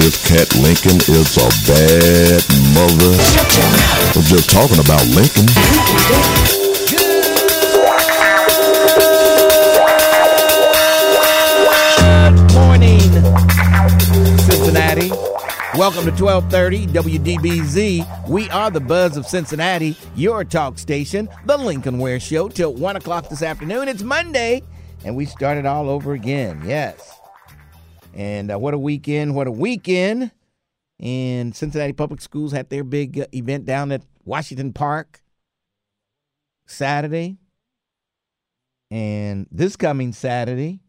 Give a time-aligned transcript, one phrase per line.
[0.00, 2.40] This cat Lincoln is a bad
[2.72, 3.12] mother.
[4.16, 5.44] I'm just talking about Lincoln.
[12.00, 13.00] Good morning,
[14.40, 15.10] Cincinnati.
[15.78, 18.28] Welcome to 1230 WDBZ.
[18.28, 22.96] We are the buzz of Cincinnati, your talk station, the Lincoln Ware Show, till 1
[22.96, 23.86] o'clock this afternoon.
[23.88, 24.62] It's Monday,
[25.04, 26.62] and we started all over again.
[26.64, 27.09] Yes.
[28.14, 30.30] And uh, what a weekend, what a weekend.
[30.98, 35.22] And Cincinnati Public Schools had their big uh, event down at Washington Park
[36.66, 37.38] Saturday.
[38.90, 40.80] And this coming Saturday,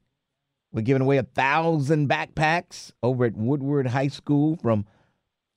[0.71, 4.85] we're giving away a thousand backpacks over at Woodward High School from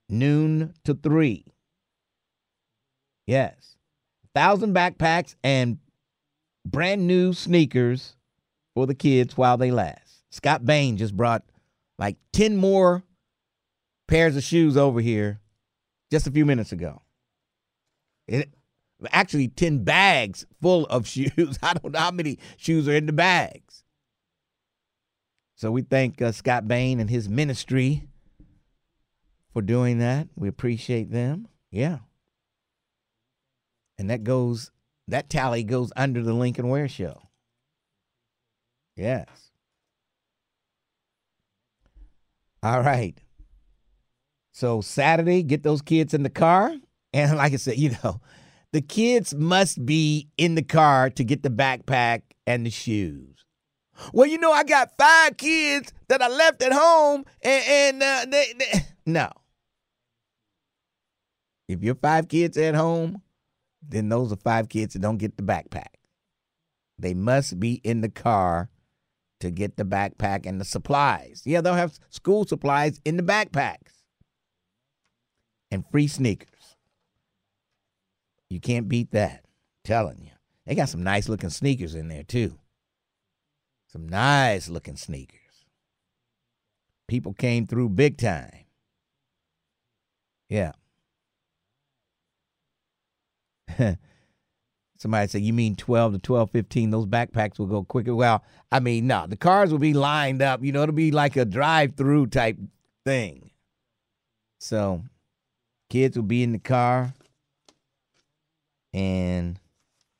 [0.09, 1.47] noon to three.
[3.27, 3.77] Yes,
[4.25, 5.79] a thousand backpacks and
[6.67, 8.17] brand new sneakers
[8.75, 10.25] for the kids while they last.
[10.31, 11.45] Scott Bain just brought
[11.99, 13.05] like ten more
[14.09, 15.41] pairs of shoes over here
[16.11, 17.03] just a few minutes ago.
[18.27, 18.55] It,
[19.11, 21.59] actually, ten bags full of shoes.
[21.63, 23.85] I don't know how many shoes are in the bags.
[25.57, 28.03] So we thank uh, Scott Bain and his ministry
[29.53, 30.29] for doing that.
[30.37, 31.49] We appreciate them.
[31.71, 31.99] Yeah.
[33.97, 34.73] And that goes,
[35.09, 37.29] that tally goes under the Lincoln Ware Show.
[38.97, 39.44] Yes.
[42.65, 43.15] All right.
[44.53, 46.75] So Saturday, get those kids in the car.
[47.13, 48.23] And like I said, you know,
[48.73, 53.45] the kids must be in the car to get the backpack and the shoes.
[54.15, 58.27] Well, you know, I got five kids that I left at home, and, and uh,
[58.29, 59.31] they, they no.
[61.69, 63.23] If you're five kids at home,
[63.87, 65.95] then those are five kids that don't get the backpack.
[66.99, 68.69] They must be in the car
[69.45, 71.43] to get the backpack and the supplies.
[71.45, 74.03] Yeah, they'll have school supplies in the backpacks
[75.71, 76.77] and free sneakers.
[78.49, 79.45] You can't beat that.
[79.85, 80.31] telling you.
[80.65, 82.59] They got some nice looking sneakers in there, too.
[83.89, 85.67] Some nice looking sneakers.
[87.07, 88.65] People came through big time.
[90.49, 90.73] Yeah.
[95.05, 96.91] Somebody said, You mean 12 to 12, 15?
[96.91, 98.15] Those backpacks will go quicker.
[98.15, 98.43] Well,
[98.73, 100.65] I mean, no, the cars will be lined up.
[100.65, 102.57] You know, it'll be like a drive through type
[103.05, 103.51] thing.
[104.61, 105.03] So,
[105.91, 107.13] kids will be in the car,
[108.95, 109.61] and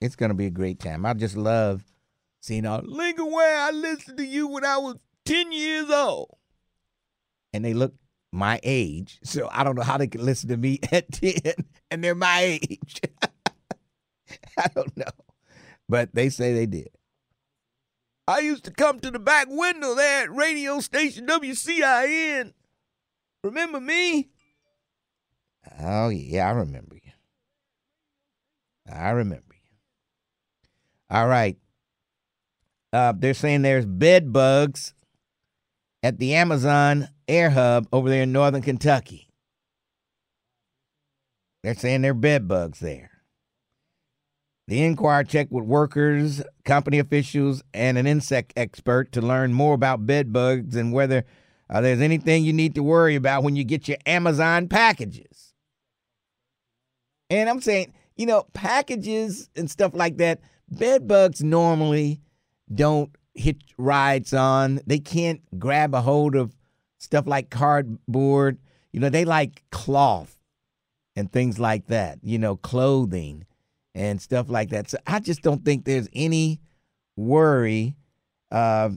[0.03, 1.07] it's to be a great time.
[1.07, 1.83] I just love
[2.43, 3.59] seeing all Lincoln Ware.
[3.59, 6.37] I listened to you when I was 10 years old.
[7.55, 7.95] And they look
[8.33, 9.19] my age.
[9.25, 11.55] So I don't know how they can listen to me at 10
[11.91, 13.01] and they're my age.
[14.59, 15.05] I don't know.
[15.89, 16.89] But they say they did.
[18.27, 22.53] I used to come to the back window there at radio station WCIN.
[23.43, 24.31] Remember me?
[25.81, 27.13] Oh, yeah, I remember you.
[28.91, 29.77] I remember you.
[31.11, 31.59] All right.
[32.93, 34.95] Uh, they're saying there's bed bugs
[36.03, 39.29] at the Amazon Air Hub over there in northern Kentucky.
[41.63, 43.11] They're saying there are bed bugs there.
[44.67, 50.07] The Inquirer checked with workers, company officials, and an insect expert to learn more about
[50.07, 51.25] bed bugs and whether
[51.69, 55.53] uh, there's anything you need to worry about when you get your Amazon packages.
[57.29, 60.41] And I'm saying, you know, packages and stuff like that,
[60.71, 62.23] bed bugs normally
[62.75, 64.81] don't hit rides on.
[64.87, 66.57] They can't grab a hold of
[66.99, 68.59] stuff like cardboard.
[68.93, 70.39] You know, they like cloth
[71.17, 73.45] and things like that, you know, clothing
[73.95, 74.91] and stuff like that.
[74.91, 76.61] So I just don't think there's any
[77.17, 77.97] worry
[78.51, 78.91] uh,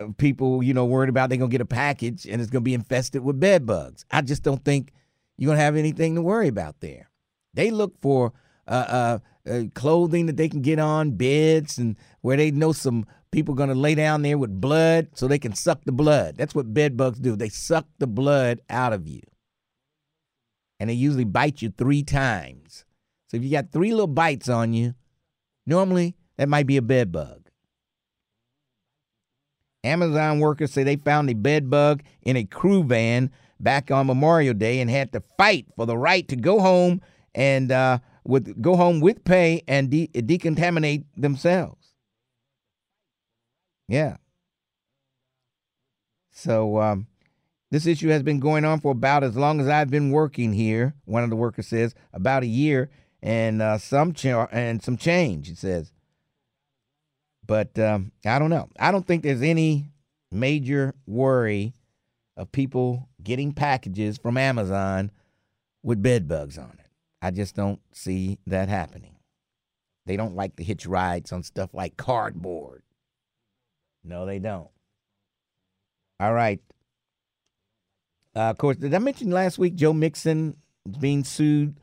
[0.00, 2.62] of people, you know, worried about they're going to get a package and it's going
[2.62, 4.04] to be infested with bed bugs.
[4.10, 4.92] I just don't think
[5.38, 7.10] you're going to have anything to worry about there.
[7.54, 8.32] They look for
[8.66, 9.18] uh, uh,
[9.50, 13.68] uh, clothing that they can get on, beds, and where they know some people going
[13.68, 16.36] to lay down there with blood so they can suck the blood.
[16.36, 17.36] That's what bed bugs do.
[17.36, 19.22] They suck the blood out of you.
[20.80, 22.84] And they usually bite you three times.
[23.34, 24.94] So if you got three little bites on you,
[25.66, 27.50] normally that might be a bed bug.
[29.82, 34.54] Amazon workers say they found a bed bug in a crew van back on Memorial
[34.54, 37.00] Day and had to fight for the right to go home
[37.34, 41.88] and uh, with go home with pay and de- decontaminate themselves.
[43.88, 44.18] Yeah.
[46.30, 47.08] So um,
[47.72, 50.94] this issue has been going on for about as long as I've been working here.
[51.04, 52.90] One of the workers says about a year
[53.24, 54.14] and uh, some
[54.52, 55.50] and some change.
[55.50, 55.90] It says.
[57.46, 58.68] But um, I don't know.
[58.78, 59.86] I don't think there's any
[60.30, 61.74] major worry
[62.36, 65.10] of people getting packages from Amazon
[65.82, 66.86] with bed bugs on it.
[67.20, 69.16] I just don't see that happening.
[70.06, 72.82] They don't like to hitch rides on stuff like cardboard.
[74.02, 74.68] No, they don't.
[76.20, 76.60] All right.
[78.36, 80.56] Uh, of course, did I mention last week Joe Mixon
[80.98, 81.78] being sued?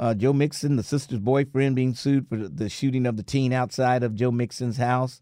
[0.00, 4.02] Uh, Joe Mixon, the sister's boyfriend, being sued for the shooting of the teen outside
[4.02, 5.20] of Joe Mixon's house.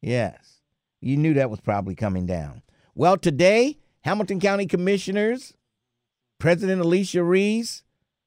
[0.00, 0.62] Yes,
[1.00, 2.62] you knew that was probably coming down.
[2.94, 5.54] Well, today, Hamilton County Commissioners,
[6.38, 7.82] President Alicia Reece,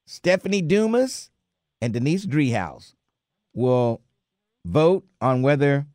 [0.06, 1.32] Stephanie Dumas,
[1.82, 2.94] and Denise Driehaus
[3.54, 4.02] will
[4.66, 5.88] vote on whether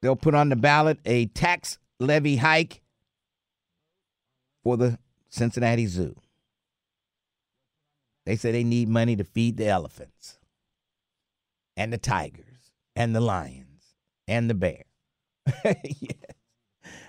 [0.00, 2.82] they'll put on the ballot a tax levy hike
[4.62, 4.98] for the
[5.30, 6.14] Cincinnati Zoo.
[8.26, 10.38] They say they need money to feed the elephants
[11.76, 14.84] and the tigers and the lions and the bear.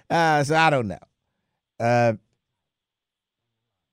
[0.08, 1.00] Uh, so I don't know.
[1.80, 2.14] Uh,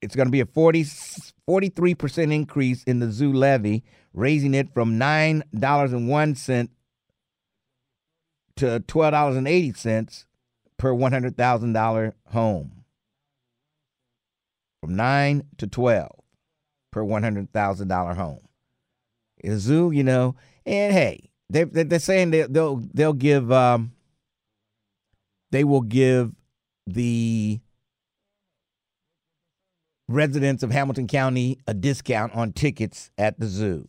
[0.01, 3.83] it's going to be a 40, 43% increase in the zoo levy,
[4.13, 6.69] raising it from $9.01
[8.57, 10.25] to $12.80
[10.77, 12.83] per $100,000 home.
[14.81, 16.22] From 9 to 12
[16.93, 18.39] per $100,000 home.
[19.57, 20.35] Zoo, you know,
[20.65, 23.91] and hey, they, they're saying they, they'll they'll give um,
[25.51, 26.31] they will give
[26.87, 27.59] the
[30.07, 33.87] residents of Hamilton County a discount on tickets at the zoo.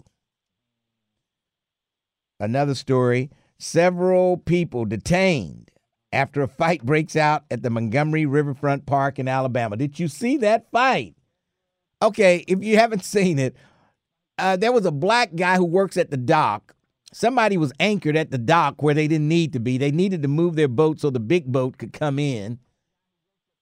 [2.41, 5.71] Another story several people detained
[6.13, 9.77] after a fight breaks out at the Montgomery Riverfront Park in Alabama.
[9.77, 11.15] Did you see that fight?
[12.05, 13.57] Okay, if you haven't seen it,
[14.39, 16.75] uh, there was a black guy who works at the dock.
[17.13, 19.79] Somebody was anchored at the dock where they didn't need to be.
[19.79, 22.59] They needed to move their boat so the big boat could come in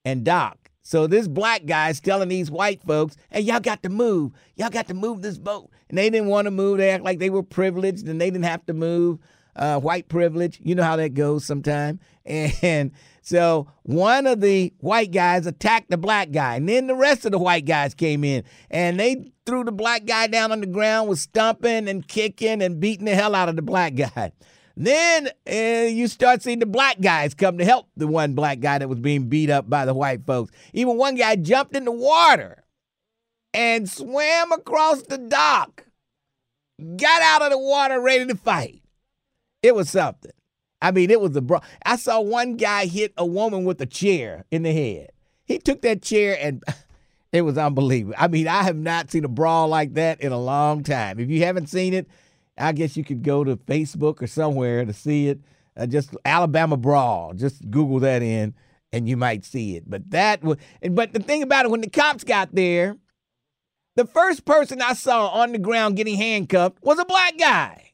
[0.05, 0.71] and dock.
[0.83, 4.33] So this black guy's telling these white folks, hey, y'all got to move.
[4.57, 5.71] Y'all got to move this boat.
[5.89, 6.79] And they didn't want to move.
[6.79, 9.19] They act like they were privileged and they didn't have to move.
[9.55, 10.59] Uh, white privilege.
[10.63, 12.01] You know how that goes sometime.
[12.25, 16.57] And so one of the white guys attacked the black guy.
[16.57, 20.05] And then the rest of the white guys came in and they threw the black
[20.05, 23.57] guy down on the ground, was stomping and kicking and beating the hell out of
[23.57, 24.33] the black guy.
[24.77, 28.79] Then uh, you start seeing the black guys come to help the one black guy
[28.79, 30.51] that was being beat up by the white folks.
[30.73, 32.65] Even one guy jumped in the water
[33.55, 35.85] and swam across the dock,
[36.97, 38.83] got out of the water ready to fight.
[39.63, 40.33] It was something.
[40.83, 41.61] I mean, it was a bro.
[41.87, 45.13] I saw one guy hit a woman with a chair in the head.
[45.45, 46.63] He took that chair and
[47.33, 48.17] it was unbelievable.
[48.19, 51.21] I mean, I have not seen a brawl like that in a long time.
[51.21, 52.09] If you haven't seen it,
[52.59, 55.41] I guess you could go to Facebook or somewhere to see it.
[55.77, 57.33] Uh, just Alabama brawl.
[57.33, 58.53] Just Google that in,
[58.93, 59.89] and you might see it.
[59.89, 60.59] But that was.
[60.91, 62.99] But the thing about it, when the cops got there,
[63.97, 67.93] the first person I saw on the ground getting handcuffed was a black guy,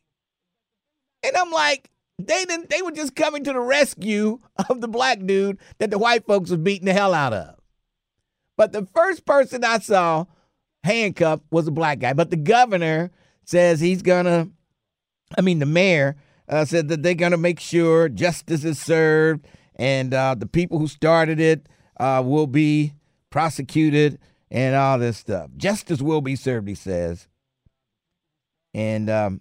[1.23, 2.69] and I'm like, they didn't.
[2.69, 6.51] They were just coming to the rescue of the black dude that the white folks
[6.51, 7.55] was beating the hell out of.
[8.57, 10.27] But the first person I saw
[10.83, 12.13] handcuffed was a black guy.
[12.13, 13.13] But the governor
[13.45, 14.49] says he's gonna.
[15.37, 16.17] I mean, the mayor
[16.49, 19.47] uh, said that they're gonna make sure justice is served,
[19.77, 21.69] and uh, the people who started it
[22.01, 22.95] uh, will be
[23.31, 24.19] prosecuted,
[24.51, 25.51] and all this stuff.
[25.57, 27.29] Justice will be served, he says,
[28.75, 29.41] and um,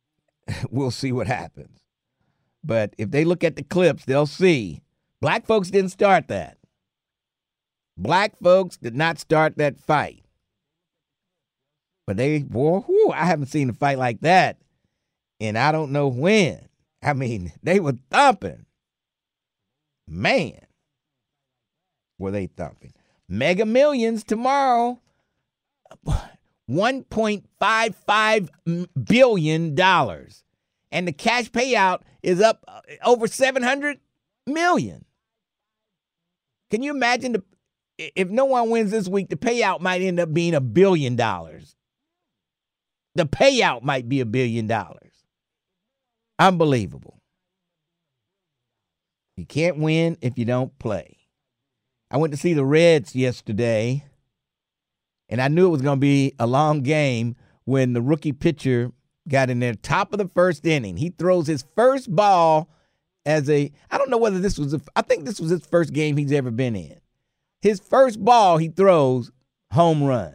[0.70, 1.78] we'll see what happens.
[2.64, 4.82] But if they look at the clips, they'll see
[5.20, 6.58] black folks didn't start that.
[7.96, 10.24] Black folks did not start that fight.
[12.06, 14.58] But they, boy, whew, I haven't seen a fight like that.
[15.40, 16.68] And I don't know when.
[17.02, 18.66] I mean, they were thumping.
[20.06, 20.60] Man,
[22.18, 22.92] were they thumping.
[23.28, 25.00] Mega Millions tomorrow.
[26.70, 28.48] 1.55
[29.04, 30.44] billion dollars
[30.90, 33.98] and the cash payout is up uh, over 700
[34.46, 35.04] million.
[36.70, 37.42] Can you imagine the,
[37.98, 41.76] if no one wins this week, the payout might end up being a billion dollars.
[43.14, 45.24] The payout might be a billion dollars.
[46.38, 47.20] Unbelievable.
[49.36, 51.16] You can't win if you don't play.
[52.10, 54.04] I went to see the Reds yesterday,
[55.28, 58.92] and I knew it was going to be a long game when the rookie pitcher
[59.28, 60.96] got in there top of the first inning.
[60.96, 62.68] He throws his first ball
[63.26, 65.92] as a I don't know whether this was a, I think this was his first
[65.92, 66.98] game he's ever been in.
[67.60, 69.30] His first ball he throws
[69.72, 70.34] home run.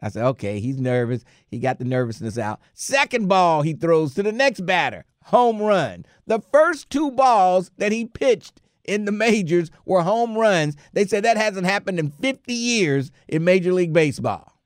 [0.00, 1.24] I said, okay, he's nervous.
[1.48, 2.60] He got the nervousness out.
[2.72, 6.06] Second ball he throws to the next batter, home run.
[6.26, 10.76] The first two balls that he pitched in the majors were home runs.
[10.92, 14.58] They said that hasn't happened in 50 years in Major League Baseball.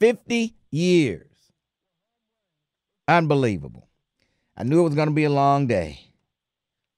[0.00, 1.29] 50 years.
[3.10, 3.88] Unbelievable.
[4.56, 5.98] I knew it was going to be a long day.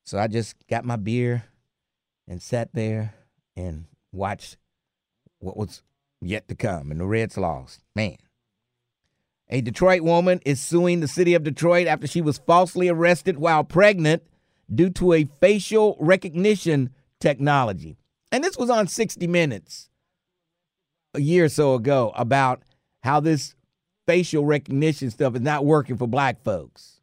[0.04, 1.44] So I just got my beer
[2.28, 3.14] and sat there
[3.56, 4.58] and watched
[5.38, 5.82] what was
[6.20, 6.90] yet to come.
[6.90, 7.80] And the Reds lost.
[7.96, 8.18] Man.
[9.48, 13.64] A Detroit woman is suing the city of Detroit after she was falsely arrested while
[13.64, 14.22] pregnant
[14.72, 16.90] due to a facial recognition
[17.20, 17.96] technology.
[18.30, 19.88] And this was on 60 Minutes
[21.14, 22.62] a year or so ago about
[23.02, 23.54] how this
[24.06, 27.00] facial recognition stuff is not working for black folks.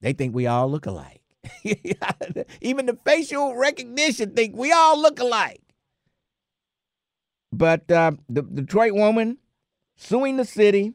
[0.00, 1.22] They think we all look alike.
[2.60, 5.60] Even the facial recognition think we all look alike.
[7.52, 9.38] But uh, the Detroit woman
[9.96, 10.94] suing the city,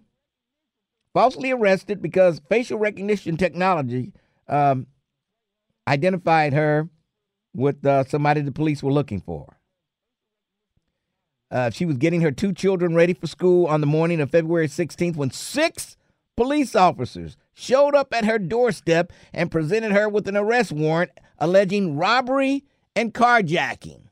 [1.14, 4.14] falsely arrested because facial recognition technology
[4.48, 4.88] um,
[5.88, 6.90] identified her
[7.54, 9.59] with uh, somebody the police were looking for.
[11.52, 14.68] Uh, she was getting her two children ready for school on the morning of February
[14.68, 15.98] 16th when six
[16.38, 21.98] police officers showed up at her doorstep and presented her with an arrest warrant alleging
[21.98, 22.64] robbery
[22.96, 24.04] and carjacking.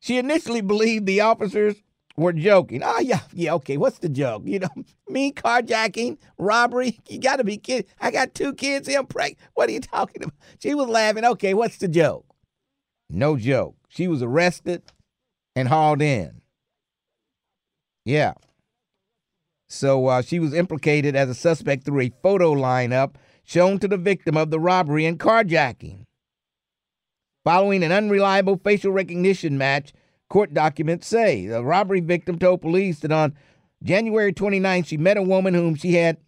[0.00, 1.74] She initially believed the officers
[2.16, 2.82] were joking.
[2.84, 4.42] Oh, yeah, yeah, okay, what's the joke?
[4.46, 4.68] You know,
[5.08, 7.90] me carjacking, robbery, you gotta be kidding.
[8.00, 9.38] I got two kids, here, I'm pregnant.
[9.54, 10.34] What are you talking about?
[10.60, 11.24] She was laughing.
[11.24, 12.24] Okay, what's the joke?
[13.10, 13.76] No joke.
[13.88, 14.82] She was arrested
[15.56, 16.42] and hauled in.
[18.04, 18.34] Yeah.
[19.68, 23.96] So uh, she was implicated as a suspect through a photo lineup shown to the
[23.96, 26.04] victim of the robbery and carjacking.
[27.44, 29.92] Following an unreliable facial recognition match,
[30.28, 33.34] court documents say the robbery victim told police that on
[33.82, 36.18] January 29th she met a woman whom she had.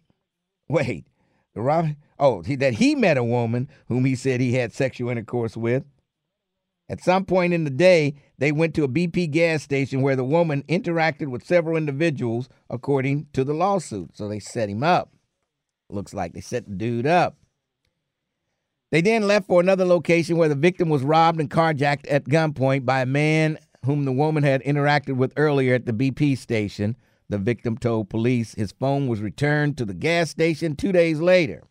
[0.67, 1.05] Wait,
[1.53, 1.97] the robbery.
[2.17, 5.85] Oh, that he met a woman whom he said he had sexual intercourse with.
[6.89, 10.23] At some point in the day, they went to a BP gas station where the
[10.23, 14.15] woman interacted with several individuals, according to the lawsuit.
[14.15, 15.13] So they set him up.
[15.89, 17.35] Looks like they set the dude up.
[18.91, 22.85] They then left for another location where the victim was robbed and carjacked at gunpoint
[22.85, 26.95] by a man whom the woman had interacted with earlier at the BP station.
[27.27, 31.63] The victim told police his phone was returned to the gas station two days later.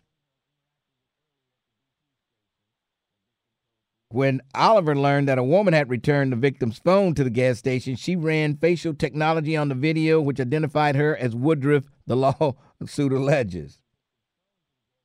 [4.11, 7.95] When Oliver learned that a woman had returned the victim's phone to the gas station,
[7.95, 13.83] she ran facial technology on the video, which identified her as Woodruff, the lawsuit alleges.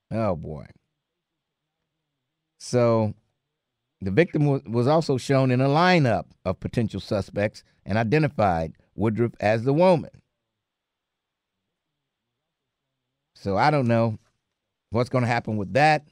[0.09, 0.67] Oh, boy.
[2.59, 3.13] So
[3.99, 9.63] the victim was also shown in a lineup of potential suspects and identified Woodruff as
[9.63, 10.11] the woman.
[13.35, 14.17] So I don't know
[14.91, 16.07] what's going to happen with that.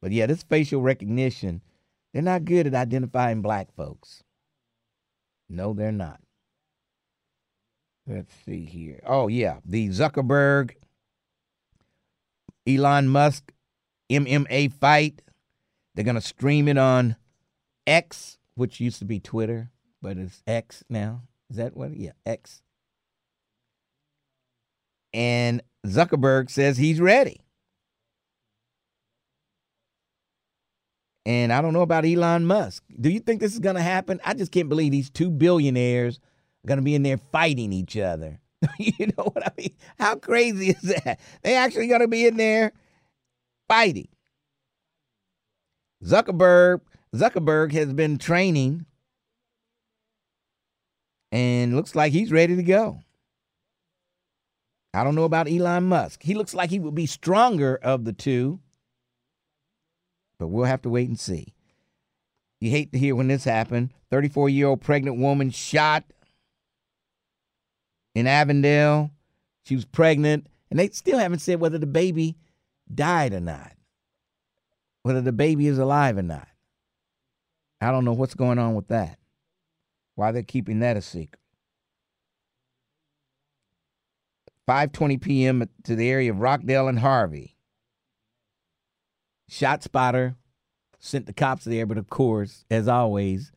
[0.00, 1.62] But yeah, this facial recognition
[2.12, 4.22] they're not good at identifying black folks.
[5.48, 6.20] No, they're not.
[8.06, 9.00] Let's see here.
[9.06, 9.58] Oh, yeah.
[9.64, 10.72] The Zuckerberg,
[12.66, 13.52] Elon Musk
[14.10, 15.22] MMA fight.
[15.94, 17.16] They're going to stream it on
[17.86, 19.70] X, which used to be Twitter,
[20.02, 21.22] but it's X now.
[21.50, 21.96] Is that what?
[21.96, 22.62] Yeah, X.
[25.12, 27.40] And Zuckerberg says he's ready.
[31.26, 32.82] And I don't know about Elon Musk.
[32.98, 34.20] Do you think this is going to happen?
[34.24, 36.18] I just can't believe these two billionaires
[36.64, 38.40] are going to be in there fighting each other.
[38.78, 39.74] you know what I mean?
[39.98, 41.20] How crazy is that?
[41.42, 42.72] They actually going to be in there
[43.68, 44.08] fighting.
[46.04, 46.80] Zuckerberg
[47.14, 48.86] Zuckerberg has been training
[51.32, 53.00] and looks like he's ready to go.
[54.94, 56.22] I don't know about Elon Musk.
[56.22, 58.60] He looks like he will be stronger of the two
[60.40, 61.54] but we'll have to wait and see.
[62.60, 63.92] You hate to hear when this happened.
[64.10, 66.02] 34 year old pregnant woman shot
[68.14, 69.10] in Avondale.
[69.64, 72.36] She was pregnant, and they still haven't said whether the baby
[72.92, 73.72] died or not,
[75.02, 76.48] whether the baby is alive or not.
[77.80, 79.18] I don't know what's going on with that.
[80.14, 81.38] Why they're keeping that a secret.
[84.66, 85.68] 5:20 p.m.
[85.84, 87.56] to the area of Rockdale and Harvey.
[89.50, 90.36] Shot spotter
[91.00, 93.50] sent the cops there, but of course, as always,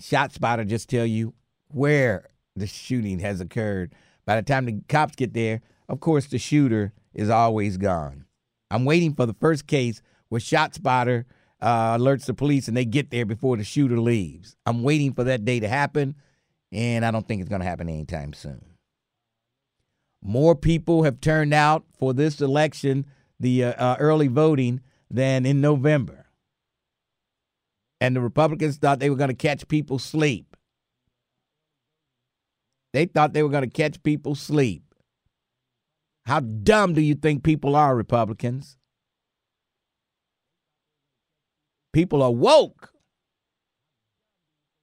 [0.00, 1.34] shot spotter just tell you
[1.68, 3.94] where the shooting has occurred.
[4.26, 8.24] By the time the cops get there, of course, the shooter is always gone.
[8.72, 11.26] I'm waiting for the first case where shot spotter
[11.60, 14.56] uh, alerts the police and they get there before the shooter leaves.
[14.66, 16.16] I'm waiting for that day to happen,
[16.72, 18.64] and I don't think it's going to happen anytime soon.
[20.20, 23.06] More people have turned out for this election,
[23.38, 24.80] the uh, uh, early voting,
[25.14, 26.26] than in November.
[28.00, 30.56] And the Republicans thought they were going to catch people sleep.
[32.92, 34.82] They thought they were going to catch people sleep.
[36.26, 38.76] How dumb do you think people are, Republicans?
[41.92, 42.90] People are woke.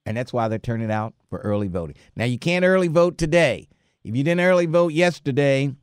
[0.06, 1.96] And that's why they're turning out for early voting.
[2.16, 3.68] Now, you can't early vote today.
[4.04, 5.76] If you didn't early vote yesterday,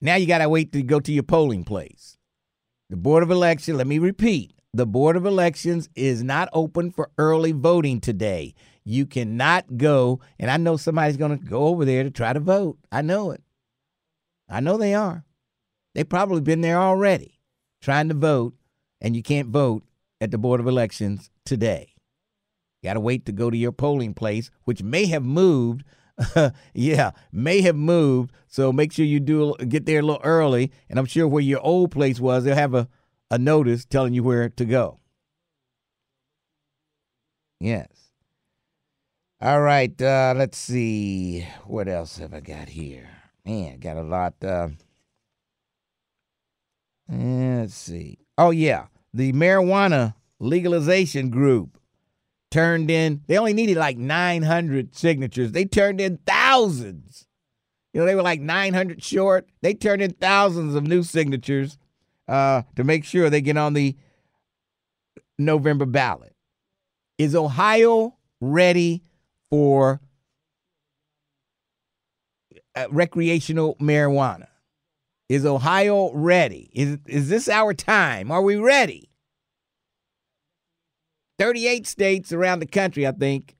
[0.00, 2.15] now you got to wait to go to your polling place.
[2.88, 7.10] The Board of Election, let me repeat, the Board of Elections is not open for
[7.18, 8.54] early voting today.
[8.84, 12.38] You cannot go, and I know somebody's going to go over there to try to
[12.38, 12.78] vote.
[12.92, 13.42] I know it.
[14.48, 15.24] I know they are.
[15.94, 17.40] They've probably been there already
[17.80, 18.54] trying to vote,
[19.00, 19.82] and you can't vote
[20.20, 21.92] at the Board of Elections today.
[22.82, 25.82] You got to wait to go to your polling place, which may have moved
[26.74, 28.32] yeah, may have moved.
[28.48, 30.72] So make sure you do get there a little early.
[30.88, 32.88] And I'm sure where your old place was, they'll have a,
[33.30, 34.98] a notice telling you where to go.
[37.60, 37.88] Yes.
[39.40, 40.00] All right.
[40.00, 41.46] Uh, let's see.
[41.64, 43.08] What else have I got here?
[43.44, 44.34] Man, got a lot.
[44.42, 44.68] Uh,
[47.08, 48.18] let's see.
[48.38, 48.86] Oh, yeah.
[49.12, 51.78] The marijuana legalization group
[52.50, 55.52] turned in, they only needed like 900 signatures.
[55.52, 57.26] They turned in thousands.
[57.92, 59.48] You know, they were like 900 short.
[59.62, 61.78] They turned in thousands of new signatures
[62.28, 63.96] uh, to make sure they get on the
[65.38, 66.34] November ballot.
[67.18, 69.02] Is Ohio ready
[69.48, 70.00] for
[72.74, 74.48] uh, recreational marijuana?
[75.28, 76.70] Is Ohio ready?
[76.72, 78.30] Is, is this our time?
[78.30, 79.10] Are we ready?
[81.38, 83.56] 38 states around the country, I think,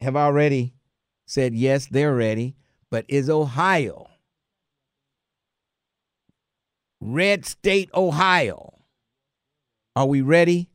[0.00, 0.74] have already
[1.26, 2.56] said yes, they're ready.
[2.90, 4.08] But is Ohio,
[7.00, 8.74] red state Ohio,
[9.94, 10.70] are we ready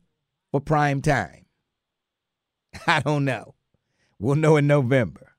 [0.50, 1.44] for prime time?
[2.86, 3.54] I don't know.
[4.18, 5.32] We'll know in November.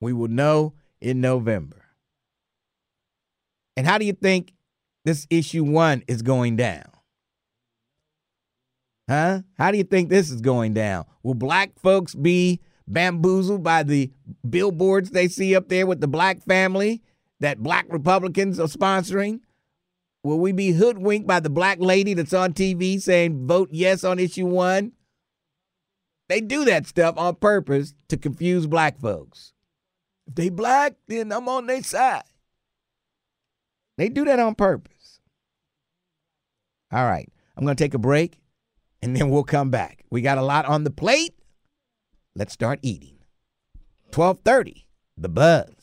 [0.00, 1.84] We will know in November.
[3.76, 4.54] And how do you think
[5.04, 6.90] this issue one is going down?
[9.10, 9.40] Huh?
[9.58, 11.04] How do you think this is going down?
[11.24, 14.12] Will black folks be bamboozled by the
[14.48, 17.02] billboards they see up there with the black family
[17.40, 19.40] that black Republicans are sponsoring?
[20.22, 24.20] Will we be hoodwinked by the black lady that's on TV saying vote yes on
[24.20, 24.92] issue one?
[26.28, 29.52] They do that stuff on purpose to confuse black folks.
[30.28, 32.22] If they black, then I'm on their side.
[33.98, 35.18] They do that on purpose.
[36.92, 38.39] All right, I'm going to take a break
[39.02, 40.04] and then we'll come back.
[40.10, 41.34] We got a lot on the plate.
[42.34, 43.18] Let's start eating.
[44.14, 44.86] 1230,
[45.16, 45.79] The Buzz.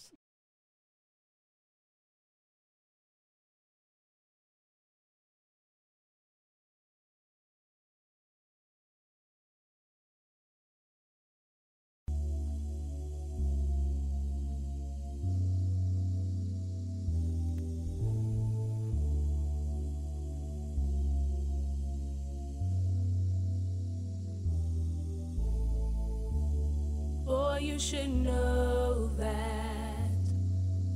[27.60, 30.10] You should know that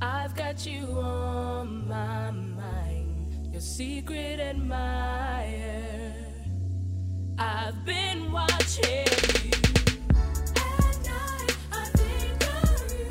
[0.00, 3.48] I've got you on my mind.
[3.52, 6.14] Your secret admirer.
[7.38, 9.50] I've been watching you.
[10.56, 13.06] At night, I think of you.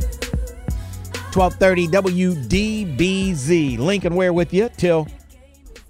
[1.33, 3.77] 1230 WDBZ.
[3.79, 5.07] Lincoln Ware with you till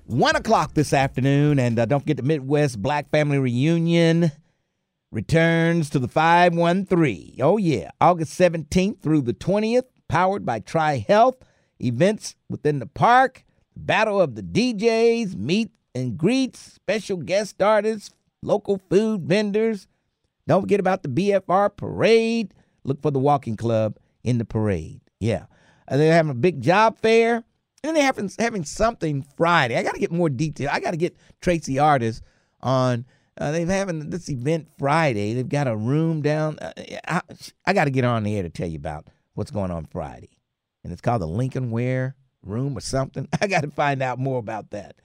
[0.05, 1.59] 1 o'clock this afternoon.
[1.59, 4.31] And uh, don't forget the Midwest Black Family Reunion
[5.11, 7.37] returns to the 513.
[7.41, 7.91] Oh, yeah.
[7.99, 11.41] August 17th through the 20th, powered by TriHealth.
[11.79, 13.43] Events within the park,
[13.75, 19.87] battle of the DJs, meet and greets, special guest artists, local food vendors.
[20.47, 25.01] Don't forget about the BFR parade, Look for the walking club in the parade.
[25.19, 25.45] Yeah.
[25.87, 27.43] Uh, they're having a big job fair.
[27.83, 29.75] And they're having, having something Friday.
[29.75, 30.69] I got to get more detail.
[30.71, 32.21] I got to get Tracey Artis
[32.61, 33.05] on.
[33.37, 35.33] Uh, they're having this event Friday.
[35.33, 36.59] They've got a room down.
[36.59, 36.73] Uh,
[37.07, 37.21] I,
[37.65, 40.29] I got to get on the air to tell you about what's going on Friday.
[40.83, 43.27] And it's called the Lincoln Ware Room or something.
[43.41, 44.95] I got to find out more about that.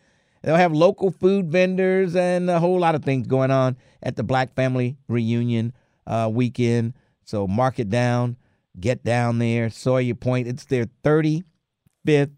[0.42, 4.22] They'll have local food vendors and a whole lot of things going on at the
[4.22, 5.72] Black Family Reunion
[6.06, 6.94] uh, weekend.
[7.24, 8.36] So mark it down,
[8.78, 10.46] get down there, Sawyer Point.
[10.46, 12.30] It's their 35th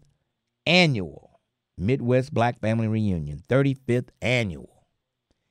[0.65, 1.39] annual
[1.77, 4.78] Midwest Black Family Reunion, 35th annual.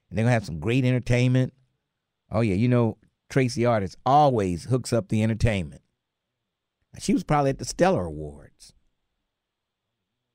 [0.09, 1.53] And they're to have some great entertainment.
[2.31, 5.83] Oh, yeah, you know, Tracey Artis always hooks up the entertainment.
[6.99, 8.73] She was probably at the Stellar Awards.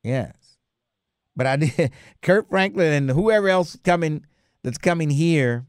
[0.03, 0.57] Yes.
[1.35, 4.25] But I did Kirk Franklin and whoever else coming
[4.63, 5.65] that's coming here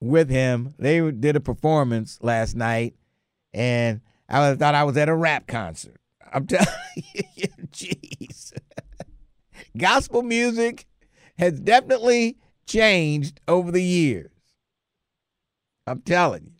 [0.00, 0.74] with him.
[0.78, 2.94] They did a performance last night,
[3.52, 6.00] and I thought I was at a rap concert.
[6.32, 6.66] I'm telling
[7.14, 8.52] you, jeez.
[9.76, 10.86] Gospel music
[11.38, 12.38] has definitely
[12.70, 14.30] changed over the years.
[15.86, 16.52] I'm telling you.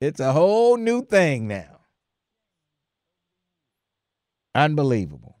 [0.00, 1.80] It's a whole new thing now.
[4.54, 5.38] Unbelievable.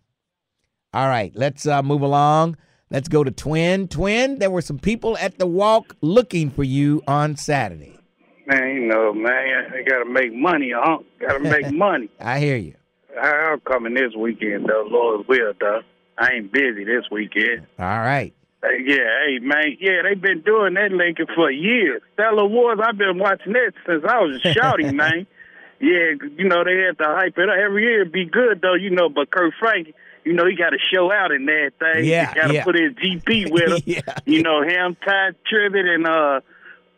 [0.94, 2.56] All right, let's uh, move along.
[2.90, 3.88] Let's go to Twin.
[3.88, 7.98] Twin, there were some people at the walk looking for you on Saturday.
[8.46, 10.98] Man, you know, man, I gotta make money, huh?
[11.20, 12.08] Gotta make money.
[12.20, 12.74] I hear you.
[13.20, 14.86] I'm coming this weekend, though.
[14.88, 15.80] Lord's will, though.
[16.18, 17.66] I ain't busy this weekend.
[17.78, 18.32] All right.
[18.84, 19.76] Yeah, hey, man.
[19.80, 22.02] Yeah, they've been doing that Lincoln for years.
[22.14, 25.26] Stellar Awards, I've been watching that since I was a shouting, man.
[25.80, 27.54] Yeah, you know, they had to hype it up.
[27.62, 29.92] Every year it'd be good, though, you know, but Kirk Frank,
[30.24, 32.04] you know, he got to show out in that thing.
[32.06, 32.64] Yeah, He got to yeah.
[32.64, 33.82] put his GP with him.
[33.86, 36.40] Yeah, You know, him, Tye Tribbett, and, uh,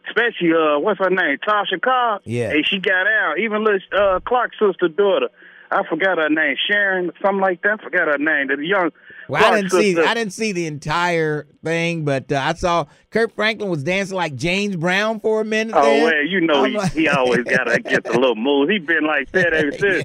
[0.06, 1.38] especially, uh, what's her name?
[1.46, 2.22] Tasha Cobb.
[2.24, 2.50] Yeah.
[2.50, 3.38] Hey, she got out.
[3.38, 5.28] Even little, uh, Clark's sister daughter.
[5.70, 6.56] I forgot her name.
[6.70, 7.80] Sharon, something like that.
[7.80, 8.46] I forgot her name.
[8.48, 8.90] The young
[9.28, 10.00] Well, I didn't see.
[10.00, 14.34] I didn't see the entire thing, but uh, I saw Kirk Franklin was dancing like
[14.34, 15.74] James Brown for a minute.
[15.76, 16.04] Oh there.
[16.04, 18.70] well, you know he, like- he always gotta get the little moves.
[18.70, 20.04] He been like that ever since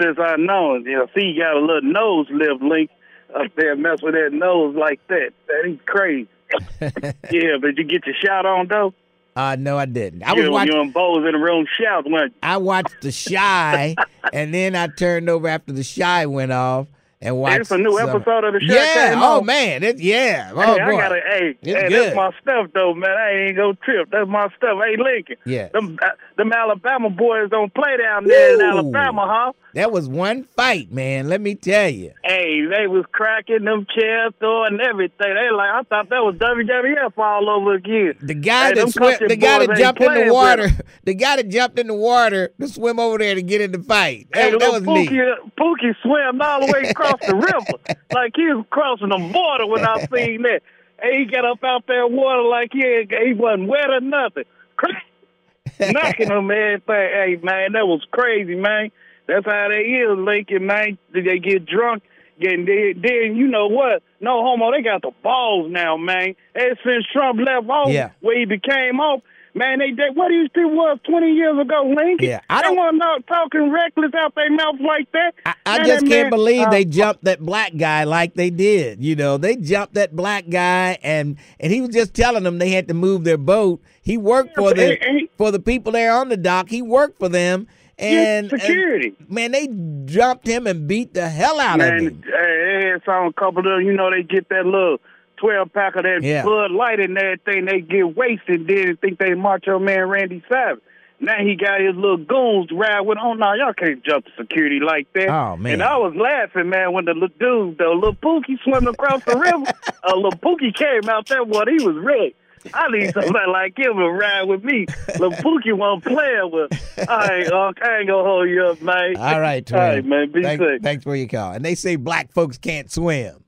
[0.00, 0.86] since I know him.
[0.86, 2.90] You know, see, he got a little nose lift link
[3.34, 5.30] up there, mess with that nose like that.
[5.46, 6.28] That ain't crazy.
[6.80, 8.94] yeah, but you get your shot on though.
[9.36, 10.22] Uh, no, I didn't.
[10.22, 10.74] I was you, watching.
[10.74, 13.94] you and Bo's in the room shout when I watched The Chi,
[14.32, 16.86] and then I turned over after The Chi went off
[17.26, 17.60] and watched.
[17.60, 18.74] It's a new some- episode of The show.
[18.74, 19.14] Yeah.
[19.22, 19.46] Oh on.
[19.46, 19.82] man.
[19.82, 20.50] It, yeah.
[20.54, 20.96] Oh hey, I boy.
[20.96, 23.10] gotta, hey, It's hey, that's my stuff though, man.
[23.10, 24.08] I ain't gonna trip.
[24.10, 24.78] That's my stuff.
[24.84, 25.36] Hey, Lincoln.
[25.44, 25.68] Yeah.
[25.68, 29.52] Them, uh, them Alabama boys don't play down there in Alabama, huh?
[29.74, 31.28] That was one fight, man.
[31.28, 32.12] Let me tell you.
[32.24, 35.34] Hey, they was cracking them chairs, throwing everything.
[35.34, 38.14] They like, I thought that was WWF all over again.
[38.22, 40.68] The guy Hey, that swim, the guy that jumped in the water,
[41.04, 43.82] the guy that jumped in the water to swim over there to get in the
[43.82, 44.28] fight.
[44.32, 44.82] That, Hey, that was.
[44.82, 49.66] Pookie, Pookie swam all the way across the river like he was crossing the border
[49.66, 50.60] when I seen that.
[51.00, 54.44] Hey, he got up out there water like he, he wasn't wet or nothing.
[55.80, 56.82] Knocking him everything.
[56.88, 58.90] Hey, man, that was crazy, man.
[59.28, 60.98] That's how they is, Lincoln, man.
[61.12, 62.02] Did they get drunk.
[62.40, 63.00] Getting dead.
[63.02, 64.02] then you know what?
[64.20, 66.34] No homo, they got the balls now, man.
[66.54, 68.10] Ever since Trump left office, Yeah.
[68.20, 69.22] where he became off,
[69.56, 72.28] man, they, they what these people was twenty years ago, Lincoln.
[72.28, 75.32] Yeah, I don't- want not talking reckless out their mouth like that.
[75.44, 78.50] I, I Man, just can't man- believe uh, they jumped that black guy like they
[78.50, 79.02] did.
[79.02, 82.70] You know, they jumped that black guy, and and he was just telling them they
[82.70, 83.80] had to move their boat.
[84.02, 86.68] He worked for the he- for the people there on the dock.
[86.68, 87.66] He worked for them,
[87.98, 89.14] and and, security.
[89.28, 89.68] man, they
[90.04, 92.22] jumped him and beat the hell out of him.
[92.22, 94.98] hey, they had some couple of them, you know, they get that little
[95.36, 96.44] twelve pack of that Yeah.
[96.44, 97.64] Bud Light and everything.
[97.66, 100.82] They get wasted, then and think they Macho Man Randy Savage.
[101.18, 103.16] Now he got his little goons to ride with.
[103.22, 105.28] Oh no, y'all can't jump security like that.
[105.30, 105.74] Oh, man.
[105.74, 109.36] And I was laughing, man, when the little dude, the little Pookie swimming across the
[109.38, 109.64] river.
[110.04, 112.32] A little Pookie came out there, what he was red.
[112.74, 114.86] I need somebody like him to ride with me.
[115.18, 117.08] Little Pookie won't play with.
[117.08, 119.16] All right, Unc, I ain't gonna hold you up, man.
[119.16, 119.80] All right, twin.
[119.80, 120.32] All right, man.
[120.32, 120.82] Be Thank- safe.
[120.82, 121.52] Thanks for your call.
[121.52, 123.42] And they say black folks can't swim.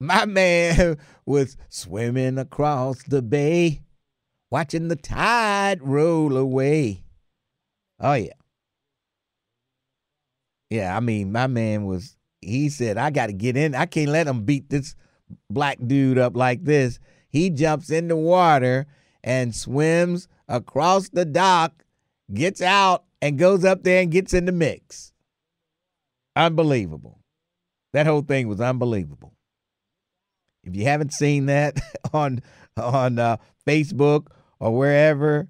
[0.00, 3.82] My man was swimming across the bay,
[4.50, 7.04] watching the tide roll away.
[8.00, 8.32] Oh yeah.
[10.70, 13.74] Yeah, I mean, my man was he said, I gotta get in.
[13.74, 14.94] I can't let him beat this
[15.50, 16.98] black dude up like this.
[17.28, 18.86] He jumps in the water
[19.22, 21.84] and swims across the dock,
[22.32, 25.12] gets out, and goes up there and gets in the mix.
[26.34, 27.18] Unbelievable.
[27.92, 29.34] That whole thing was unbelievable.
[30.64, 31.80] If you haven't seen that
[32.12, 32.40] on
[32.76, 35.48] on uh, Facebook or wherever,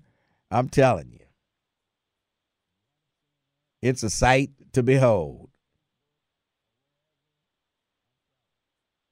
[0.51, 1.21] I'm telling you,
[3.83, 5.51] It's a sight to behold.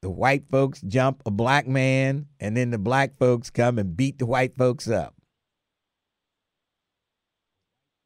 [0.02, 4.18] The white folks jump a black man, and then the black folks come and beat
[4.18, 5.14] the white folks up.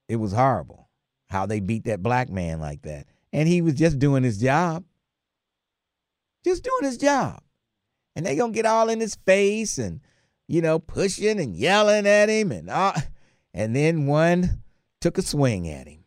[0.08, 0.88] It was horrible
[1.30, 3.06] how they beat that black man like that.
[3.32, 4.84] And he was just doing his job.
[6.44, 7.42] Just doing his job.
[8.14, 10.00] And they gonna get all in his face and,
[10.48, 12.94] you know, pushing and yelling at him and all.
[13.54, 14.62] And then one
[15.02, 16.04] took a swing at him.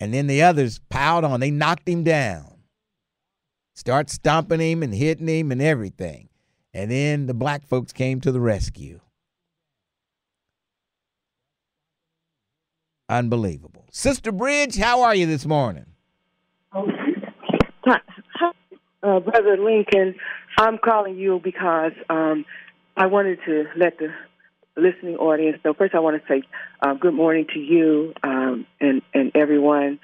[0.00, 1.40] And then the others piled on.
[1.40, 2.58] They knocked him down.
[3.74, 6.30] Start stomping him and hitting him and everything.
[6.72, 9.00] And then the black folks came to the rescue.
[13.08, 13.86] Unbelievable.
[13.90, 15.86] Sister Bridge, how are you this morning?
[19.00, 20.14] Uh, Brother Lincoln.
[20.58, 22.44] I'm calling you because um,
[22.96, 24.08] I wanted to let the
[24.76, 25.72] listening audience know.
[25.72, 26.42] First, I want to say
[26.82, 30.00] uh, good morning to you um, and and everyone.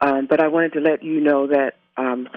[0.00, 2.30] Um, but I wanted to let you know that um,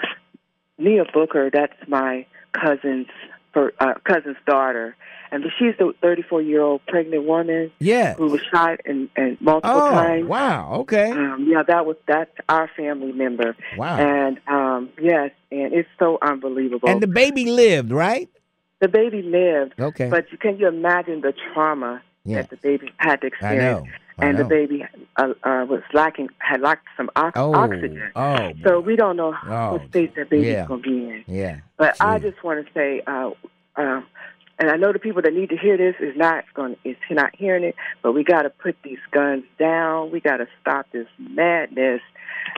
[0.77, 3.07] Nia Booker, that's my cousin's
[3.55, 4.97] uh, cousin's daughter,
[5.33, 8.13] and she's the 34 year old pregnant woman Yeah.
[8.13, 10.27] who was shot and, and multiple Oh, times.
[10.27, 10.73] wow.
[10.81, 11.11] Okay.
[11.11, 13.55] Um, yeah, that was that's our family member.
[13.77, 13.97] Wow.
[13.97, 16.87] And um, yes, and it's so unbelievable.
[16.89, 18.29] And the baby lived, right?
[18.79, 20.09] the baby lived, Okay.
[20.09, 22.41] but you can you imagine the trauma Yeah.
[22.41, 23.63] that the baby had to experience?
[23.63, 23.87] I know.
[24.19, 24.43] I and know.
[24.43, 27.55] the baby uh, uh, was lacking had lacked some ox- Oh.
[27.55, 28.11] oxygen.
[28.15, 28.51] Oh.
[28.65, 30.65] So we don't know Oh, what state that baby's yeah.
[30.67, 31.23] going to be in.
[31.27, 31.55] Yeah.
[31.77, 33.31] But I just want to say, uh,
[33.77, 34.01] uh,
[34.59, 37.35] and I know the people that need to hear this is not going is not
[37.35, 40.11] hearing it, but we got to put these guns down.
[40.11, 42.01] We got to stop this madness.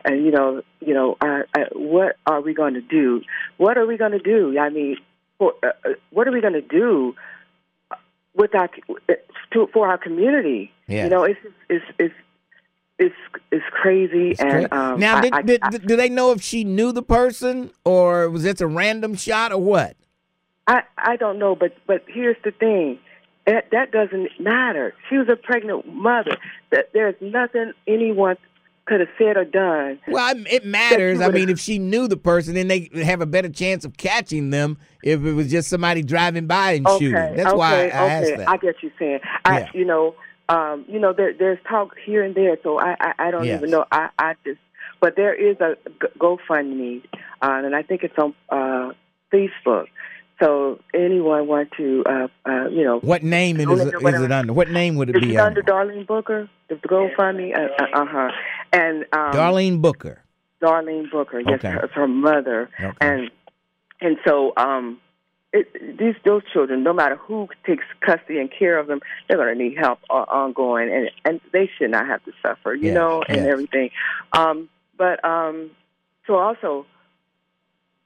[0.03, 3.21] And you know, you know, uh, uh, what are we going to do?
[3.57, 4.57] What are we going to do?
[4.59, 4.97] I mean,
[5.37, 7.15] for uh, what are we going to do
[8.35, 8.69] with our
[9.53, 10.71] to, for our community?
[10.87, 11.05] Yeah.
[11.05, 12.15] You know, it's it's it's
[12.99, 13.15] it's
[13.51, 14.31] it's crazy.
[14.31, 16.91] It's and um, now, I- did, I- did, I- do they know if she knew
[16.91, 19.95] the person or was this a random shot or what?
[20.67, 22.99] I I don't know, but but here's the thing.
[23.45, 24.93] That that doesn't matter.
[25.09, 26.37] She was a pregnant mother.
[26.71, 28.37] That there's nothing anyone
[28.85, 29.99] could have said or done.
[30.07, 31.19] Well, I- it matters.
[31.21, 34.51] I mean, if she knew the person, then they have a better chance of catching
[34.51, 37.35] them if it was just somebody driving by and Okay, shooting.
[37.35, 37.95] That's okay, why I okay.
[37.97, 38.49] asked that.
[38.49, 39.19] I get you saying.
[39.43, 39.69] I Yeah.
[39.73, 40.15] you know,
[40.49, 43.57] um, you know, there there's talk here and there, so I I, I don't Yes.
[43.59, 43.85] even know.
[43.91, 44.59] I I just
[45.01, 45.75] but there is a
[46.19, 47.03] GoFundMe,
[47.41, 48.91] uh, and I think it's on uh,
[49.31, 49.85] Facebook.
[50.39, 54.31] So anyone want to, uh, uh, you know, what name is, Don't it- is it
[54.31, 54.51] under?
[54.51, 55.93] What name would it is be it under under?
[55.93, 56.49] Darlene Booker?
[56.67, 58.31] The GoFundMe, uh uh huh,
[58.73, 60.21] and um, Darlene Booker.
[60.61, 61.69] Darlene Booker, yes, Okay.
[61.69, 62.97] her, her mother, Okay.
[62.99, 63.31] and
[64.01, 64.99] and so um,
[65.53, 69.57] it, these those children, no matter who takes custody and care of them, they're going
[69.57, 72.95] to need help uh, ongoing, and and they should not have to suffer, you Yes,
[72.95, 73.47] know, and yes.
[73.53, 73.89] everything.
[74.33, 74.67] Um,
[74.97, 75.71] but um,
[76.27, 76.85] so also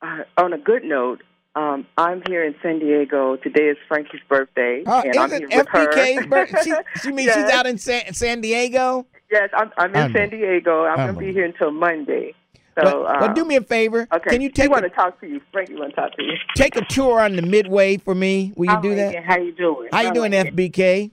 [0.03, 1.23] uh, on a good note.
[1.59, 3.35] Um, I'm here in San Diego.
[3.35, 5.85] Today is Frankie's birthday, Oh, and I'm here it with her.
[6.27, 6.61] Birthday?
[6.63, 9.05] She, she means she's out in San, San Diego?
[9.29, 10.19] Yes, I'm, I'm in Unbelievable.
[10.19, 10.83] San Diego.
[10.85, 12.33] I'm going to be here until Monday.
[12.81, 14.07] So, well, well, uh, do me a favor.
[14.13, 14.29] Okay.
[14.29, 15.41] Can you He take want a, to talk to you.
[15.51, 16.31] Frankie want to talk to you.
[16.55, 18.53] take a tour on the Midway for me?
[18.55, 19.05] Will you Hi, do that?
[19.07, 19.23] Lincoln.
[19.23, 19.89] How you doing?
[19.91, 20.55] How you Hi, doing, Lincoln.
[20.55, 21.11] FBK?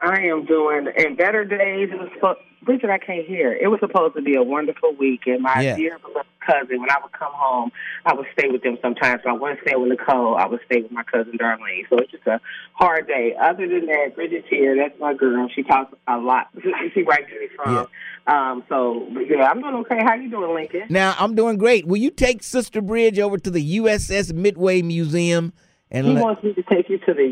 [0.00, 1.88] I am doing in better days.
[1.90, 3.52] It was supposed, Bridget, I can't hear.
[3.52, 5.76] It was supposed to be a wonderful week, and my Yeah.
[5.76, 7.72] dear beloved cousin, when I would come home,
[8.04, 9.22] I would stay with them sometimes.
[9.24, 10.36] So I wouldn't stay with Nicole.
[10.36, 11.88] I would stay with my cousin Darlene.
[11.88, 12.40] So it's just a
[12.74, 13.34] hard day.
[13.40, 14.76] Other than that, Bridget's here.
[14.76, 15.48] That's my girl.
[15.54, 16.48] She talks a lot.
[16.94, 17.86] she right where she's from.
[18.26, 20.02] Um, so but yeah, I'm doing okay.
[20.04, 20.82] How you doing, Lincoln?
[20.90, 21.86] Now, I'm doing great.
[21.86, 25.52] Will you take Sister Bridge over to the USS Midway Museum?
[25.90, 27.22] And He let- wants me to take you to the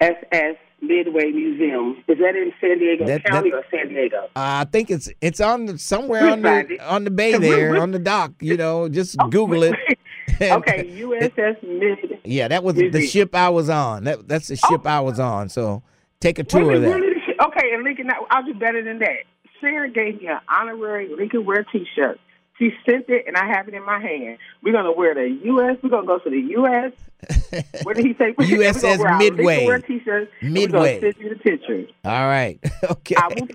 [0.00, 2.02] USS Midway Museum.
[2.08, 4.28] Is that in San Diego That- County that- or San Diego?
[4.36, 6.80] I think it's it's on the, somewhere We'll on the it.
[6.80, 8.32] on the bay there we'll- on the dock.
[8.40, 9.74] You know, just Oh, Google it.
[10.40, 12.20] okay, USS Mid.
[12.24, 14.04] Yeah, that was the ship I was on.
[14.04, 15.48] That that's the ship I was on.
[15.48, 15.82] So
[16.20, 16.94] take a Wait tour of that.
[16.94, 17.16] really?
[17.40, 19.24] Okay, and Lincoln, I'll do better than that.
[19.60, 22.20] Sarah gave me an honorary Lincoln Wear T-shirt.
[22.58, 24.38] She sent it, and I have it in my hand.
[24.62, 25.76] We're gonna wear the U.S.
[25.82, 26.92] We're gonna go to the U.S.
[27.82, 28.34] What did he say?
[28.38, 29.66] We're gonna USS wear our Midway.
[29.66, 30.30] Wear T-shirt.
[30.40, 31.00] and Midway.
[31.00, 31.86] We're gonna send you the picture.
[32.04, 32.58] All right.
[32.90, 33.14] Okay.
[33.16, 33.48] I will,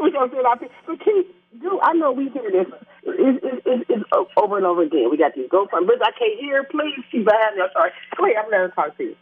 [0.00, 0.74] we're gonna send our picture.
[0.86, 1.26] But Keith,
[1.60, 2.66] do I know we hear this?
[3.04, 5.08] It's, it's, it's, it's over and over again.
[5.10, 6.64] We got these GoFundMe, but I can't hear.
[6.64, 7.62] Please, she's behind me.
[7.62, 7.90] I'm sorry.
[8.16, 8.36] Go ahead.
[8.44, 9.16] I'm gonna talk to you.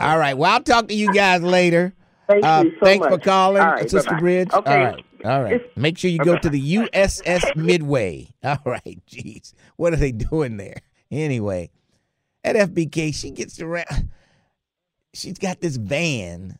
[0.00, 0.36] All right.
[0.36, 1.92] Well, I'll talk to you guys later.
[2.28, 3.12] Thank Uh, you so thanks much.
[3.12, 4.20] for calling, All right, Sister bye-bye.
[4.20, 4.52] Bridge.
[4.52, 4.70] Okay.
[4.74, 5.05] All right.
[5.24, 5.62] All right.
[5.76, 8.28] Make sure you go to the USS Midway.
[8.44, 9.00] All right.
[9.10, 9.54] Jeez.
[9.76, 10.80] What are they doing there?
[11.10, 11.70] Anyway,
[12.44, 14.10] at FBK, she gets around.
[15.14, 16.58] She's got this van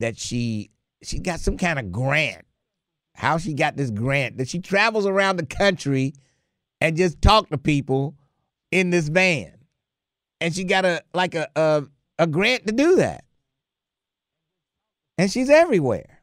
[0.00, 0.70] that she
[1.02, 2.44] she got some kind of grant.
[3.14, 6.14] how she got this grant that she travels around the country
[6.80, 8.14] and just talk to people
[8.72, 9.52] in this van.
[10.40, 11.84] And she got a like a a,
[12.18, 13.24] a grant to do that.
[15.18, 16.15] And she's everywhere.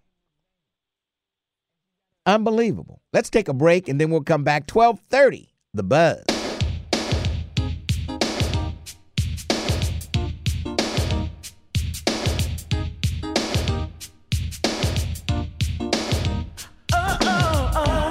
[2.26, 3.02] Unbelievable.
[3.12, 5.50] Let's take a break and then we'll come back 12:30.
[5.74, 6.24] The Buzz.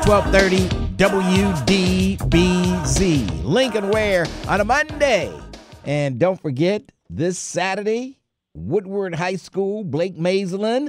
[0.03, 2.25] Twelve thirty WDBZ
[3.45, 5.33] Lincoln Ware on a Monday,
[5.85, 8.19] and don't forget this Saturday
[8.53, 10.89] Woodward High School Blake Maislin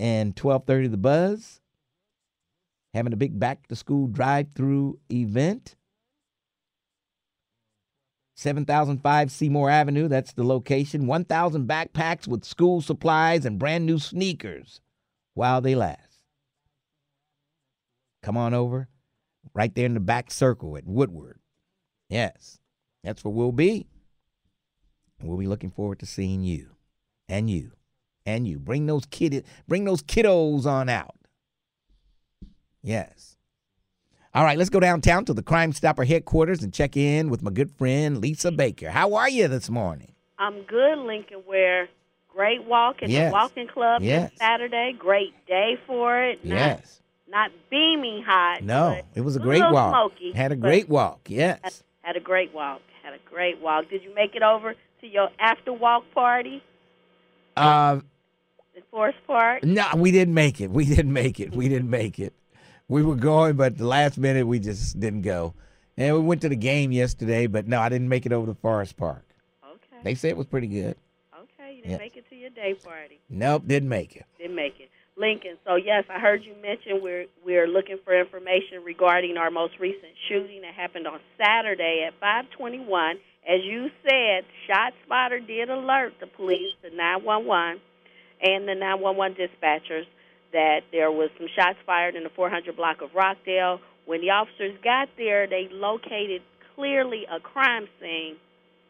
[0.00, 1.60] and twelve thirty The Buzz
[2.94, 5.76] having a big back to school drive through event.
[8.36, 11.06] 7005 Seymour Avenue, that's the location.
[11.06, 14.80] 1,000 backpacks with school supplies and brand new sneakers
[15.34, 16.24] while they last.
[18.22, 18.88] Come on over,
[19.52, 21.38] right there in the back circle at Woodward.
[22.08, 22.58] Yes,
[23.02, 23.86] that's where we'll be.
[25.22, 26.70] We'll be looking forward to seeing you
[27.28, 27.72] and you
[28.26, 28.58] and you.
[28.58, 31.16] Bring those kid bring those kiddos on out.
[32.84, 33.36] Yes.
[34.34, 37.50] All right, let's go downtown to the Crime Stopper headquarters and check in with my
[37.50, 38.90] good friend Lisa Baker.
[38.90, 40.12] How are you this morning?
[40.38, 41.88] I'm good, Lincoln Ware.
[42.28, 43.30] Great walk at Yes.
[43.30, 44.30] the walking club Yes.
[44.30, 44.92] this Saturday.
[44.98, 46.44] Great day for it.
[46.44, 47.00] Not, Yes.
[47.28, 48.62] Not beaming hot.
[48.62, 49.92] No, it was a a great little walk.
[50.12, 51.20] smoky, Had a great walk.
[51.28, 51.82] Yes.
[52.02, 52.82] Had a great walk.
[53.02, 53.88] Had a great walk.
[53.88, 56.60] Did you make it over to your after walk party
[57.56, 58.00] Uh,
[58.74, 59.62] in Forest Park?
[59.62, 60.70] no, we didn't make it.
[60.70, 61.54] We didn't make it.
[61.54, 62.34] We didn't make it.
[62.88, 65.54] We were going, but the last minute we just didn't go.
[65.96, 68.54] And we went to the game yesterday, but no, I didn't make it over to
[68.54, 69.24] Forest Park.
[69.64, 70.02] Okay.
[70.02, 70.96] They said it was pretty good.
[71.34, 71.98] Okay, you didn't Yeah.
[71.98, 73.20] make it to your day party.
[73.30, 74.26] Nope, didn't make it.
[74.38, 74.90] Didn't make it.
[75.16, 75.56] Lincoln.
[75.64, 80.12] So yes, I heard you mention we're we're looking for information regarding our most recent
[80.28, 83.18] shooting that happened on Saturday at 521.
[83.48, 87.80] As you said, Shot Spotter did alert the police, the 911,
[88.42, 90.06] and the 911 dispatchers
[90.54, 93.80] that there was some shots fired in the 400 block of Rockdale.
[94.06, 96.42] When the officers got there, they located
[96.76, 98.36] clearly a crime scene,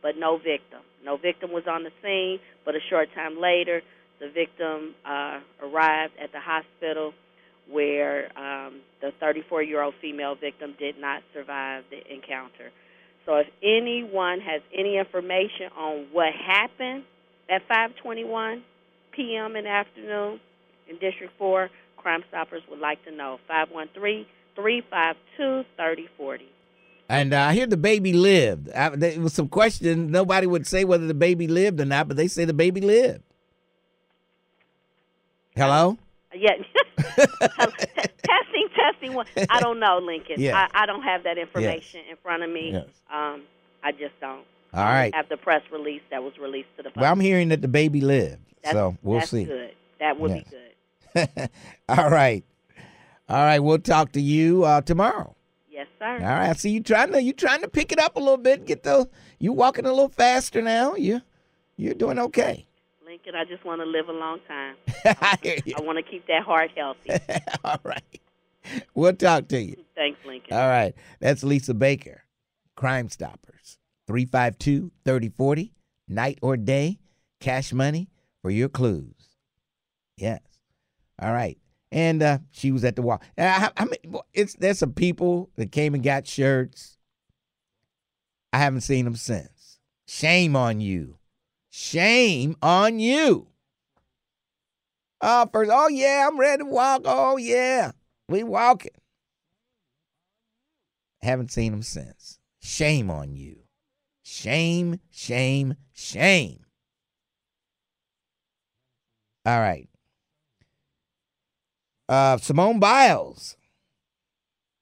[0.03, 0.81] but no victim.
[1.05, 3.81] No victim was on the scene, but a short time later,
[4.21, 7.13] the victim uh, arrived at the hospital
[7.71, 12.71] where um, the 34 year old female victim did not survive the encounter.
[13.25, 17.05] So, if anyone has any information on what happened
[17.49, 18.61] at 5:21
[19.13, 19.57] p.m.
[19.57, 20.41] in the afternoon
[20.89, 23.39] in District 4, Crime Stoppers would like to know.
[24.59, 26.41] 513-352-3040.
[27.09, 28.71] And uh, I hear the baby lived.
[28.71, 30.11] I, there was some question.
[30.11, 33.23] Nobody would say whether the baby lived or not, but they say the baby lived.
[35.55, 35.99] Hello?
[36.35, 36.51] Yeah.
[36.97, 39.15] testing, testing.
[39.15, 39.27] One.
[39.51, 40.37] I don't know, Lincoln.
[40.39, 40.69] Yeah.
[40.73, 42.73] I, I don't have that information in front of me.
[42.73, 42.87] Yes.
[43.13, 43.43] Um,
[43.83, 44.45] I just don't.
[44.73, 45.15] All right.
[45.15, 47.03] Have the press release that was released to the public.
[47.03, 48.41] Well, I'm hearing that the baby lived.
[48.63, 49.45] That's, so we'll that's see.
[49.45, 49.73] good.
[50.01, 50.45] That would Yes.
[50.45, 50.64] be good.
[51.89, 52.45] All right.
[53.29, 53.59] All right.
[53.61, 55.35] We'll talk to you uh, tomorrow.
[55.71, 56.15] Yes, sir.
[56.15, 56.51] All right.
[56.51, 58.67] I see you trying to you trying to pick it up a little bit.
[58.67, 59.07] Get those.
[59.39, 60.95] You walking a little faster now.
[60.95, 61.21] You
[61.77, 62.67] you're doing okay.
[63.05, 64.77] Lincoln, I just want to live a long time.
[65.05, 65.63] I.
[65.77, 67.11] I want to keep that heart healthy.
[67.65, 68.21] All right.
[68.95, 69.77] We'll talk to you.
[69.95, 70.57] Thanks, Lincoln.
[70.57, 70.95] All right.
[71.21, 72.25] That's Lisa Baker,
[72.77, 73.79] Crime Stoppers.
[74.07, 75.73] 352 3040,
[76.09, 76.99] night or day,
[77.41, 78.11] cash money
[78.43, 79.37] for your clues.
[80.17, 80.41] Yes.
[81.21, 81.59] All right.
[81.93, 83.23] And uh, she was at the wall.
[83.39, 86.97] Uh, I, I mean, it's there's some people that came and got shirts.
[88.53, 89.79] I haven't seen them since.
[90.07, 91.19] Shame on you.
[91.71, 93.49] Shame on you.
[95.21, 97.03] Oh, first, oh yeah, I'm ready to walk.
[97.05, 97.93] Oh yeah,
[98.29, 98.91] we walking.
[101.23, 102.39] Haven't seen them since.
[102.61, 103.61] Shame on you.
[104.23, 106.65] Shame, shame, shame.
[109.47, 109.89] All right.
[112.09, 113.57] Uh, Simone Biles.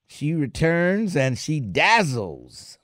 [0.06, 2.78] She returns and she dazzles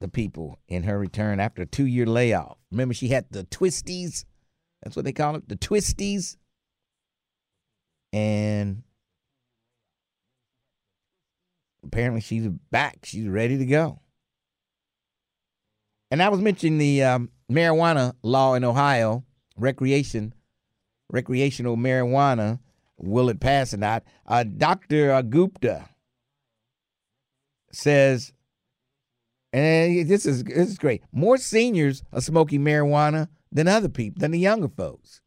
[0.00, 2.58] the people in her return after a two year layoff.
[2.70, 4.24] Remember, she had the twisties.
[4.82, 6.36] That's what they call it, the twisties.
[8.12, 8.82] And
[11.84, 13.00] apparently she's back.
[13.04, 14.00] She's ready to go.
[16.10, 19.24] And I was mentioning the um, marijuana law in Ohio,
[19.56, 20.34] recreation,
[21.10, 22.60] recreational marijuana.
[22.98, 24.04] Will it pass or not?
[24.26, 25.12] Uh, Dr.
[25.12, 25.88] uh, Gupta
[27.72, 28.32] says,
[29.52, 31.02] and this is this is great.
[31.12, 35.20] More seniors are smoking marijuana than other people, than the younger folks.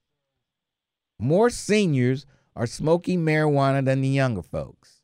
[1.20, 5.01] More seniors are smoking marijuana than the younger folks.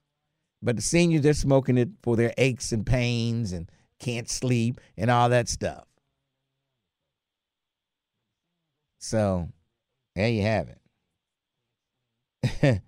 [0.61, 5.11] But the seniors, they're smoking it for their aches and pains and can't sleep and
[5.11, 5.86] all that stuff.
[8.99, 9.49] So
[10.16, 10.80] there you have it.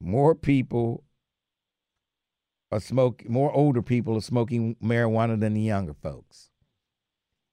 [0.00, 1.04] more people
[2.70, 6.50] are smoking, more older people are smoking marijuana than the younger folks.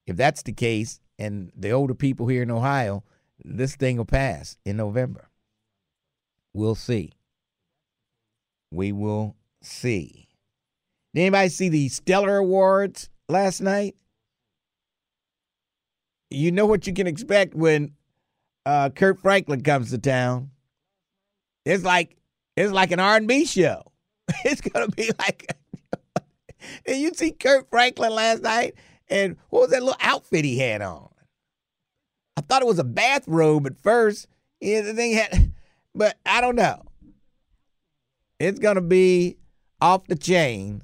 [0.06, 3.04] If that's the case, and the older people here in Ohio,
[3.44, 5.28] this thing will pass in November.
[6.52, 7.12] We'll see.
[8.72, 10.28] We will see.
[11.14, 13.94] Did anybody see the Stellar Awards last night?
[16.30, 17.92] You know what you can expect when
[18.64, 20.50] uh, Kirk Franklin comes to town.
[21.64, 22.16] It's like
[22.56, 23.82] it's like an R&B show.
[24.44, 25.54] It's gonna be like.
[26.86, 28.74] and you see Kirk Franklin last night,
[29.10, 31.08] and what was that little outfit he had on?
[32.36, 34.26] I thought it was a bathrobe at first.
[34.60, 35.52] Yeah, the thing had,
[35.94, 36.82] but I don't know.
[38.38, 39.36] It's gonna be
[39.80, 40.82] off the chain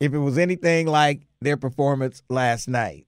[0.00, 3.06] if it was anything like their performance last night.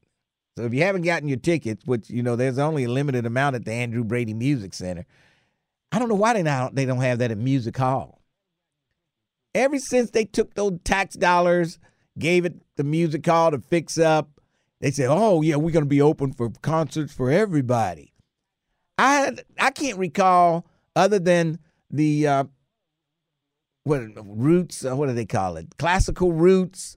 [0.57, 3.57] So if you haven't gotten your tickets, which you know there's only a limited amount
[3.57, 5.07] at the Andrew Brady Music Center,
[5.93, 8.21] I don't know why they not they don't have that at Music Hall.
[9.55, 11.79] Ever since they took those tax dollars,
[12.19, 14.41] gave it the Music Hall to fix up,
[14.81, 18.15] they said, "Oh yeah, we're going to be open for concerts for everybody."
[18.97, 20.67] I I can't recall
[20.97, 21.59] other than
[21.91, 22.45] the uh,
[23.85, 24.85] what roots.
[24.85, 25.77] Uh, what do they call it?
[25.79, 26.97] Classical roots.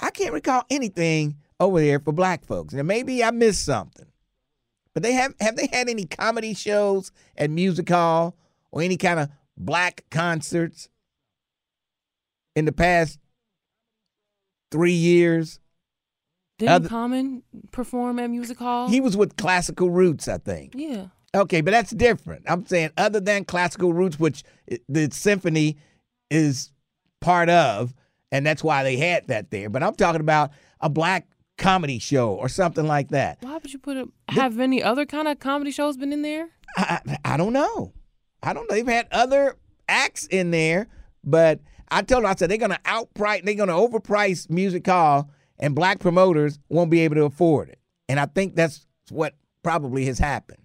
[0.00, 2.72] I can't recall anything over there for black folks.
[2.72, 4.06] Now maybe I missed something,
[4.94, 8.36] but they have have they had any comedy shows at Music Hall
[8.70, 10.88] or any kind of black concerts
[12.56, 13.18] in the past
[14.70, 15.58] three years?
[16.58, 18.88] Didn't Other- Common perform at Music Hall?
[18.88, 20.74] He was with Classical Roots, I think.
[20.76, 21.06] yeah.
[21.34, 22.44] Okay, but that's different.
[22.46, 24.42] I'm saying other than Classical Roots, which
[24.86, 25.78] the symphony
[26.30, 26.70] is
[27.22, 27.94] part of,
[28.30, 29.70] and that's why they had that there.
[29.70, 30.50] But I'm talking about
[30.82, 31.26] a black
[31.62, 33.38] comedy show or something like that.
[33.40, 34.08] Why would you put it?
[34.28, 36.48] Have any other kind of comedy shows been in there?
[36.76, 37.92] I, I I don't know.
[38.42, 38.74] I don't know.
[38.74, 39.56] They've had other
[39.88, 40.88] acts in there,
[41.24, 41.60] but
[41.90, 46.00] I told them I said they're gonna outprice, they're gonna overprice Music Hall, and black
[46.00, 47.78] promoters won't be able to afford it.
[48.08, 50.62] And I think that's what probably has happened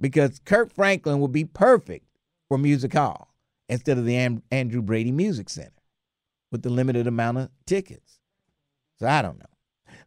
[0.00, 2.06] because Kirk Franklin would be perfect
[2.48, 3.34] for Music Hall
[3.68, 5.72] instead of the Am- Andrew Brady Music Center
[6.52, 8.20] with the limited amount of tickets.
[8.98, 9.44] So I don't know.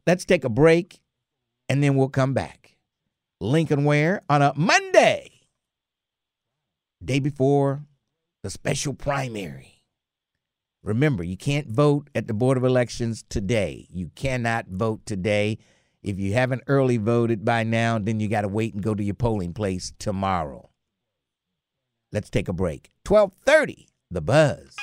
[0.10, 1.02] Let's take a break,
[1.70, 2.76] and then we'll come back.
[3.40, 5.30] Lincoln Ware on a Monday,
[7.06, 7.84] day before
[8.42, 9.84] the special primary.
[10.82, 13.86] Remember, you can't vote at the Board of Elections today.
[13.94, 15.60] You cannot vote today.
[16.02, 19.04] If you haven't early voted by now, then you got to wait and go to
[19.04, 20.72] your polling place tomorrow.
[22.12, 22.90] Let's take a break.
[23.06, 24.76] 12:30, The Buzz.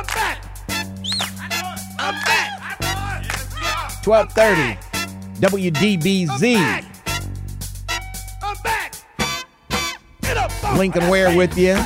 [0.00, 0.42] I'm back.
[1.98, 3.22] I'm back.
[4.02, 4.78] 12:30,
[5.40, 6.56] WDBZ.
[8.42, 8.94] I'm back.
[10.22, 10.50] Get up.
[10.78, 11.76] Lincoln Ware with you.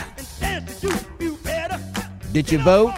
[2.30, 2.94] Did you vote?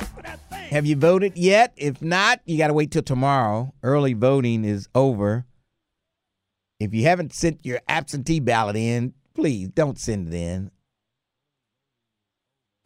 [0.50, 1.72] Have you voted yet?
[1.78, 3.72] If not, you got to wait till tomorrow.
[3.82, 5.46] Early voting is over.
[6.78, 10.70] If you haven't sent your absentee ballot in, please don't send it in.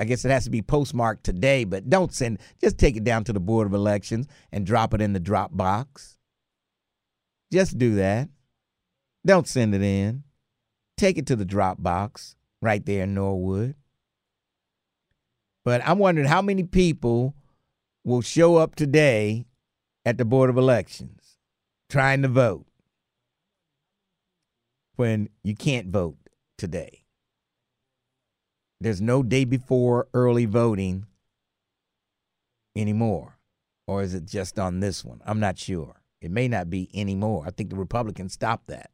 [0.00, 2.38] I guess it has to be postmarked today, but don't send.
[2.58, 5.54] Just take it down to the Board of Elections and drop it in the drop
[5.54, 6.16] box.
[7.52, 8.30] Just do that.
[9.26, 10.24] Don't send it in.
[10.96, 13.74] Take it to the drop box right there in Norwood.
[15.66, 17.34] But I'm wondering how many people
[18.02, 19.44] will show up today
[20.06, 21.36] at the Board of Elections
[21.90, 22.64] trying to vote
[24.96, 26.16] when you can't vote
[26.56, 26.99] today.
[28.80, 31.06] There's no day before early voting
[32.74, 33.38] anymore.
[33.86, 35.20] Or is it just on this one?
[35.26, 36.00] I'm not sure.
[36.20, 37.44] It may not be anymore.
[37.46, 38.90] I think the Republicans stopped that.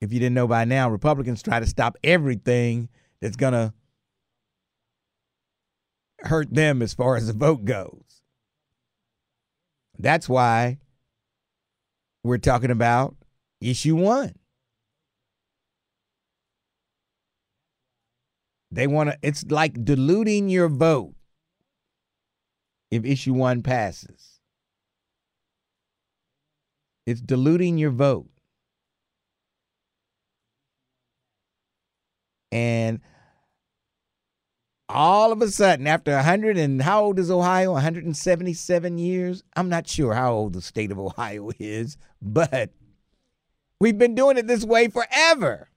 [0.00, 2.88] If you didn't know by now, Republicans try to stop everything
[3.20, 3.72] that's going to
[6.20, 8.22] hurt them as far as the vote goes.
[9.98, 10.78] That's why
[12.22, 13.16] we're talking about
[13.60, 14.34] issue one.
[18.76, 21.14] They want to, it's like diluting your vote
[22.90, 24.38] if issue one passes.
[27.06, 28.28] It's diluting your vote.
[32.52, 33.00] And
[34.90, 37.72] all of a sudden, after 100 and how old is Ohio?
[37.72, 39.42] 177 years?
[39.56, 42.72] I'm not sure how old the state of Ohio is, but
[43.80, 45.70] we've been doing it this way forever.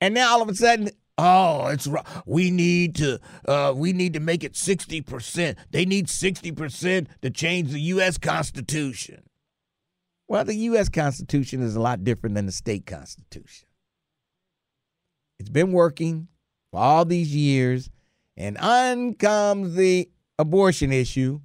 [0.00, 1.88] And now all of a sudden, oh, it's.
[2.26, 5.56] We need to uh, we need to make it 60%.
[5.70, 9.22] They need 60% to change the US Constitution.
[10.30, 13.66] Well, the US Constitution is a lot different than the state constitution.
[15.40, 16.28] It's been working
[16.70, 17.90] for all these years,
[18.36, 21.40] and on comes the abortion issue,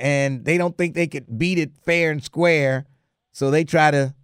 [0.00, 2.86] and they don't think they could beat it fair and square,
[3.32, 4.14] so they try to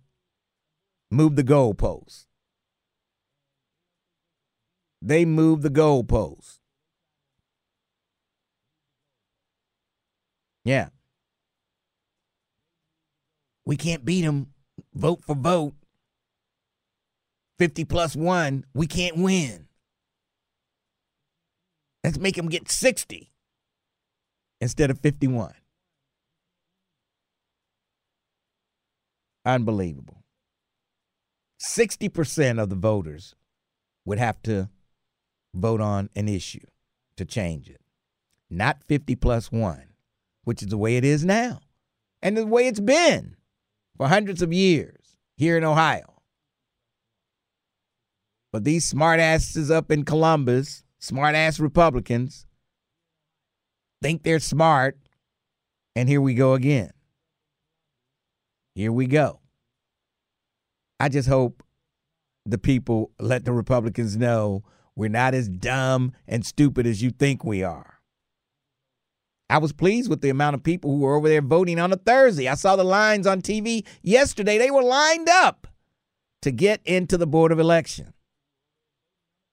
[1.10, 2.25] move the goalposts.
[5.02, 6.58] They move the goalposts.
[10.64, 10.88] Yeah.
[13.64, 14.48] We can't beat them
[14.94, 15.74] vote for vote.
[17.58, 19.66] 50 plus one, we can't win.
[22.04, 23.32] Let's make them get 60
[24.60, 25.54] instead of 51.
[29.44, 30.24] Unbelievable.
[31.60, 33.34] 60% of the voters
[34.04, 34.68] would have to
[35.56, 36.66] vote on an issue
[37.16, 37.80] to change it,
[38.50, 39.84] not 50 plus one,
[40.44, 41.60] which is the way it is now
[42.22, 43.36] and the way it's been
[43.96, 46.22] for hundreds of years here in Ohio.
[48.52, 52.46] But these smartasses up in Columbus, smartass Republicans,
[54.02, 54.98] think they're smart,
[55.94, 56.90] and here we go again.
[58.74, 59.40] Here we go.
[61.00, 61.62] I just hope
[62.44, 64.62] the people let the Republicans know
[64.96, 68.00] we're not as dumb and stupid as you think we are.
[69.48, 71.96] I was pleased with the amount of people who were over there voting on a
[71.96, 72.48] Thursday.
[72.48, 74.58] I saw the lines on TV yesterday.
[74.58, 75.68] They were lined up
[76.42, 78.12] to get into the Board of Election.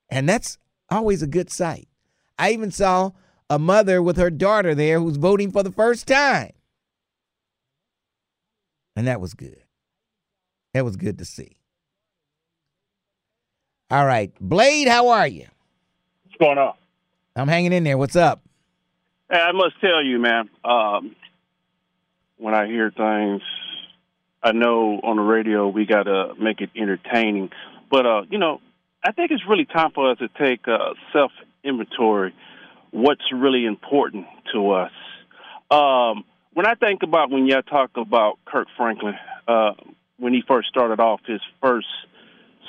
[0.10, 0.58] And that's
[0.90, 1.88] always a good sight.
[2.40, 3.12] I even saw
[3.50, 6.52] a mother with her daughter there who's voting for the first time.
[8.96, 9.64] And that was good.
[10.74, 11.58] That was good to see.
[13.94, 14.32] All right.
[14.42, 15.46] Blade, how are you?
[16.24, 16.74] What's going on?
[17.36, 17.96] I'm hanging in there.
[17.96, 18.42] What's up?
[19.32, 21.16] Hey, I must tell you, man, um,
[22.38, 23.44] when I hear things,
[24.42, 27.52] I know on the radio we got to make it entertaining.
[27.92, 28.62] But, uh, you know,
[29.06, 31.32] I think it's really time for us to take uh, self
[31.64, 32.34] inventory.
[32.90, 34.92] What's really important to us?
[35.70, 36.24] Um,
[36.56, 39.14] when I think about when y'all talk about Kirk Franklin,
[39.48, 39.74] uh,
[40.18, 41.86] when he first started off his first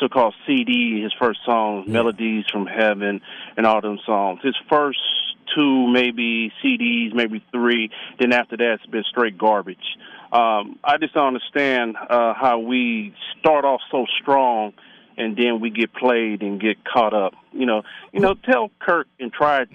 [0.00, 3.20] so-called CD, his first songs, "Melodies from Heaven,"
[3.56, 4.40] and all them songs.
[4.42, 5.00] His first
[5.54, 7.90] two, maybe CDs, maybe three.
[8.18, 9.96] Then after that, it's been straight garbage.
[10.32, 14.72] Um, I just don't understand uh, how we start off so strong
[15.16, 17.34] and then we get played and get caught up.
[17.52, 17.82] You know,
[18.12, 19.66] you know, tell Kirk and try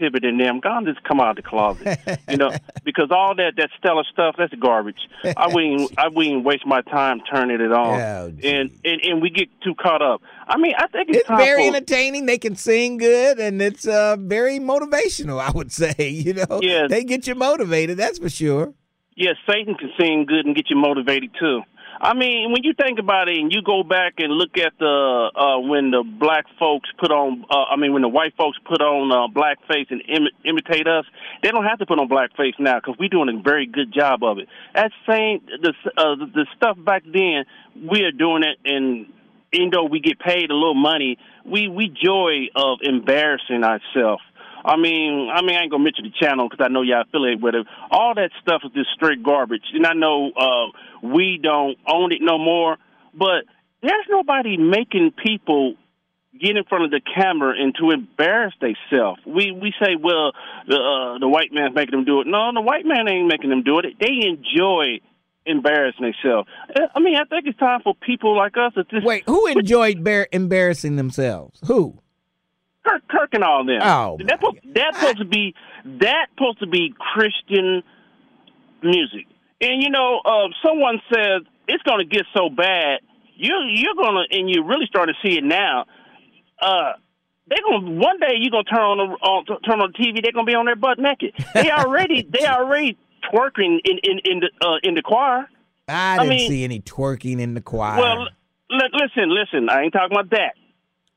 [0.00, 1.98] And them, God, just come out of the closet.
[2.28, 2.50] you know,
[2.84, 5.08] because all that that stellar stuff, that's garbage.
[5.36, 8.00] I wouldn't I wouldn't waste my time turning it on.
[8.00, 10.22] Oh, and, and and we get too caught up.
[10.48, 12.26] I mean, I think it's, It's very for, entertaining.
[12.26, 15.40] They can sing good, and it's uh, very motivational.
[15.40, 16.90] I would say, you know, Yes.
[16.90, 17.98] they get you motivated.
[17.98, 18.74] That's for sure.
[19.16, 21.62] Yes, Satan can sing good and get you motivated too.
[22.02, 25.30] I mean, when you think about it, and you go back and look at the
[25.36, 28.80] uh, when the black folks put on, uh, I mean, when the white folks put
[28.80, 31.04] on uh, blackface and Im- imitate us,
[31.42, 34.24] they don't have to put on blackface now because we're doing a very good job
[34.24, 34.48] of it.
[34.74, 37.44] That same the uh, the the stuff back then,
[37.76, 39.12] we are doing it, and
[39.52, 44.22] even though we get paid a little money, we we joy of embarrassing ourselves.
[44.64, 47.40] I mean, I mean, I ain't gonna mention the channel because I know y'all affiliate
[47.40, 47.66] with it.
[47.90, 52.20] All that stuff is just straight garbage, and I know uh, we don't own it
[52.20, 52.76] no more.
[53.14, 53.44] But
[53.82, 55.74] there's nobody making people
[56.38, 59.20] get in front of the camera and to embarrass themselves.
[59.26, 60.32] We we say, well,
[60.68, 62.26] the uh, the white man's making them do it.
[62.26, 63.96] No, the white man ain't making them do it.
[63.98, 65.00] They enjoy
[65.46, 66.48] embarrassing themselves.
[66.74, 69.46] Uh, I mean, I think it's time for people like us to just Wait, who
[69.46, 71.60] enjoyed bar- embarrassing themselves?
[71.66, 71.98] Who?
[72.86, 73.80] Kirk, Kirk and all them.
[73.82, 75.54] Oh, that's supposed, that's supposed to be
[75.84, 77.82] that supposed to be Christian
[78.82, 79.26] music.
[79.60, 83.00] And you know, uh, someone says it's going to get so bad.
[83.36, 85.86] You you're going to, and you're really starting to see it now.
[86.60, 86.92] Uh,
[87.48, 89.98] they're going to one day you're going to turn on the on, turn on the
[89.98, 90.22] TV.
[90.22, 91.34] They're going to be on their butt naked.
[91.54, 92.96] They already they already
[93.32, 95.48] twerking in in in the uh, in the choir.
[95.88, 98.00] I I didn't mean- see any twerking in the choir.
[98.00, 98.28] Well,
[98.70, 99.68] li- listen, listen.
[99.68, 100.54] I ain't talking about that.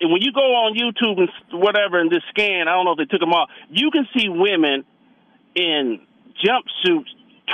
[0.03, 1.29] And when you go on YouTube and
[1.61, 3.49] whatever and just scan, I don't know if they took them off.
[3.69, 4.83] You can see women
[5.55, 6.01] in
[6.43, 7.07] jumpsuits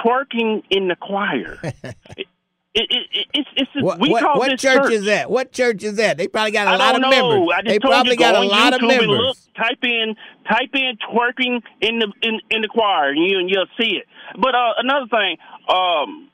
[0.04, 1.60] twerking in the choir.
[1.62, 2.28] it, it,
[2.74, 5.30] it, it, it's it's What, we what, call what this church, church, is that?
[5.30, 6.18] What church is that?
[6.18, 7.10] They probably got a I lot of know.
[7.12, 7.50] members.
[7.54, 9.02] I just they told probably you, got go a on lot of members.
[9.02, 10.16] And look, type in
[10.48, 14.06] type in twerking in the in, in the choir, and you and you'll see it.
[14.40, 15.38] But uh, another thing,
[15.68, 16.30] um,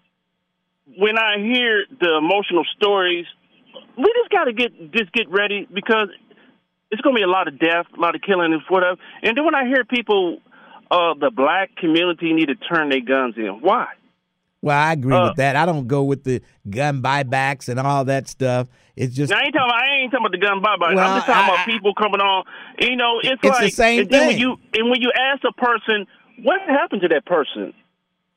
[0.98, 3.26] when I hear the emotional stories,
[3.98, 6.10] we just got to get just get ready because
[6.92, 8.98] it's going to be a lot of death, a lot of killing, and whatever.
[9.24, 10.38] And then when I hear people,
[10.92, 13.60] uh, the black community need to turn their guns in.
[13.62, 13.88] Why?
[14.62, 15.56] Well, I agree Uh, with that.
[15.56, 18.68] I don't go with the gun buybacks and all that stuff.
[18.96, 19.70] It's just I ain't talking.
[19.70, 20.96] About, I ain't talking about the gun buyback.
[20.96, 22.46] Well, I'm just talking I- about people coming on.
[22.80, 24.40] You know, it's, It's the like same and then When thing.
[24.40, 26.08] you and when you ask a person
[26.44, 27.74] what happened to that person,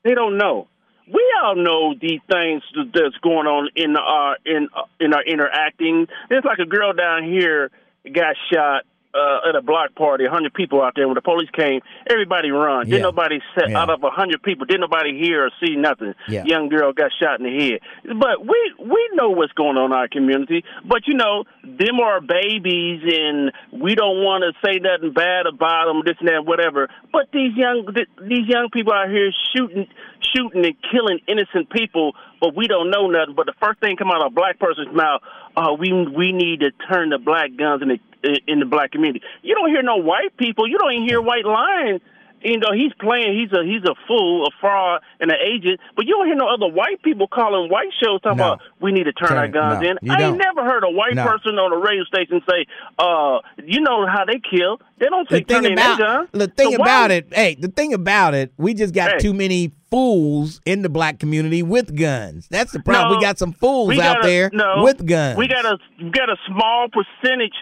[0.03, 0.67] they don't know.
[1.11, 2.61] We all know these things
[2.93, 4.67] that's going on in our in
[4.99, 6.07] in our interacting.
[6.29, 7.71] It's like a girl down here
[8.13, 8.83] got shot
[9.13, 10.25] uh, at a block party.
[10.25, 11.07] A hundred people out there.
[11.07, 12.85] When the police came, everybody run.
[12.87, 12.97] Yeah.
[12.97, 13.79] Didn't nobody set Yeah.
[13.81, 14.65] out of a hundred people.
[14.67, 16.13] Didn't nobody hear or see nothing.
[16.27, 16.43] Yeah.
[16.45, 17.79] Young girl got shot in the head.
[18.19, 20.63] But we we know what's going on in our community.
[20.85, 25.85] But you know, them are babies, and we don't want to say nothing bad about
[25.87, 26.03] them.
[26.05, 26.87] This and that, whatever.
[27.11, 29.87] But these young th- these young people out here shooting
[30.33, 32.15] shooting and killing innocent people.
[32.39, 33.35] But we don't know nothing.
[33.35, 35.21] But the first thing come out of a black person's mouth,
[35.55, 39.21] uh, we we need to turn the black guns in the in the black community.
[39.41, 40.67] You don't hear no white people.
[40.67, 42.01] You don't even hear white lying.
[42.41, 43.37] You know he's playing.
[43.37, 45.79] He's a he's a fool, a fraud, and an agent.
[45.95, 48.53] But you don't hear no other white people calling white shows talking No.
[48.53, 49.97] about we need to turn, Turn- our guns no, in.
[50.01, 50.33] you I don't.
[50.35, 51.25] ain't never heard a white No.
[51.25, 52.65] person on a radio station say,
[52.97, 54.79] "Uh, you know how they kill?
[54.99, 57.11] They don't the say turn thing in their about guns." the thing So why- about
[57.11, 59.17] it, hey, the thing about it, we just got Hey.
[59.19, 62.47] too many fools in the black community with guns.
[62.49, 63.11] That's the problem.
[63.11, 64.51] No, we got some fools we out a- there
[64.83, 65.37] with guns.
[65.37, 67.53] We got a we got a small percentage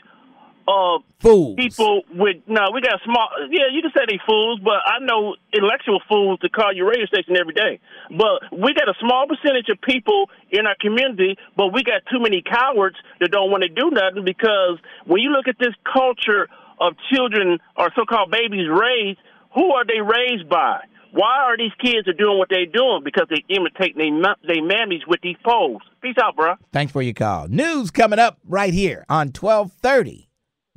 [0.67, 1.55] of fools.
[1.55, 2.67] people with no.
[2.73, 3.29] We got small.
[3.49, 7.05] Yeah, you can say they fools, but I know intellectual fools to call your radio
[7.05, 7.79] station every day.
[8.11, 12.19] But we got a small percentage of people in our community, but we got too
[12.19, 16.47] many cowards that don't want to do nothing because when you look at this culture
[16.79, 19.19] of children or so-called babies raised,
[19.55, 20.81] who are they raised by?
[21.11, 23.01] Why are these kids are doing what they're doing?
[23.03, 24.11] Because they imitate they
[24.45, 25.81] they mammies with these poles.
[26.01, 26.55] Peace out, bro.
[26.73, 27.47] Thanks for your call.
[27.47, 30.26] News coming up right here on 1230.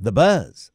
[0.02, 0.70] The Buzz.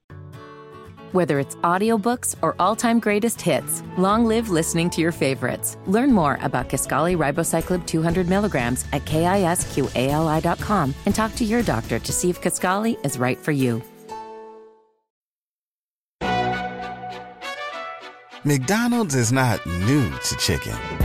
[1.12, 5.78] Whether it's audiobooks or all-time greatest hits, long live listening to your favorites.
[5.88, 12.14] Learn more about Kisqali Ribociclib 200 milligrams at kisqali.com and talk to your doctor to
[12.14, 13.82] see if Kisqali is right for you.
[18.44, 21.05] McDonald's is not new to chicken.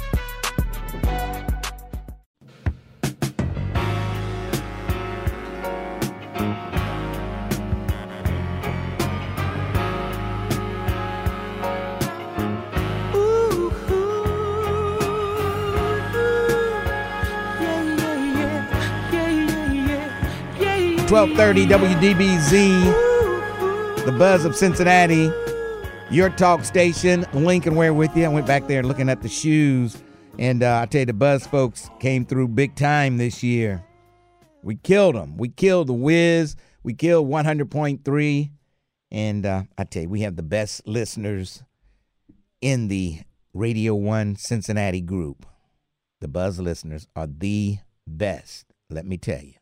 [21.11, 22.55] Twelve thirty WDBZ,
[24.05, 25.29] the buzz of Cincinnati,
[26.09, 27.25] your talk station.
[27.33, 28.23] Lincoln, Ware with you?
[28.23, 30.01] I went back there looking at the shoes,
[30.39, 33.83] and uh, I tell you, the buzz folks came through big time this year.
[34.63, 35.35] We killed them.
[35.35, 36.55] We killed the Wiz.
[36.81, 38.53] We killed one hundred point three,
[39.11, 41.61] and uh, I tell you, we have the best listeners
[42.61, 43.19] in the
[43.53, 45.45] Radio One Cincinnati group.
[46.21, 48.67] The buzz listeners are the best.
[48.89, 49.55] Let me tell you.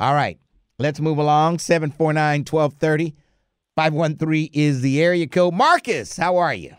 [0.00, 0.38] All right,
[0.78, 1.58] let's move along.
[1.58, 3.14] 749 1230.
[3.76, 5.52] 513 is the area code.
[5.52, 6.74] Marcus, how are you?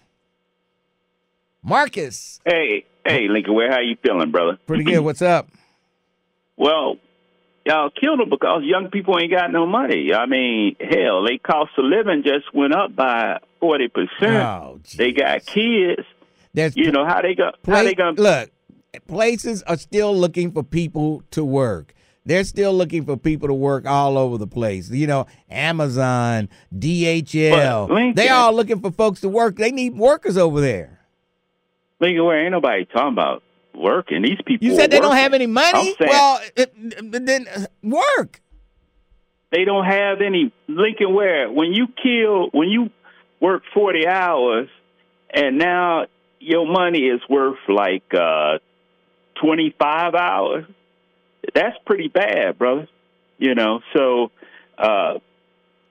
[1.62, 2.42] Marcus.
[2.44, 4.58] Hey, hey, Lincoln, Ware how you feeling, brother?
[4.66, 5.02] Pretty good.
[5.02, 5.50] What's up?
[6.58, 6.98] Well,
[7.64, 10.16] y'all killed them because young people ain't got no money.
[10.16, 14.44] I mean, hell, they cost of living just went up by forty percent.
[14.44, 16.02] Oh, they got kids.
[16.56, 17.52] There's you know how they go.
[17.68, 18.50] how they gonna look,
[19.08, 21.94] places are still looking for people to work.
[22.26, 24.90] They're still looking for people to work all over the place.
[24.92, 28.16] You know, Amazon, DHL.
[28.16, 29.56] They all looking for folks to work.
[29.56, 31.00] They need workers over there.
[32.00, 33.44] Lincoln, Ware ain't nobody talking about
[33.76, 34.22] working.
[34.22, 34.68] These people.
[34.68, 35.96] You said they don't have any money?
[36.00, 38.42] saying Well, it, it- then uh, work.
[39.52, 41.52] they don't have any Lincoln Ware.
[41.52, 42.90] When you kill, when you
[43.40, 44.68] work forty hours,
[45.34, 46.06] and now
[46.40, 48.58] your money is worth like uh
[49.42, 50.66] twenty five hours.
[51.54, 52.88] That's pretty bad, brother.
[53.38, 54.32] You know, so
[54.78, 55.20] uh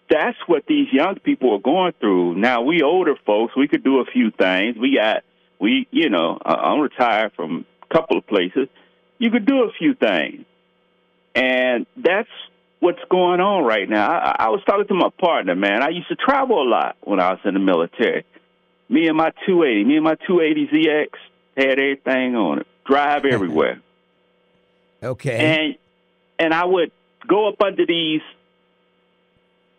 [0.08, 2.34] that's what these young people are going through.
[2.34, 4.76] Now we older folks, we could do a few things.
[4.76, 5.22] We got
[5.60, 8.68] we, you know, I'm retired from a couple of places.
[9.18, 10.46] You could do a few things,
[11.34, 12.30] and that's
[12.80, 14.10] what's going on right now.
[14.10, 15.82] I, I was talking to my partner, man.
[15.82, 18.24] I used to travel a lot when I was in the military.
[18.88, 21.08] Me and my 280, me and my 280ZX
[21.56, 22.66] had everything on it.
[22.86, 23.80] Drive everywhere.
[25.02, 25.38] Okay.
[25.38, 25.74] And
[26.38, 26.92] and I would
[27.26, 28.22] go up under these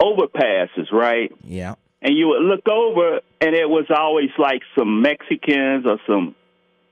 [0.01, 1.31] overpasses, right?
[1.43, 1.75] Yeah.
[2.01, 6.35] And you would look over, and it was always like some Mexicans or some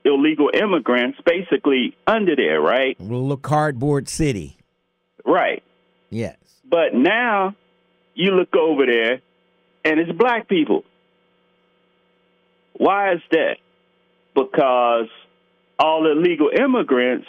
[0.04, 2.98] illegal immigrants, basically under there, right?
[3.00, 4.56] Little cardboard city.
[5.24, 5.62] Right.
[6.10, 6.36] Yes.
[6.68, 7.56] But now
[8.14, 9.20] you look over there,
[9.84, 10.84] and it's black people.
[12.74, 13.56] Why is that?
[14.34, 15.08] Because
[15.78, 17.26] all illegal immigrants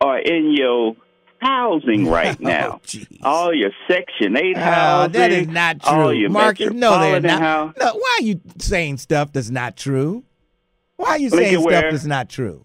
[0.00, 0.96] are in your
[1.38, 2.80] housing right now.
[3.22, 5.12] all your Section 8 Oh, housing.
[5.12, 6.18] that is not All true.
[6.18, 7.40] your Marcus, no, they're not.
[7.40, 10.24] house- No, why are you saying stuff that's not true?
[10.96, 12.64] Why are you saying stuff where- that's not true?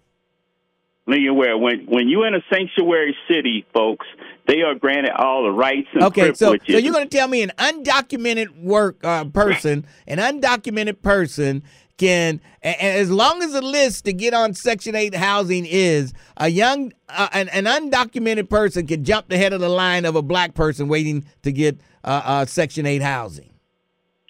[1.06, 4.06] Lincoln Ware, when when you're in a sanctuary city, folks,
[4.46, 7.42] they are granted all the rights and Okay, so so you're going to tell me
[7.42, 11.64] an undocumented work uh, person, an undocumented person
[11.98, 16.12] can, a- a- as long as the list to get on Section Eight housing is
[16.36, 20.16] a young, uh, an, an undocumented person can jump the head of the line of
[20.16, 23.50] a black person waiting to get uh, uh, Section Eight housing.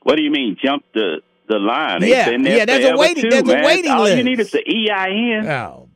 [0.03, 0.57] What do you mean?
[0.63, 2.01] Jump the the line?
[2.01, 3.65] They've Yeah, yeah, there's a waiting- too, there's a man.
[3.65, 5.47] waiting All you need is the EIN.
[5.47, 5.89] Oh.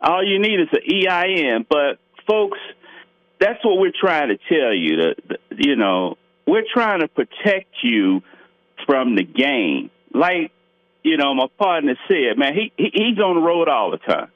[0.00, 1.66] All you need is the EIN.
[1.68, 2.58] But folks,
[3.40, 4.96] that's what we're trying to tell you.
[5.28, 6.16] The, you know,
[6.46, 8.22] we're trying to protect you
[8.86, 9.90] from the game.
[10.12, 10.52] Like,
[11.04, 14.30] you know, my partner said, man, he, he he's on the road all the time.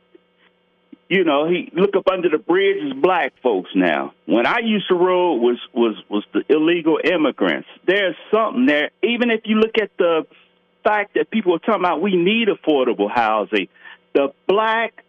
[1.09, 4.13] You know, he look up under the bridge is black folks now.
[4.27, 7.69] When I used to road was was was the illegal immigrants.
[7.87, 8.91] There's something there.
[9.03, 10.27] Even if you look at the
[10.85, 13.69] fact that people are talking about we need affordable housing,
[14.13, 15.03] the black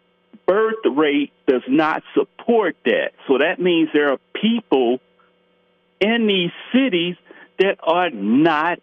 [0.46, 3.12] birth rate does not support that.
[3.28, 4.98] So that means there are people
[6.00, 7.16] in these cities
[7.58, 8.80] that are not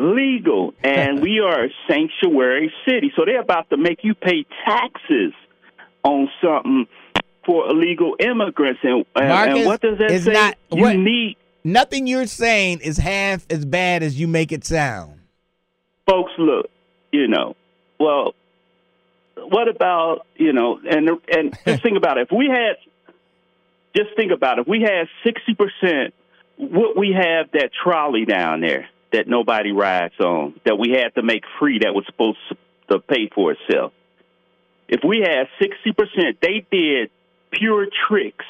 [0.00, 3.12] legal, and we are a sanctuary city.
[3.16, 5.32] So they're about to make you pay taxes
[6.02, 6.86] on something
[7.44, 8.80] for illegal immigrants.
[8.82, 10.32] And, Marcus, and what does that say?
[10.32, 14.64] not you what- need Nothing you're saying is half as bad as you make it
[14.64, 15.20] sound.
[16.06, 16.70] folks look,
[17.12, 17.54] you know,
[17.98, 18.34] well,
[19.36, 22.28] what about you know, and and just think about it.
[22.30, 22.76] If we had,
[23.94, 24.62] just think about it.
[24.62, 26.14] If we had sixty percent,
[26.56, 31.22] what we have that trolley down there that nobody rides on, that we had to
[31.22, 32.38] make free, that was supposed
[32.90, 33.92] to pay for itself.
[34.88, 37.10] If we had sixty percent, they did
[37.52, 38.44] pure tricks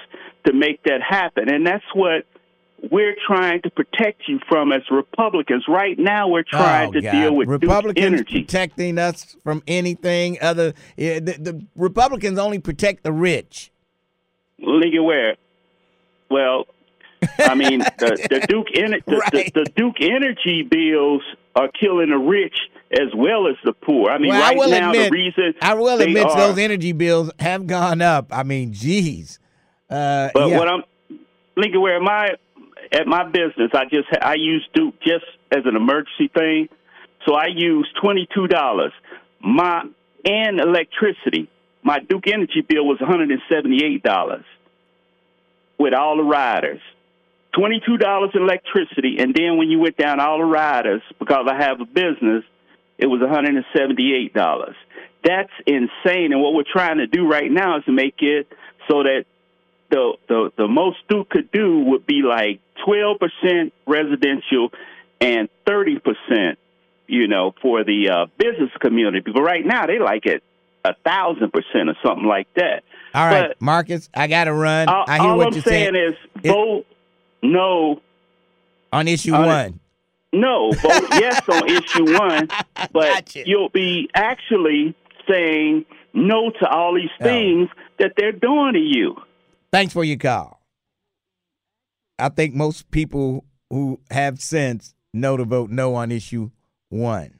[0.46, 2.24] to make that happen, and that's what.
[2.90, 5.64] We're trying to protect you from as Republicans.
[5.68, 7.12] Right now, we're trying Oh, to God.
[7.12, 8.40] deal with Republicans Energy.
[8.40, 10.72] protecting us from anything other.
[10.96, 13.70] Yeah, the, the Republicans only protect the rich.
[14.58, 15.36] Lincoln Ware.
[16.30, 16.68] Well,
[17.38, 21.22] I mean, the, the Duke Ener- the, the, the Duke Energy bills
[21.54, 22.56] are killing the rich
[22.92, 24.10] as well as the poor.
[24.10, 26.92] I mean, well, right I now admit, the reason I will admit are, those energy
[26.92, 28.28] bills have gone up.
[28.32, 29.38] I mean, geez.
[29.88, 30.58] Uh, But yeah.
[30.58, 30.82] what I'm
[31.56, 32.30] Lincoln Ware, my
[32.92, 36.68] at my business, I just I use Duke just as an emergency thing.
[37.26, 38.92] So I use twenty two dollars.
[39.40, 39.84] My
[40.24, 41.48] and electricity.
[41.82, 44.44] My Duke Energy bill was one hundred and seventy eight dollars
[45.78, 46.80] with all the riders.
[47.52, 51.46] Twenty two dollars in electricity, and then when you went down all the riders, because
[51.50, 52.44] I have a business,
[52.96, 54.76] it was one hundred and seventy eight dollars.
[55.24, 56.32] That's insane.
[56.32, 58.46] And what we're trying to do right now is to make it
[58.88, 59.24] so that
[59.90, 64.70] the the the most Duke could do would be like twelve percent residential
[65.20, 66.58] and thirty percent,
[67.08, 69.28] you know, for the uh, business community.
[69.32, 70.44] But right now they like it
[70.84, 72.84] a thousand percent or something like that.
[73.12, 74.88] All right, But Marcus, I got to run.
[74.88, 76.14] all, I hear what I'm you're saying saying.
[76.14, 76.86] is vote
[77.42, 78.00] no
[78.92, 79.46] on issue on it.
[79.46, 79.80] one.
[80.32, 80.82] No, vote
[81.12, 82.48] yes on issue one,
[82.92, 84.94] but you'll be actually
[85.28, 85.84] saying
[86.14, 87.24] no to all these Oh.
[87.24, 87.68] things
[87.98, 89.16] that they're doing to you.
[89.72, 90.60] Thanks for your call.
[92.18, 96.50] I think most people who have sense know to vote no on issue
[96.90, 97.38] one.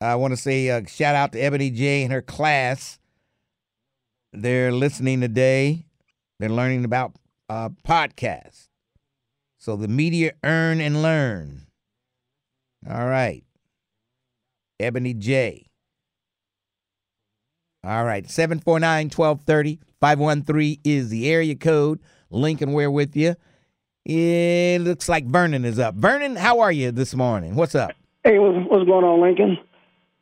[0.00, 2.98] I want to say uh, shout out to Ebony J and her class.
[4.32, 5.86] They're listening today.
[6.40, 7.12] They're learning about
[7.48, 8.68] uh, podcast.
[9.58, 11.66] So the media earn and learn.
[12.88, 13.44] All right.
[14.80, 15.66] Ebony J.
[17.84, 18.28] All right.
[18.28, 22.00] 749 1230 513 is the area code.
[22.30, 23.36] Lincoln, Ware with you.
[24.04, 25.94] It looks like Vernon is up.
[25.94, 27.54] Vernon, how are you this morning?
[27.54, 27.92] What's up?
[28.24, 29.58] Hey, what's, going on, Lincoln?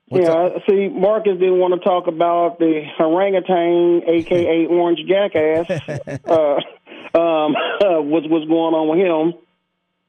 [0.08, 5.70] What's yeah, see, Marcus didn't want to talk about the orangutan, aka Orange Jackass.
[6.26, 6.60] uh,
[7.14, 7.54] um,
[8.10, 9.40] what's what's going on with him?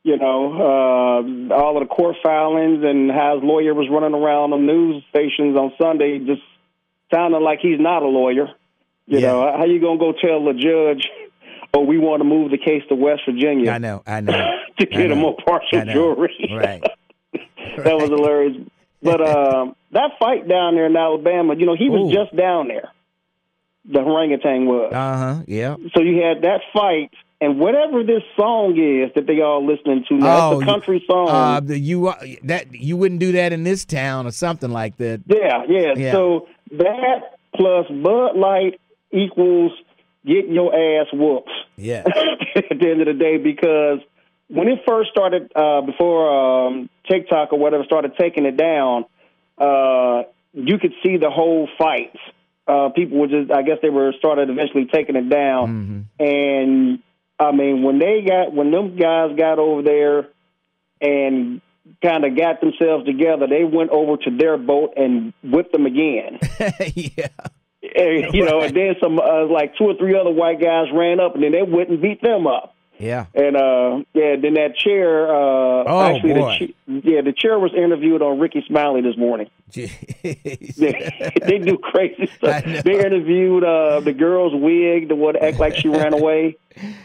[0.03, 4.49] You know, uh, all of the court filings and how his lawyer was running around
[4.49, 6.41] the news stations on Sunday, just
[7.13, 8.47] sounding like he's not a lawyer.
[9.05, 11.07] You know, how you gonna go tell the judge,
[11.73, 13.71] "Oh, we want to move the case to West Virginia"?
[13.71, 14.33] I know, I know.
[14.79, 16.49] to get a more partial jury.
[16.51, 16.81] Right.
[17.77, 18.57] that was hilarious.
[19.03, 22.15] But um, that fight down there in Alabama, you know, he was Ooh.
[22.15, 22.91] just down there.
[23.85, 24.93] The orangutan was.
[24.93, 25.43] Uh huh.
[25.47, 25.75] Yeah.
[25.95, 30.15] So you had that fight, and whatever this song is that they all listening to
[30.15, 31.29] now, it's a country song.
[31.29, 34.97] Uh, the, you uh, that you wouldn't do that in this town or something like
[34.97, 35.21] that.
[35.27, 36.11] yeah, yeah, Yeah.
[36.11, 38.79] So that plus Bud Light
[39.11, 39.71] equals
[40.25, 41.49] getting your ass whooped.
[41.77, 42.03] Yeah.
[42.55, 43.99] at the end of the day because
[44.47, 49.05] when it first started, uh, before um, TikTok or whatever started taking it down,
[49.57, 50.23] uh,
[50.53, 52.15] you could see the whole fight.
[52.67, 55.67] Uh, people were just, I guess they were started eventually taking it down.
[56.19, 56.99] And
[57.39, 60.27] I mean, when they got, when them guys got over there
[61.01, 61.61] and
[62.03, 66.39] kind of got themselves together, they went over to their boat and whipped them again.
[66.95, 67.27] yeah.
[67.81, 71.19] And, you know, and then some uh, like two or three other white guys ran
[71.19, 72.75] up, and then they went and beat them up.
[73.01, 73.25] Yeah.
[73.33, 75.27] And uh, yeah, then that chair.
[75.27, 76.57] Uh, Oh, actually, boy.
[76.87, 79.49] The yeah, the chair was interviewed on Rickey Smiley this morning.
[79.73, 82.63] they, they do crazy stuff.
[82.63, 86.57] They interviewed uh, the girl's wig, the one act like she ran away.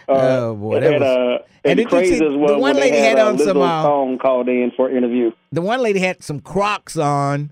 [0.08, 2.54] Uh, Oh, boy, that and, was- uh, And and, crazy see- as well.
[2.54, 5.32] the one lady they had uh, on some, uh, song called in for interview.
[5.52, 7.50] The one lady had some Crocs on.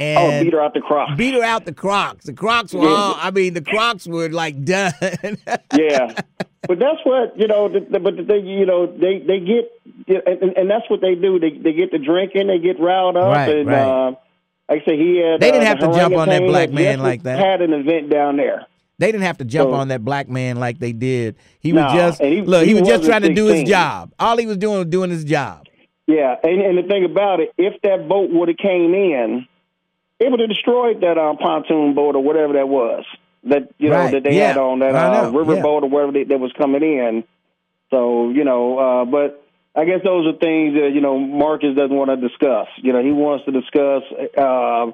[0.00, 1.12] And Oh, beat her out the Crocs.
[1.16, 2.24] Beat her out the Crocs.
[2.24, 2.88] The Crocs were Yeah.
[2.88, 3.14] all.
[3.18, 4.92] I mean, the Crocs were like done.
[5.76, 6.14] yeah,
[6.66, 7.68] but that's what you know.
[7.68, 9.70] The, the, but the thing, you know, they they get,
[10.26, 11.38] and, and that's what they do.
[11.38, 13.78] They they get to drinking, they get riled up, Right, and right.
[14.08, 14.10] Uh,
[14.70, 15.40] like I said, he had.
[15.40, 17.38] They didn't uh, have to jump on that black man like that.
[17.38, 18.66] Had an event down there.
[18.98, 21.36] They didn't have to jump So- on that black man like they did.
[21.60, 22.62] He was just he- look.
[22.64, 24.12] He, he was just trying to do his job.
[24.18, 25.66] All he was doing was doing his job.
[26.06, 29.46] Yeah, and, and the thing about it, if that boat would have came in,
[30.20, 33.04] it would have destroyed that um, pontoon boat or whatever that was
[33.44, 35.62] that you know Right, that they yeah, had on that uh, river yeah.
[35.62, 37.24] boat or whatever they, that was coming in.
[37.90, 39.42] So you know, uh, but
[39.74, 42.68] I guess those are things that you know Marcus doesn't want to discuss.
[42.76, 44.02] You know, he wants to discuss
[44.36, 44.92] uh,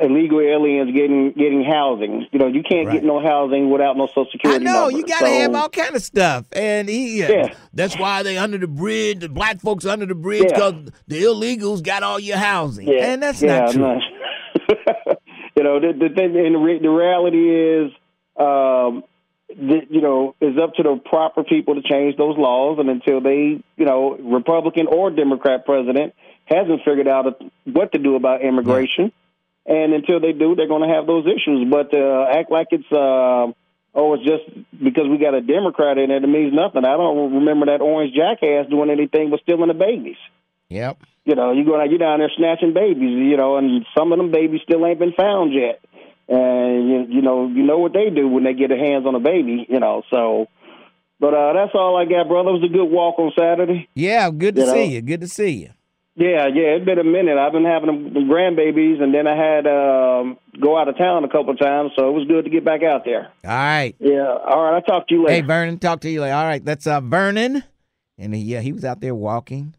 [0.00, 2.26] illegal aliens getting getting housing.
[2.32, 4.66] You know, you can't get no housing without no Social security.
[4.66, 7.22] I know you got to So- have all kind of stuff, and he.
[7.24, 7.54] uh, Yeah.
[7.72, 9.20] That's why they under the bridge.
[9.20, 10.54] The black folks under the bridge Yeah.
[10.70, 10.74] because
[11.08, 13.82] the illegals got all your housing, Yeah, and that's yeah, not true.
[13.82, 14.00] no.
[15.64, 17.92] Know, the the thing, and the, re- the reality is,
[18.36, 19.04] um,
[19.48, 23.20] the, you know, it's up to the proper people to change those laws, and until
[23.20, 26.14] they, you know, Republican or Democrat president
[26.46, 29.12] hasn't figured out what to do about immigration,
[29.66, 31.68] and until they do, they're going to have those issues.
[31.70, 32.90] But uh, act like it's.
[32.92, 33.52] Uh,
[33.96, 34.42] Oh, it's just
[34.82, 36.84] because we got a Democrat in it, it means nothing.
[36.84, 40.16] I don't remember that orange jackass doing anything but stealing the babies
[40.70, 40.98] Yep.
[41.24, 44.30] you know, you go you down there snatching babies, you know, and some of them
[44.30, 45.80] babies still ain't been found yet.
[46.28, 49.14] And you, you know, you know what they do when they get their hands on
[49.14, 50.02] a baby, you know.
[50.10, 50.48] So,
[51.20, 52.48] but uh, that's all I got, brother.
[52.50, 53.88] It was a good walk on Saturday.
[53.94, 54.72] Yeah, good to You know?
[54.72, 55.02] see you.
[55.02, 55.70] Good to see you.
[56.16, 57.36] Yeah, yeah, it's been a minute.
[57.38, 61.28] I've been having the grandbabies, and then I had um, go out of town a
[61.28, 63.32] couple of times, so it was good to get back out there.
[63.44, 63.96] All right.
[63.98, 64.74] Yeah, all right.
[64.76, 65.34] I'll talk to you later.
[65.34, 66.34] Hey, Vernon, talk to you later.
[66.34, 67.64] All right, that's uh, Vernon,
[68.16, 69.74] and uh, yeah, he was out there walking.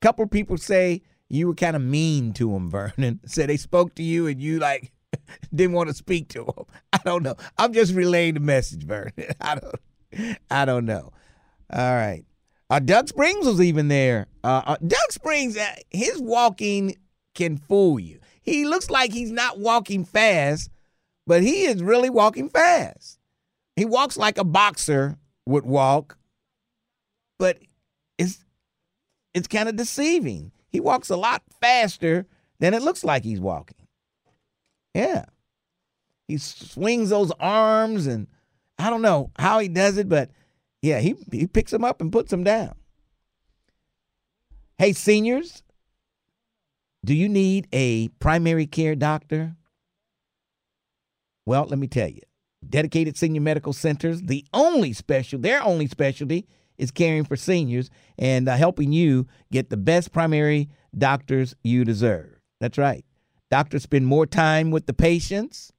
[0.00, 3.20] A couple of people say you were kind of mean to him, Vernon.
[3.26, 4.92] Say they spoke to you and you like
[5.54, 6.64] didn't want to speak to him.
[6.92, 7.36] I don't know.
[7.56, 9.12] I'm just relaying the message, Vernon.
[9.40, 10.38] I don't.
[10.50, 11.12] I don't know.
[11.70, 12.24] All right.
[12.70, 14.26] Uh, Doug Springs was even there.
[14.44, 16.96] Uh, uh, Doug Springs, uh, his walking
[17.34, 18.20] can fool you.
[18.42, 20.70] He looks like he's not walking fast,
[21.26, 23.18] but he is really walking fast.
[23.76, 26.18] He walks like a boxer would walk,
[27.38, 27.58] but
[29.38, 30.52] it's kind of deceiving.
[30.68, 32.26] He walks a lot faster
[32.58, 33.86] than it looks like he's walking.
[34.94, 35.24] Yeah.
[36.26, 38.26] He swings those arms and
[38.78, 40.30] I don't know how he does it, but
[40.82, 42.74] yeah, he, he picks them up and puts them down.
[44.76, 45.62] Hey, seniors,
[47.04, 49.56] do you need a primary care doctor?
[51.46, 52.20] Well, let me tell you.
[52.68, 56.46] Dedicated Senior Medical Centers, the only special, their only specialty
[56.78, 62.38] is caring for seniors and uh, helping you get the best primary doctors you deserve.
[62.60, 63.04] That's right.
[63.50, 65.72] Doctors spend more time with the patients.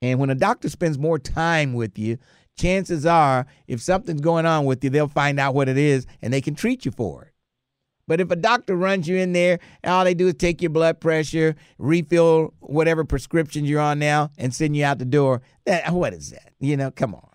[0.00, 2.18] And when a doctor spends more time with you,
[2.56, 6.32] chances are if something's going on with you, they'll find out what it is and
[6.32, 7.32] they can treat you for it.
[8.06, 10.98] But if a doctor runs you in there, all they do is take your blood
[10.98, 16.14] pressure, refill whatever prescriptions you're on now, and send you out the door, that, what
[16.14, 16.54] is that?
[16.58, 17.27] You know, come on.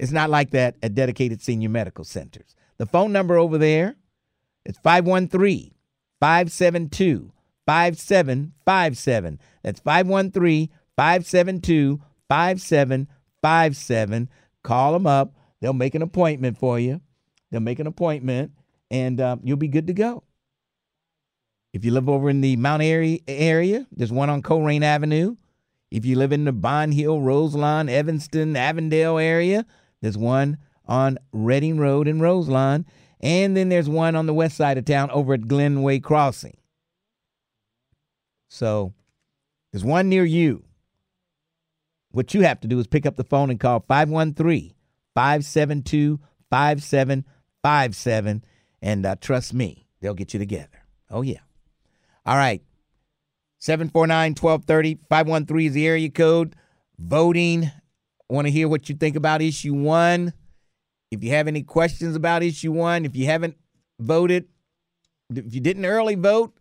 [0.00, 2.56] It's not like that at dedicated senior medical centers.
[2.78, 3.96] The phone number over there
[4.64, 5.74] is 513
[6.18, 7.30] 572
[7.66, 9.38] 5757.
[9.62, 14.28] That's 513 572 5757.
[14.62, 15.34] Call them up.
[15.60, 17.02] They'll make an appointment for you.
[17.50, 18.52] They'll make an appointment
[18.90, 20.22] and uh, you'll be good to go.
[21.74, 25.36] If you live over in the Mount Airy area, there's one on Colerain Avenue.
[25.90, 29.66] If you live in the Bond Hill, Roselawn, Evanston, Avondale area,
[30.00, 32.86] there's one on Reading Road in Roselawn.
[33.20, 36.56] And then there's one on the west side of town over at Glenway Crossing.
[38.48, 38.94] So
[39.72, 40.64] there's one near you.
[42.12, 44.74] What you have to do is pick up the phone and call 513
[45.14, 46.18] 572
[46.50, 48.42] 5757
[48.82, 50.84] and uh, trust me, they'll get you together.
[51.10, 51.40] Oh, yeah.
[52.24, 52.62] All right.
[53.58, 56.56] 749 1230 513 is the area code.
[56.98, 57.70] Voting.
[58.30, 60.32] Want to hear what you think about issue one.
[61.10, 63.56] If you have any questions about issue one, if you haven't
[63.98, 64.46] voted,
[65.34, 66.54] if you didn't early vote,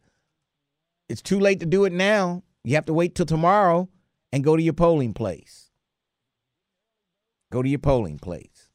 [1.10, 2.42] it's too late to do it now.
[2.64, 3.88] You have to wait till tomorrow
[4.32, 5.70] and go to your polling place.
[7.52, 8.70] Go to your polling place.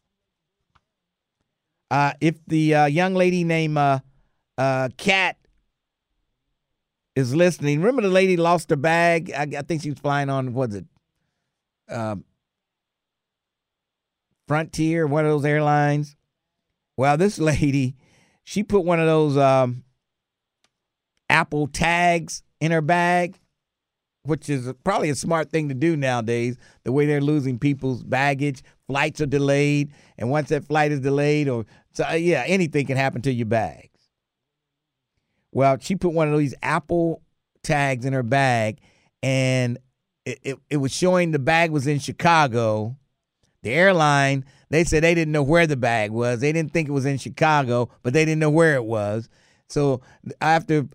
[1.91, 3.99] Uh, if the uh, young lady named uh,
[4.57, 5.37] uh, Kat
[7.17, 9.33] is listening, remember the lady lost her bag?
[9.37, 10.87] I, I think she was flying on, was it
[11.89, 12.25] um,
[14.47, 16.17] Frontier, one of those airlines?
[16.97, 17.97] Well, this lady,
[18.43, 19.85] she put one of those um,
[21.29, 23.39] Apple tags in her bag,
[24.23, 26.57] which is probably a smart thing to do nowadays.
[26.85, 31.49] The way they're losing people's baggage, flights are delayed, and once that flight is delayed,
[31.49, 33.89] or so yeah, anything can happen to your bags.
[35.53, 37.23] Well, she put one of these Apple
[37.63, 38.79] tags in her bag,
[39.23, 39.79] and
[40.25, 42.97] it, it, it was showing the bag was in Chicago.
[43.65, 46.41] The airline, they said they didn't know where the bag was.
[46.41, 49.31] They didn't think it was in Chicago, but they didn't know where it was.
[49.71, 50.03] So
[50.43, 50.87] after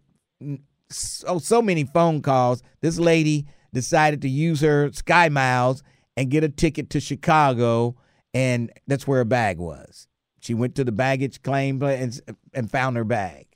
[0.91, 5.81] so so many phone calls, this lady decided to use her Sky Miles
[6.15, 7.95] and get a ticket to Chicago,
[8.35, 10.07] and that's where her bag was.
[10.39, 12.21] She went to the baggage claim and,
[12.53, 13.47] and found her bag.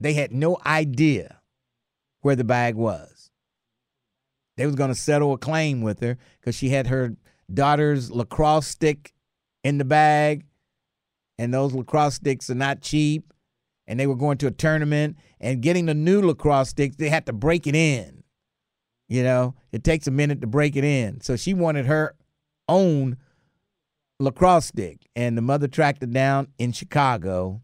[0.00, 1.40] They had no idea
[2.22, 3.30] where the bag was.
[4.56, 7.14] They was going to settle a claim with her because she had her
[7.52, 9.12] daughter's lacrosse stick
[9.62, 10.44] in the bag,
[11.38, 13.32] and those lacrosse sticks are not cheap.
[13.86, 17.26] And they were going to a tournament and getting the new lacrosse sticks, they had
[17.26, 18.24] to break it in.
[19.08, 21.20] You know, it takes a minute to break it in.
[21.20, 22.14] So she wanted her
[22.66, 23.18] own
[24.18, 27.60] lacrosse stick, and the mother tracked it down in Chicago,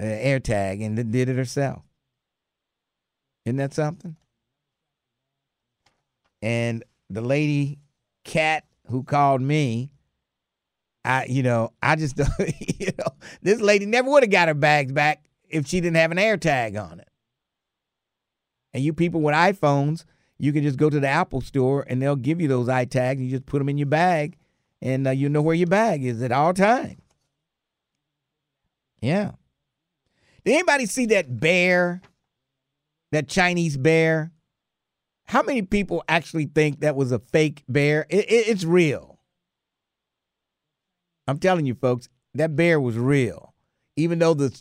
[0.00, 1.82] uh, AirTag, and did it herself.
[3.44, 4.16] Isn't that something?
[6.40, 7.78] And the lady,
[8.24, 9.90] Cat, who called me,
[11.04, 12.18] I, you know, I just,
[12.78, 13.08] you know,
[13.42, 16.80] this lady never would have got her bags back if she didn't have an AirTag
[16.80, 17.08] on it.
[18.72, 20.04] And you people with iPhones,
[20.38, 23.20] you can just go to the Apple store and they'll give you those iTags.
[23.24, 24.36] You just put them in your bag
[24.82, 27.00] and uh, you know where your bag is at all time.
[29.00, 29.32] Yeah.
[30.44, 32.02] Did anybody see that bear?
[33.12, 34.32] That Chinese bear?
[35.28, 38.06] How many people actually think that was a fake bear?
[38.08, 39.18] It, it, it's real.
[41.26, 43.54] I'm telling you, folks, that bear was real.
[43.96, 44.56] Even though the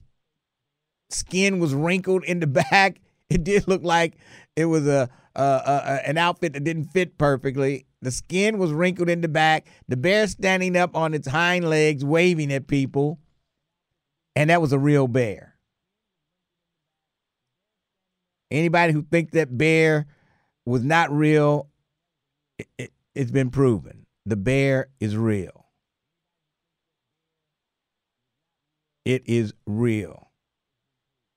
[1.10, 3.00] skin was wrinkled in the back,
[3.30, 4.18] it did look like
[4.56, 7.86] it was a, a, a an outfit that didn't fit perfectly.
[8.02, 9.68] The skin was wrinkled in the back.
[9.88, 13.20] The bear standing up on its hind legs, waving at people.
[14.36, 15.56] And that was a real bear.
[18.52, 20.06] Anybody who thinks that bear
[20.66, 21.70] was not real,
[22.58, 25.66] it, it, it's been proven the bear is real.
[29.06, 30.32] It is real.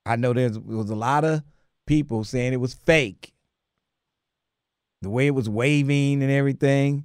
[0.07, 1.43] I know there was a lot of
[1.87, 3.35] people saying it was fake.
[5.03, 7.05] The way it was waving and everything.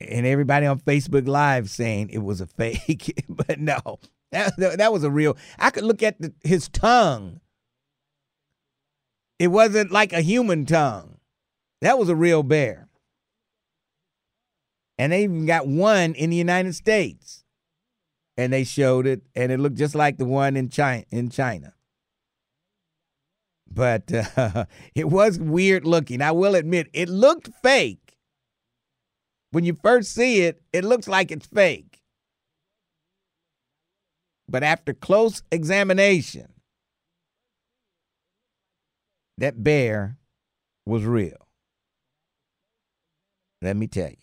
[0.00, 3.24] And everybody on Facebook Live saying it was a fake.
[3.28, 3.98] but no,
[4.30, 5.36] that, that was a real.
[5.58, 7.40] I could look at the, his tongue.
[9.38, 11.18] It wasn't like a human tongue.
[11.80, 12.88] That was a real bear.
[14.98, 17.44] And they even got one in the United States.
[18.36, 21.04] And they showed it, and it looked just like the one in China.
[21.10, 21.74] In China.
[23.70, 24.64] But uh,
[24.94, 26.22] it was weird looking.
[26.22, 28.16] I will admit, it looked fake.
[29.50, 32.02] When you first see it, it looks like it's fake.
[34.48, 36.48] But after close examination,
[39.38, 40.18] that bear
[40.84, 41.48] was real.
[43.62, 44.16] Let me tell you.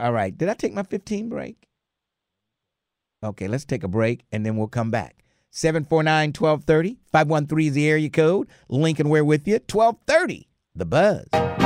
[0.00, 0.36] All right.
[0.36, 1.68] Did I take my 15 break?
[3.22, 5.24] Okay, let's take a break and then we'll come back.
[5.50, 8.48] 749 1230 513 is the area code.
[8.68, 9.54] Lincoln, Ware with you.
[9.54, 11.63] 1230, the buzz.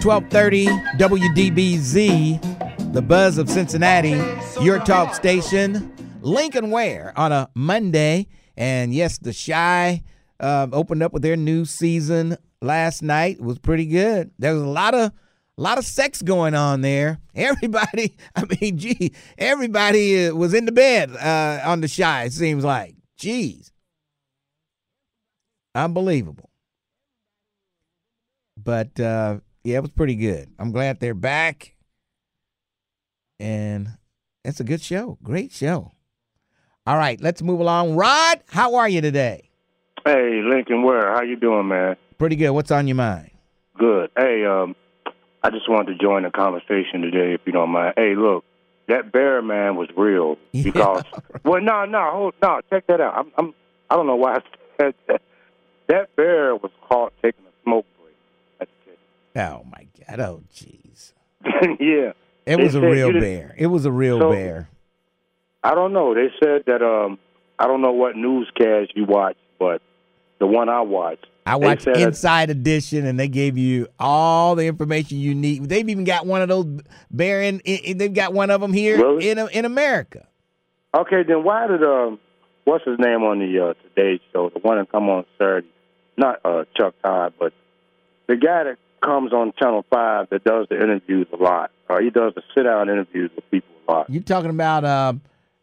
[0.00, 0.64] Twelve thirty
[0.96, 4.18] WDBZ, the buzz of Cincinnati,
[4.62, 5.92] your talk station.
[6.22, 8.26] Lincoln Ware on a Monday,
[8.56, 10.02] and yes, the Chi
[10.38, 13.36] uh, opened up with their new season last night.
[13.36, 14.30] It was pretty good.
[14.38, 15.12] There was a lot of
[15.58, 17.20] a lot of sex going on there.
[17.34, 22.24] Everybody, I mean, gee, everybody uh, was in the bed uh, on the Chi.
[22.24, 23.70] It seems like, jeez,
[25.74, 26.48] unbelievable.
[28.56, 30.48] But uh, yeah, it was pretty good.
[30.58, 31.74] I'm glad they're back,
[33.38, 33.88] and
[34.44, 35.18] it's a good show.
[35.22, 35.92] Great show.
[36.86, 37.96] All right, let's move along.
[37.96, 39.50] Rod, how are you today?
[40.04, 41.96] Hey, Lincoln Ware, how you doing, man?
[42.18, 42.50] Pretty good.
[42.50, 43.30] What's on your mind?
[43.78, 44.10] Good.
[44.16, 44.74] Hey, um,
[45.42, 47.94] I just wanted to join the conversation today, if you don't mind.
[47.96, 48.44] Hey, look,
[48.88, 51.04] that bear man was real because.
[51.44, 52.60] Well, no, no, hold, no.
[52.70, 53.14] Check that out.
[53.14, 53.54] I'm, I'm,
[53.90, 54.40] I don't know why I
[54.80, 55.22] said that.
[55.88, 57.84] That bear was caught taking a smoke
[59.36, 60.20] Oh my God!
[60.20, 61.12] Oh jeez.
[61.80, 62.12] yeah.
[62.46, 63.54] It They was a real bear.
[63.56, 64.68] It was a real So- bear.
[65.62, 66.14] I don't know.
[66.14, 67.18] They said that um,
[67.58, 69.82] I don't know what newscast you watch, but
[70.38, 74.66] the one I watched, I watched that- Inside Edition, and they gave you all the
[74.66, 75.68] information you need.
[75.68, 77.60] They've even got one of those bear in.
[77.60, 79.28] in they've got one of them here Really?
[79.28, 80.26] in in America.
[80.96, 82.18] Okay, then why did um,
[82.64, 85.68] what's his name on the uh, Today Show, the one that come on Saturday,
[86.16, 87.52] not uh, Chuck Todd, but
[88.28, 91.70] the guy that comes on Channel Five that does the interviews a lot.
[91.88, 94.10] or he does the sit down interviews with people a lot.
[94.10, 95.12] You talking about uh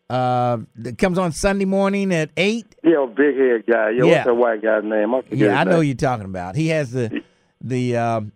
[0.10, 2.66] uh that comes on Sunday morning at eight?
[2.84, 3.90] Yeah, big head guy.
[3.92, 4.04] Yeah, Yeah.
[4.06, 5.14] what's that white guy's name?
[5.14, 6.56] I Yeah, I know you're talking about.
[6.56, 7.22] He has the
[7.62, 8.32] the um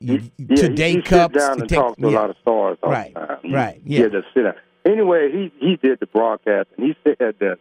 [0.00, 2.78] you, Yeah, today he, he cups sit down and talk to a lot of stars.
[2.82, 4.08] Right, right, Yeah, yeah.
[4.08, 4.54] just sit down.
[4.86, 7.58] Anyway, he he did the broadcast and he said that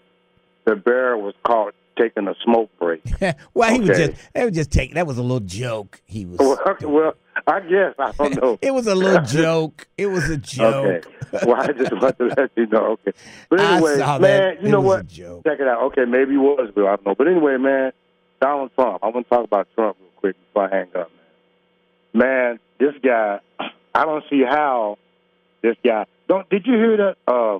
[0.65, 3.01] the bear was caught taking a smoke break.
[3.53, 6.01] well, he was just that was just taking that was a little joke.
[6.05, 7.13] He was well, well,
[7.47, 8.59] I guess I don't know.
[8.61, 9.87] it was a little joke.
[9.97, 11.05] It was a joke.
[11.33, 11.45] Okay.
[11.45, 12.97] Well, I just wanted to let you know.
[13.07, 13.11] Okay.
[13.49, 14.61] But anyway, man, that.
[14.61, 15.09] you It know what?
[15.09, 15.83] Check it out.
[15.87, 16.87] Okay, maybe it was Bill.
[16.87, 17.15] I don't know.
[17.15, 17.91] But anyway, man,
[18.41, 19.03] Donald Trump.
[19.03, 21.11] I want to talk about Trump real quick before I hang up,
[22.13, 22.29] man.
[22.29, 23.39] Man, this guy,
[23.93, 24.97] I don't see how
[25.61, 26.05] this guy.
[26.27, 27.59] Don't did you hear that uh,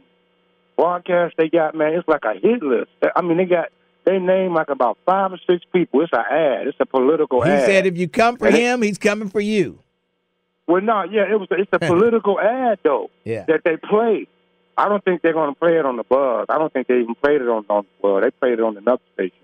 [0.77, 1.93] broadcast they got, man?
[1.93, 2.89] It's like a hit list.
[3.15, 3.69] I mean, they got
[4.05, 6.01] they named like about five or six people.
[6.01, 6.67] It's an ad.
[6.67, 7.59] It's a political He ad.
[7.59, 9.79] He said if you come for And it- him, he's coming for you.
[10.67, 11.47] Well, no, yeah, it was.
[11.49, 11.87] It's a hmm.
[11.87, 13.45] political ad though Yeah.
[13.47, 14.27] that they played.
[14.77, 16.45] I don't think they're going to play it on the buzz.
[16.47, 17.85] I don't think they even played it on on.
[18.01, 19.35] Well, they played it on another station,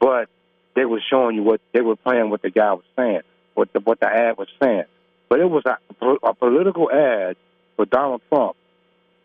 [0.00, 0.28] but
[0.74, 2.30] they were showing you what they were playing.
[2.30, 3.20] What the guy was saying,
[3.52, 4.84] what the what the ad was saying.
[5.28, 5.78] But it was a,
[6.26, 7.36] a political ad
[7.76, 8.56] for Donald Trump,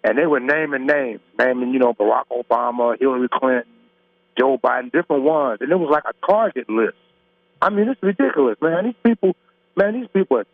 [0.03, 3.63] and they were naming names, naming you know Barack Obama, Hillary Clinton,
[4.39, 6.95] Joe Biden, different ones, and it was like a target list.
[7.61, 8.85] I mean, it's ridiculous, man.
[8.85, 9.35] These people,
[9.75, 10.45] man, these people, are,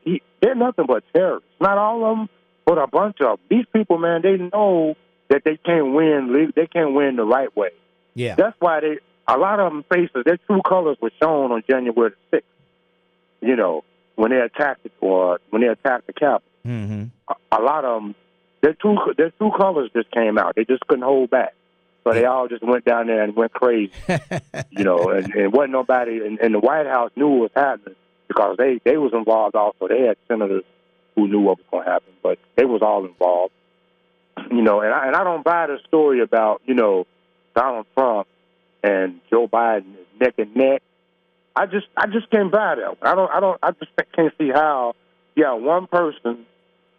[0.42, 1.48] they're nothing but terrorists.
[1.62, 2.30] Not all of them,
[2.66, 3.48] but a bunch of them.
[3.50, 4.96] These people, man, they know
[5.30, 6.52] that they can't win.
[6.56, 7.70] They can't win the right way.
[8.16, 8.36] Yeah.
[8.36, 8.98] That's why they,
[9.28, 12.44] a lot of them faces, their true colors were shown on January the 6th.
[13.42, 13.84] You know,
[14.16, 16.42] when they attacked it or when they attacked the Capitol.
[16.66, 17.06] Mm-hmm.
[17.30, 18.16] A, a lot of them,
[18.62, 20.56] their true, their true colors just came out.
[20.56, 21.54] They just couldn't hold back.
[22.06, 23.92] So they all just went down there and went crazy.
[24.70, 27.96] you know, and, and wasn't nobody, and, and the White House knew what was happening
[28.28, 29.88] because they they was involved also.
[29.88, 30.64] They had senators
[31.16, 33.54] who knew what was going to happen, but they was all involved.
[34.52, 37.08] You know, and I, and I don't buy the story about you know
[37.56, 38.28] Donald Trump
[38.84, 40.84] and Joe Biden neck and neck.
[41.56, 42.98] I just I just can't buy that.
[43.02, 44.94] I don't I don't I just can't see how
[45.36, 46.46] you got one person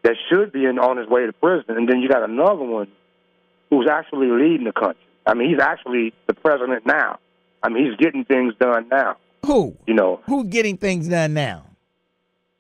[0.03, 2.89] that should be in, on his way to prison, and then you got another one
[3.71, 5.03] who's actually leading the country.
[5.27, 7.19] I mean, he's actually the president now.
[7.63, 9.17] I mean, he's getting things done now.
[9.45, 9.77] Who?
[9.87, 11.65] You know, Who's getting things done now?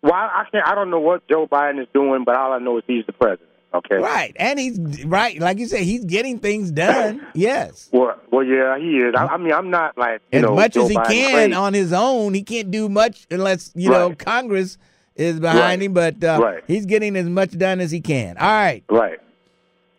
[0.02, 0.66] well, I can't.
[0.66, 3.12] I don't know what Joe Biden is doing, but all I know is he's the
[3.12, 3.48] president.
[3.74, 3.96] Okay.
[3.96, 7.26] Right, and he's right, like you said, he's getting things done.
[7.34, 9.14] Yes, Well, well, yeah, he is.
[9.16, 11.32] I, I mean, I'm not like you as know much Joe as he Biden can
[11.34, 11.52] crazy.
[11.52, 12.32] on his own.
[12.34, 14.78] He can't do much unless you know Congress
[15.14, 15.82] is behind Right.
[15.82, 15.92] him.
[15.92, 16.64] But uh, Right.
[16.66, 18.38] he's getting as much done as he can.
[18.38, 18.82] All right.
[18.88, 19.18] Right.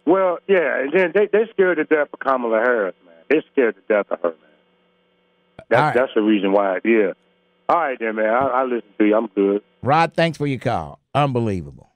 [0.07, 3.15] Well, yeah, and then they they scared to death of Kamala Harris, man.
[3.29, 5.67] They scared to death of her, man.
[5.69, 5.93] That's right.
[5.93, 6.79] that's the reason why.
[6.85, 7.11] Yeah.
[7.67, 8.29] All right, then, man.
[8.29, 9.17] I, I listen to you.
[9.17, 9.61] I'm good.
[9.83, 11.01] Rod, thanks for your call.
[11.13, 11.91] Unbelievable.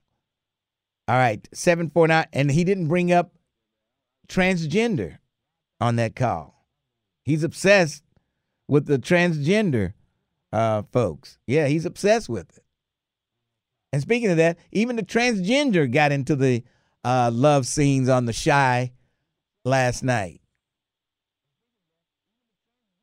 [1.08, 3.32] All right, seven four nine, and he didn't bring up
[4.28, 5.20] transgender
[5.80, 6.68] on that call.
[7.24, 8.04] He's obsessed
[8.68, 9.94] with the transgender
[10.52, 11.38] uh, folks.
[11.48, 12.64] Yeah, he's obsessed with it.
[13.94, 16.66] And speaking of that, even the transgender got into the
[17.03, 18.91] uh, love scenes on the Chi
[19.65, 20.41] last night.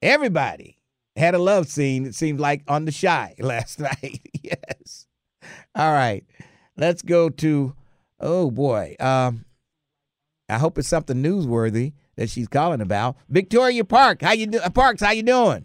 [0.00, 0.78] Everybody
[1.16, 4.20] had a love scene, it seemed like, on the Chi last night.
[4.42, 5.06] yes.
[5.74, 6.24] All right.
[6.76, 7.74] Let's go to
[8.20, 8.94] oh boy.
[9.00, 9.44] Um
[10.48, 13.16] I hope it's something newsworthy that she's calling about.
[13.28, 15.64] Victoria Park, how you do uh, Parks, how you doing?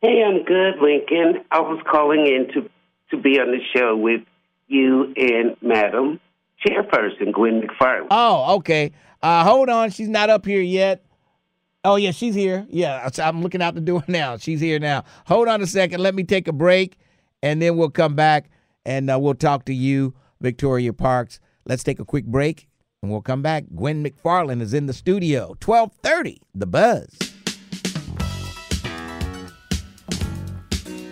[0.00, 1.44] Hey, I'm good, Lincoln.
[1.50, 2.70] I was calling in to
[3.10, 4.22] to be on the show with
[4.66, 6.20] you and Madam
[6.64, 8.08] Chairperson Gwen McFarland.
[8.10, 8.92] Oh, okay.
[9.22, 11.04] Uh hold on, she's not up here yet.
[11.84, 12.66] Oh yeah, she's here.
[12.68, 14.36] Yeah, I'm looking out the door now.
[14.36, 15.04] She's here now.
[15.26, 16.00] Hold on a second.
[16.00, 16.98] Let me take a break,
[17.42, 18.50] and then we'll come back
[18.84, 21.40] and uh, we'll talk to you, Victoria Parks.
[21.64, 22.68] Let's take a quick break,
[23.02, 23.64] and we'll come back.
[23.74, 25.56] Gwen McFarland is in the studio.
[25.60, 26.40] Twelve thirty.
[26.54, 27.35] The Buzz.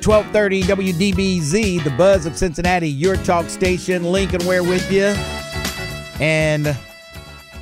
[0.06, 4.04] 1230 WDBZ, the buzz of Cincinnati, your talk station.
[4.04, 5.14] Lincoln Ware with you.
[6.22, 6.76] And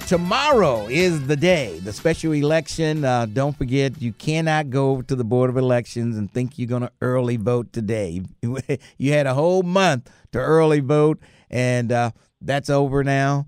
[0.08, 3.04] tomorrow is the day, the special election.
[3.04, 6.82] Uh, don't forget, you cannot go to the Board of Elections and think you're going
[6.82, 8.22] to early vote today.
[8.98, 12.10] you had a whole month to early vote, and uh,
[12.40, 13.46] that's over now.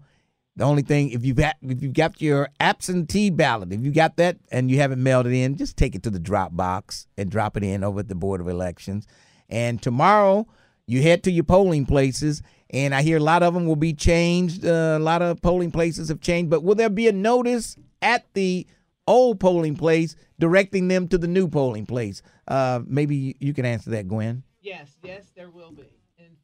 [0.56, 4.16] The only thing, if you've got, if you've got your absentee ballot, if you got
[4.18, 7.28] that and you haven't mailed it in, just take it to the drop box and
[7.28, 9.06] drop it in over at the Board of Elections.
[9.48, 10.46] And tomorrow,
[10.86, 12.40] you head to your polling places,
[12.70, 14.64] and I hear a lot of them will be changed.
[14.64, 18.24] Uh, a lot of polling places have changed, but will there be a notice at
[18.34, 18.66] the
[19.08, 22.22] old polling place directing them to the new polling place?
[22.46, 24.44] Uh, maybe you can answer that, Gwen.
[24.60, 25.90] Yes, yes, there will be.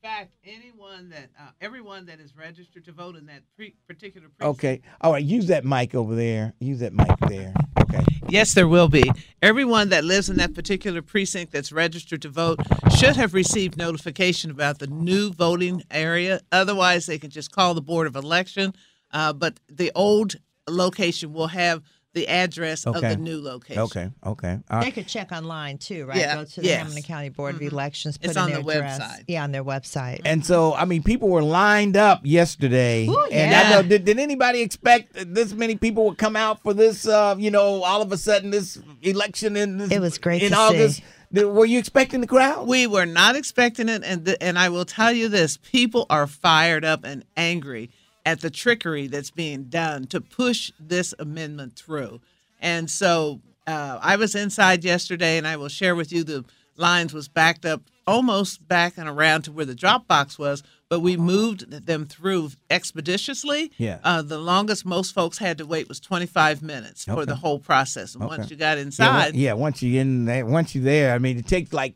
[0.02, 4.28] In fact, anyone that, uh, everyone that is registered to vote in that pre- particular
[4.30, 4.58] precinct.
[4.58, 4.80] Okay.
[5.02, 5.22] All right.
[5.22, 6.54] Use that mic over there.
[6.58, 7.52] Use that mic there.
[7.78, 8.02] Okay.
[8.26, 9.10] Yes, there will be.
[9.42, 12.60] Everyone that lives in that particular precinct that's registered to vote
[12.96, 16.40] should have received notification about the new voting area.
[16.50, 18.72] Otherwise, they can just call the Board of Election.
[19.10, 20.36] Uh, but the old
[20.66, 21.82] location will have
[22.12, 23.82] the address of the new location.
[23.82, 24.10] Okay.
[24.26, 24.58] Okay.
[24.68, 26.16] All They could check online too, right?
[26.18, 26.78] Yeah, Go to the yes.
[26.78, 28.18] Hamilton County Board of Elections.
[28.18, 28.98] Put It's in on their the address.
[29.00, 29.24] website.
[29.28, 30.20] Yeah, on their website.
[30.24, 33.06] And so, I mean, people were lined up yesterday.
[33.06, 33.62] Ooh, And yeah.
[33.64, 37.06] I know, did, did anybody expect that this many people would come out for this,
[37.06, 40.50] uh, you know, all of a sudden this election in this, It was great in
[40.50, 40.96] to August?
[40.96, 41.04] see.
[41.44, 42.66] Were you expecting the crowd?
[42.66, 46.26] We were not expecting it, and th- and I will tell you this: people are
[46.26, 47.90] fired up and angry
[48.26, 52.20] at the trickery that's being done to push this amendment through.
[52.60, 56.44] And so uh, I was inside yesterday, and I will share with you the
[56.76, 61.00] lines was backed up almost back and around to where the drop box was, but
[61.00, 63.70] we moved them through expeditiously.
[63.78, 63.98] Yeah.
[64.02, 68.14] Uh, the longest most folks had to wait was 25 minutes for the whole process,
[68.14, 68.36] and Okay.
[68.38, 69.36] once you got Yeah, inside.
[69.36, 71.94] Yeah, once you in there, once you're there, I mean, it takes like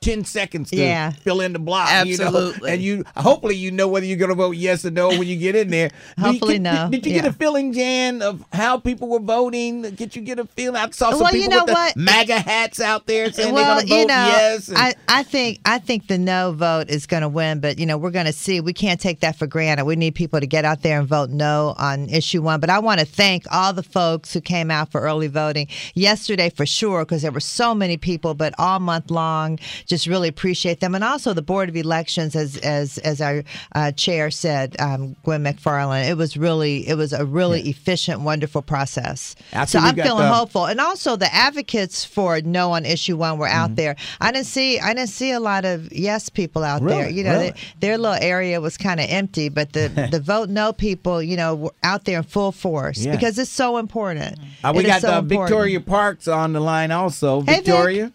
[0.00, 1.10] ten seconds to Yeah.
[1.10, 2.06] fill in the block.
[2.06, 2.54] You know?
[2.66, 5.54] And you hopefully you know whether you're gonna vote yes or no when you get
[5.54, 5.90] in there.
[6.18, 9.82] Hopefully did- no, Did, you get a feeling, Jan, of how people were voting?
[9.82, 10.76] Did you get a feeling?
[10.76, 11.96] I saw some Well, people you know with the what?
[11.98, 14.68] MAGA hats out there saying well, they're gonna vote you know, yes.
[14.68, 17.84] and- I, I think I think the no vote is going to win, but you
[17.84, 18.60] know we're going to see.
[18.62, 19.84] We can't take that for granted.
[19.84, 22.58] We need people to get out there and vote no on issue one.
[22.60, 26.48] But I want to thank all the folks who came out for early voting yesterday
[26.48, 28.32] for sure, because there were so many people.
[28.32, 29.58] But all month long,
[29.90, 33.42] just really appreciate them, and also the Board of Elections, as as as our
[33.74, 36.08] uh, chair said, um, Gwen McFarland.
[36.08, 39.34] It was really it was a really efficient, wonderful process.
[39.52, 43.36] After so I'm feeling the- hopeful, and also the advocates for no on issue one
[43.36, 43.56] were Mm-hmm.
[43.58, 43.96] out there.
[44.20, 47.10] I didn't see I didn't see a lot of yes people out there.
[47.10, 47.50] You know, Really?
[47.50, 51.36] they- their little area was kind of empty, but the the vote no people, you
[51.36, 53.10] know, were out there in full force Yeah.
[53.16, 54.38] because it's so important.
[54.62, 55.20] Uh, we It got so uh.
[55.22, 57.40] Victoria Parks on the line also.
[57.42, 58.12] Hey, Vic.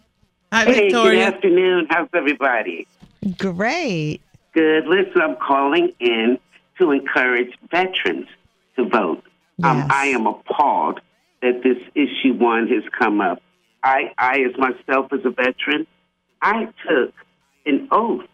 [0.56, 0.66] Victoria.
[0.66, 1.26] Hi, hey, Victoria.
[1.26, 1.88] good afternoon.
[1.90, 2.88] How's everybody?
[3.38, 4.22] Great.
[4.54, 4.86] Good.
[4.88, 6.38] Listen, I'm calling in
[6.80, 8.28] to encourage veterans
[8.78, 9.24] to vote.
[9.64, 11.00] Um, I am appalled
[11.42, 13.42] that this issue one has come up.
[13.84, 15.88] I, I, as myself as a veteran,
[16.42, 17.14] I took
[17.66, 18.26] an oath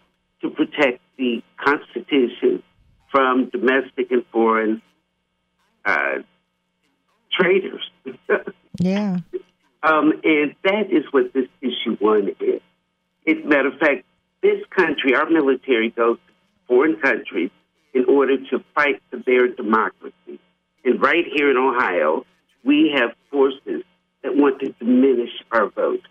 [0.42, 2.64] to protect the Constitution
[3.12, 4.82] from domestic and foreign
[5.86, 6.20] uh,
[7.32, 7.90] traitors.
[8.80, 9.20] Yeah.
[9.84, 12.62] Um, and that is what this issue one is.
[13.28, 14.04] As a matter of fact,
[14.42, 16.34] this country, our military goes to
[16.68, 17.52] foreign countries
[17.94, 20.40] in order to fight for their democracy.
[20.84, 22.26] And right here in Ohio,
[22.64, 23.84] we have forces
[24.24, 26.02] that want to diminish our vote.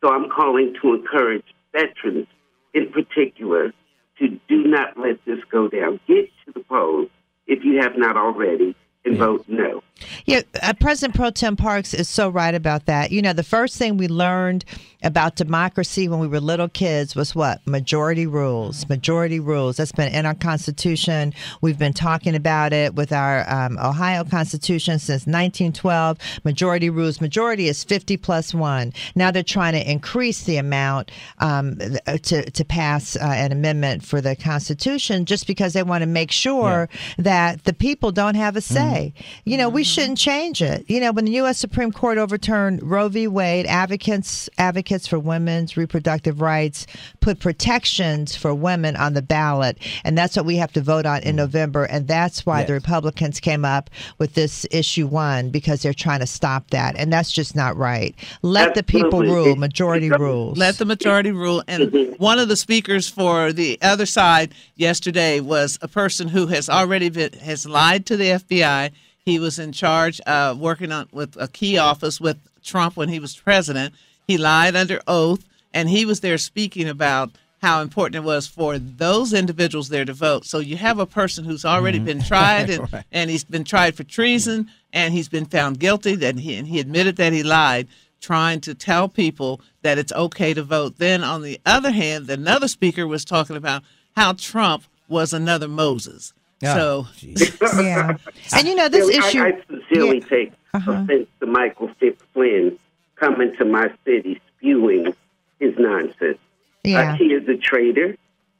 [0.00, 2.26] So I'm calling to encourage veterans
[2.74, 3.72] in particular
[4.18, 6.00] to do not let this go down.
[6.06, 7.08] Get to the polls
[7.46, 8.74] if you have not already
[9.04, 9.82] and vote no.
[10.26, 13.10] Yeah, uh, President Pro Tem Parks is so right about that.
[13.10, 14.64] You know, the first thing we learned
[15.02, 17.64] about democracy when we were little kids was what?
[17.66, 18.88] Majority rules.
[18.88, 19.76] Majority rules.
[19.76, 21.32] That's been in our Constitution.
[21.60, 26.18] We've been talking about it with our um, Ohio Constitution since 1912.
[26.44, 27.20] Majority rules.
[27.20, 28.92] Majority is 50 plus one.
[29.14, 34.20] Now they're trying to increase the amount um, to, to pass uh, an amendment for
[34.20, 36.88] the Constitution just because they want to make sure
[37.18, 39.14] that the people don't have a say.
[39.44, 40.00] You know, we Mm-hmm.
[40.00, 40.84] shouldn't change it.
[40.88, 41.58] You know, when the U.S.
[41.58, 43.26] Supreme Court overturned Roe v.
[43.26, 46.86] Wade, advocates advocates for women's reproductive rights
[47.20, 51.18] put protections for women on the ballot, and that's what we have to vote on
[51.18, 51.36] in mm-hmm.
[51.36, 51.84] November.
[51.84, 56.26] And that's why the Republicans came up with this issue one because they're trying to
[56.26, 58.14] stop that, and that's just not right.
[58.42, 59.56] Let the people rule.
[59.56, 60.58] Majority rules.
[60.58, 61.62] Let the majority rule.
[61.66, 62.12] And mm-hmm.
[62.22, 67.08] one of the speakers for the other side yesterday was a person who has already
[67.08, 68.92] been, has lied to the FBI.
[69.28, 73.18] He was in charge, uh, working on with a key office with Trump when he
[73.20, 73.94] was president.
[74.26, 75.44] He lied under oath,
[75.74, 80.14] and he was there speaking about how important it was for those individuals there to
[80.14, 80.46] vote.
[80.46, 83.04] So you have a person who's already been tried, and, Right.
[83.12, 86.14] and he's been tried for treason, and he's been found guilty.
[86.14, 87.86] That he and he admitted that he lied,
[88.22, 90.96] trying to tell people that it's okay to vote.
[90.96, 93.82] Then on the other hand, another speaker was talking about
[94.16, 96.32] how Trump was another Moses.
[96.64, 98.16] Ah, so yeah,
[98.56, 99.40] and you know this Really, issue.
[99.42, 102.78] I, I sincerely take offense to Michael Fitz Flynn
[103.16, 105.14] coming to my city spewing
[105.60, 106.38] his nonsense.
[106.84, 107.12] Yeah.
[107.12, 108.16] Uh, he is a traitor.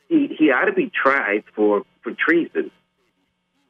[0.08, 2.70] He he ought to be tried for for treason.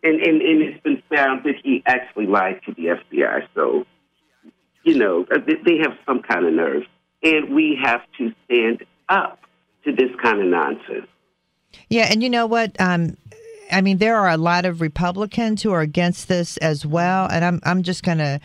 [0.02, 3.46] And and and it's been found that he actually lied to the FBI.
[3.54, 3.86] So,
[4.84, 6.84] you know, uh, they- they have some kind of nerve,
[7.22, 9.40] and we have to stand up
[9.84, 11.08] to this kind of nonsense.
[11.90, 12.76] Yeah, and you know what?
[12.80, 13.16] Um,
[13.70, 17.28] I mean, there are a lot of Republicans who are against this as well.
[17.30, 18.40] And I'm, I'm just going to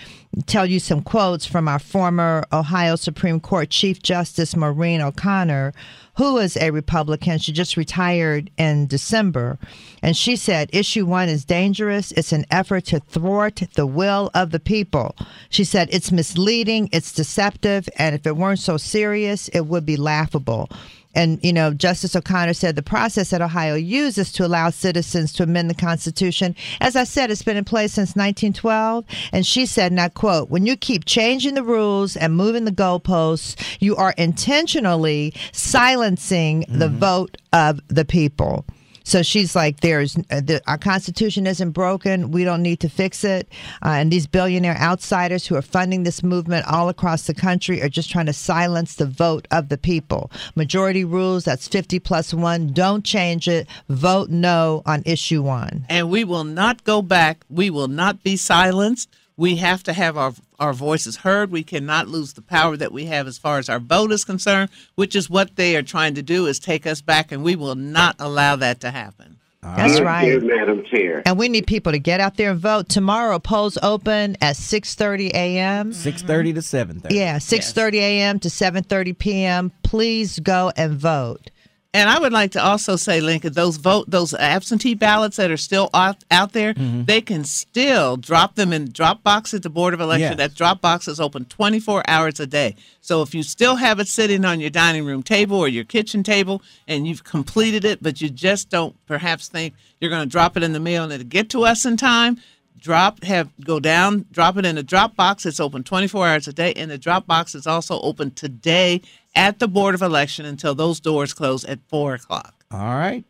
[0.46, 5.74] tell you some quotes from our former Ohio Supreme Court Chief Justice Maureen O'Connor,
[6.18, 7.40] who is a Republican.
[7.40, 9.58] She just retired in December.
[10.02, 12.12] And she said, Issue one is dangerous.
[12.12, 15.16] It's an effort to thwart the will of the people.
[15.50, 19.98] She said, It's misleading, it's deceptive, and if it weren't so serious, it would be
[19.98, 20.70] laughable.
[21.16, 25.44] And, you know, Justice O'Connor said the process that Ohio uses to allow citizens to
[25.44, 29.06] amend the Constitution, as I said, it's been in place since 1912.
[29.32, 32.72] And she said, and I quote, when you keep changing the rules and moving the
[32.72, 36.98] goalposts, you are intentionally silencing the mm-hmm.
[36.98, 38.66] vote of the people.
[39.04, 42.32] So she's like, "There's uh, the, our constitution isn't broken.
[42.32, 43.48] We don't need to fix it."
[43.84, 47.90] Uh, and these billionaire outsiders who are funding this movement all across the country are
[47.90, 50.32] just trying to silence the vote of the people.
[50.56, 51.44] Majority rules.
[51.44, 52.68] That's fifty plus one.
[52.74, 53.68] Don't change it.
[53.90, 55.86] Vote no on issue one.
[55.90, 57.44] and we will not go back.
[57.50, 59.10] We will not be silenced.
[59.36, 61.52] We have to have our our voices heard.
[61.52, 64.70] We cannot lose the power that we have as far as our vote is concerned,
[64.96, 67.76] which is what they are trying to do is take us back, and we will
[67.76, 69.38] not allow that to happen.
[69.64, 70.26] That's Dear- right.
[70.26, 71.24] dear Madam Chair.
[71.26, 73.40] And we need people to get out there and vote tomorrow.
[73.40, 75.94] Polls open at six thirty a.m.
[75.94, 77.16] Six thirty to seven thirty.
[77.16, 78.40] Yeah, six thirty a.m.
[78.42, 79.72] to seven thirty p.m.
[79.84, 81.50] Please go and vote.
[81.96, 85.58] And I would like to also say, Lincoln, those vote, those absentee ballots that are
[85.58, 87.04] still out, out there, Mm-hmm.
[87.04, 90.30] they can still drop them in drop box at the Board of Election.
[90.32, 90.38] Yes.
[90.38, 92.76] That drop box is open 24 hours a day.
[93.02, 96.24] So if you still have it sitting on your dining room table or your kitchen
[96.24, 100.58] table and you've completed it, but you just don't perhaps think you're going to drop
[100.58, 102.40] it in the mail and it'll get to us in time,
[102.84, 106.54] drop have go down drop it in the drop box it's open 24 hours a
[106.54, 109.02] day and the drop box is also open today
[109.36, 113.24] at the board of election until those doors close at 4 o'clock All right.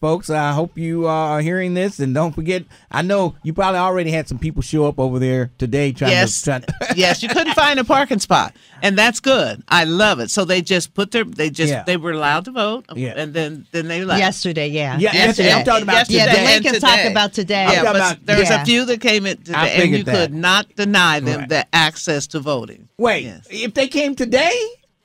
[0.00, 2.64] Folks, I hope you uh, are hearing this, and don't forget.
[2.90, 6.40] I know you probably already had some people show up over there today trying yes
[6.40, 6.44] to.
[6.44, 10.30] Trying to yes you couldn't find a parking spot and that's good i love it
[10.30, 11.82] so they just put their they just Yeah.
[11.84, 13.14] they were allowed to vote Yeah.
[13.16, 14.98] and then then they left Yesterday, yeah.
[14.98, 15.52] Yeah, yesterday.
[15.52, 16.18] I'm talking about yesterday.
[16.18, 16.44] Yeah, today.
[16.44, 17.66] the Lincoln and talk about today.
[17.72, 18.62] Yeah, but about- there was yeah.
[18.62, 20.14] a few that came in today, and you that.
[20.14, 21.48] could not deny them Right.
[21.48, 22.88] the access to voting.
[22.98, 24.56] Wait, if they came today,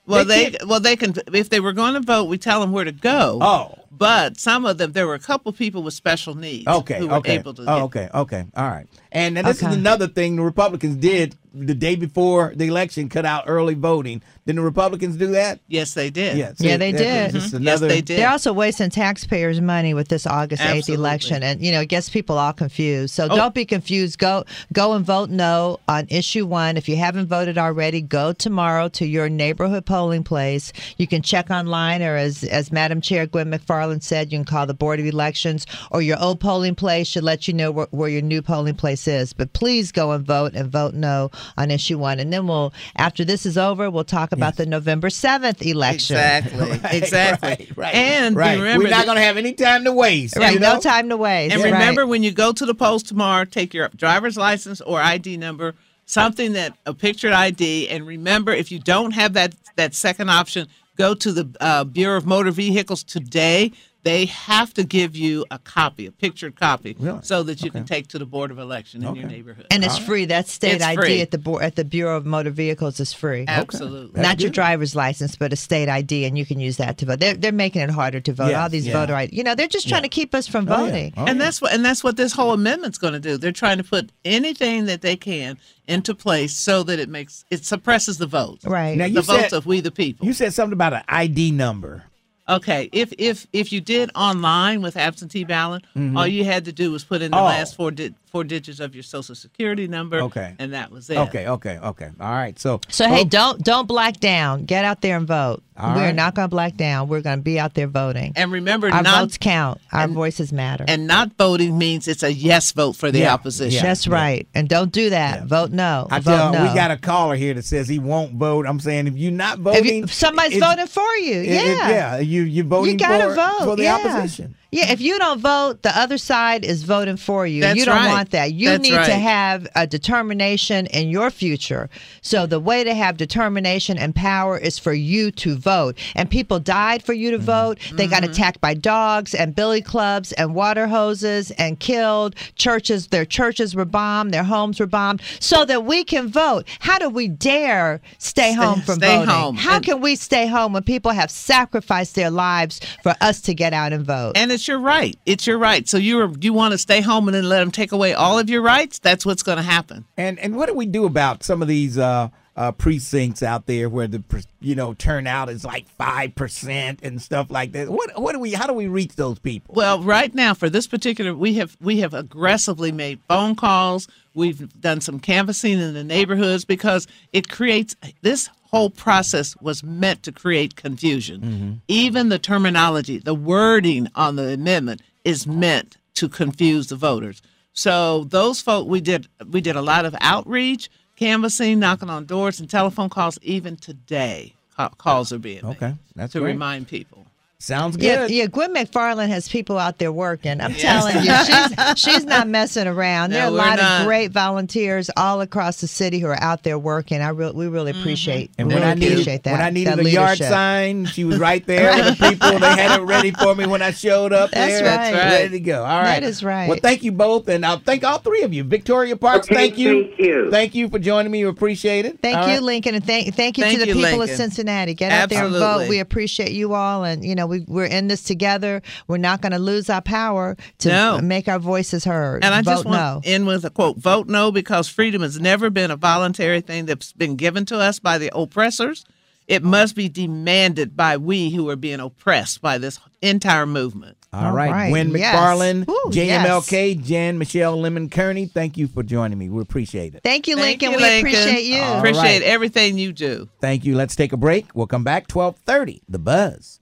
[0.08, 2.72] Well, They they, well they can if they were going to vote, we tell them
[2.72, 3.40] where to go.
[3.42, 3.78] Oh.
[3.92, 6.68] But some of them there were a couple people with special needs.
[6.68, 7.00] Okay.
[7.00, 7.36] who were okay.
[7.36, 7.64] able to.
[7.64, 8.20] oh, get- okay.
[8.20, 8.46] Okay.
[8.56, 8.88] All right.
[9.12, 9.72] And now this Okay.
[9.72, 14.22] is another thing the Republicans did the day before the election, cut out early voting.
[14.46, 15.60] Didn't the Republicans do that?
[15.68, 16.38] Yes, they did.
[16.38, 16.54] Yeah.
[16.60, 17.34] Yeah, they did.
[17.34, 17.58] Just Mhm.
[17.58, 18.20] another, Yes, they did.
[18.20, 22.10] They're also wasting taxpayers' money with this August eighth election, and you know it gets
[22.10, 23.14] people all confused.
[23.14, 23.36] So Oh.
[23.36, 24.18] don't be confused.
[24.18, 26.78] Go go and vote no on issue one.
[26.78, 30.72] If you haven't voted already, go tomorrow to your neighborhood polling place.
[30.98, 34.66] You can check online, or as as Madam Chair Gwen McFarland said, you can call
[34.66, 38.10] the Board of Elections, or your old polling place should let you know where, where
[38.10, 39.34] your new polling place is.
[39.34, 43.24] But please go and vote and vote no on issue one, and then we'll after
[43.26, 46.18] this is over, we'll talk about the November seventh election.
[46.18, 46.80] Exactly.
[46.98, 47.50] exactly.
[47.50, 47.78] Right.
[47.78, 47.96] Right.
[47.96, 48.58] And right.
[48.58, 50.38] remember, We're not going to have any time to waste.
[50.38, 51.54] Right, you no time to waste.
[51.54, 51.72] And Right.
[51.74, 55.76] remember, when you go to the polls tomorrow, take your driver's license or ID number,
[56.06, 57.90] something that a pictured ID.
[57.90, 60.68] And remember, if you don't have that that second option,
[60.98, 63.72] go to the uh, Bureau of Motor Vehicles today.
[64.04, 67.20] They have to give you a copy, a pictured copy, Really?
[67.22, 69.68] so that you can take to the Board of Election in your neighborhood.
[69.70, 70.26] And it's free.
[70.26, 71.22] That state It's ID free.
[71.22, 73.46] at the board at the Bureau of Motor Vehicles is free.
[73.48, 74.20] Absolutely.
[74.22, 77.20] Not your driver's license, but a state ID, and you can use that to vote.
[77.20, 78.48] They're, they're making it harder to vote.
[78.50, 78.94] Yes, All these yeah.
[78.94, 81.14] voter ID, you know, they're just trying to keep us from Oh, voting.
[81.18, 83.38] Oh, and that's what and that's what this whole amendment's going to do.
[83.38, 85.58] They're trying to put anything that they can
[85.88, 88.60] into place so that it makes it suppresses the vote.
[88.66, 88.98] Right.
[88.98, 90.26] Now, you the votes of we the people.
[90.26, 92.06] You said something about an ID number.
[92.52, 96.18] Okay, if if if you did online with absentee ballot, Mhm.
[96.18, 97.44] all you had to do was put in the Oh.
[97.46, 100.22] last four di- four digits of your social security number.
[100.22, 100.54] Okay.
[100.60, 101.18] and that was it.
[101.18, 101.48] Okay.
[101.48, 101.78] Okay.
[101.80, 102.10] Okay.
[102.20, 102.58] All right.
[102.60, 102.80] So.
[102.90, 104.64] So hey, don't don't black down.
[104.66, 105.64] Get out there and vote.
[105.78, 106.16] All We're right.
[106.16, 107.08] not going to black down.
[107.08, 108.34] We're going to be out there voting.
[108.36, 109.80] And remember, our not votes count.
[109.92, 110.86] Our voices matter.
[110.88, 113.82] and not voting means it's a yes vote for the Yeah, opposition.
[113.84, 114.48] That's right.
[114.54, 115.46] And don't do that.
[115.46, 116.08] Vote no.
[116.12, 116.68] I vote tell no.
[116.68, 118.68] we got a caller here that says he won't vote.
[118.68, 121.42] I'm saying if you're not If voting, you- somebody's it's- voting for you.
[121.42, 121.64] it- Yeah.
[121.88, 123.96] it- yeah, you you voting you gotta for, vote for the yeah.
[123.96, 124.56] opposition.
[124.74, 127.60] Yeah, if you don't vote, the other side is voting for you.
[127.60, 128.08] That's you don't right.
[128.08, 128.54] want that.
[128.54, 131.90] You That's need to have a determination in your future.
[132.22, 135.98] So the way to have determination and power is for you to vote.
[136.16, 137.46] And people died for you to mm-hmm.
[137.46, 137.80] vote.
[137.92, 138.32] They got mm-hmm.
[138.32, 142.36] attacked by dogs and billy clubs and water hoses and killed.
[142.56, 146.66] Churches, their churches were bombed, their homes were bombed, so that we can vote.
[146.80, 149.28] How do we dare stay, home from stay voting?
[149.28, 149.56] home.
[149.58, 153.54] How And- can we stay home when people have sacrificed their lives for us to
[153.54, 154.38] get out and vote?
[154.38, 155.18] And it's your right.
[155.26, 155.90] It's your right.
[155.90, 158.38] So you are, you want to stay home and then let them take away all
[158.38, 159.00] of your rights?
[159.00, 160.06] That's what's going to happen.
[160.18, 163.90] And and what do we do about some of these uh, uh, precincts out there
[163.90, 164.24] where the
[164.60, 167.90] you know turnout is like five percent and stuff like that?
[167.90, 168.52] What what do we?
[168.54, 169.74] How do we reach those people?
[169.74, 174.08] Well, right now for this particular, we have we have aggressively made phone calls.
[174.36, 180.24] We've done some canvassing in the neighborhoods because it creates this whole process was meant
[180.24, 181.42] to create confusion.
[181.42, 181.72] Mm-hmm.
[181.88, 187.42] Even the terminology, the wording on the amendment is meant to confuse the voters.
[187.74, 192.60] So those folk we did we did a lot of outreach, canvassing, knocking on doors,
[192.60, 193.38] and telephone calls.
[193.42, 194.54] Even today,
[194.98, 196.52] calls are being made Okay, that's to great.
[196.54, 197.21] remind people.
[197.62, 198.32] Sounds good.
[198.32, 198.48] yeah.
[198.48, 200.60] Gwen McFarland has people out there working.
[200.60, 200.82] I'm Yes.
[200.82, 203.30] telling you, she's she's not messing around.
[203.32, 204.02] there are a lot not.
[204.02, 207.22] of great volunteers all across the city who are out there working.
[207.22, 208.02] I re- we really mm-hmm.
[208.02, 209.52] appreciate And we when really I needed appreciate that.
[209.52, 212.58] when I needed that a yard sign, she was right there with the people.
[212.58, 214.84] They had it ready for me when I showed up That's there.
[214.98, 215.12] right.
[215.12, 215.84] That's Ready to go.
[215.84, 216.20] All right.
[216.20, 216.68] That is right.
[216.68, 218.64] Well, thank you both, and I'll thank all three of you.
[218.64, 220.08] Victoria Parks, Okay, thank you.
[220.08, 220.50] thank you.
[220.52, 221.44] Thank you for joining me.
[221.44, 222.20] We appreciate it.
[222.24, 222.64] Thank All you, right.
[222.64, 224.30] Lincoln, and thank thank you Thank to the you, people Lincoln.
[224.32, 224.96] of Cincinnati.
[224.96, 225.88] Get out there and vote.
[225.90, 228.82] We appreciate you all, and you know we we're in this together.
[229.08, 231.20] We're not going to lose our power to No.
[231.22, 232.44] make our voices heard.
[232.44, 233.22] And I vote just want no.
[233.22, 236.86] to end with a quote Vote no because freedom has never been a voluntary thing
[236.86, 239.06] that's been given to us by the oppressors.
[239.48, 244.18] It must be demanded by we who are being oppressed by this entire movement.
[244.32, 244.90] All right.
[244.90, 245.36] Gwen yes.
[245.36, 249.50] McFarland, Ooh, JMLK, Jan Michelle Lemon Kearney, thank you for joining me.
[249.50, 250.24] We appreciate it.
[250.24, 250.92] Thank you, Thank Lincoln.
[251.02, 251.82] you, we appreciate you.
[251.82, 252.42] All Appreciate right.
[252.44, 253.50] everything you do.
[253.60, 253.96] Thank you.
[253.96, 254.74] Let's take a break.
[254.74, 256.80] We'll come back 1230, The Buzz.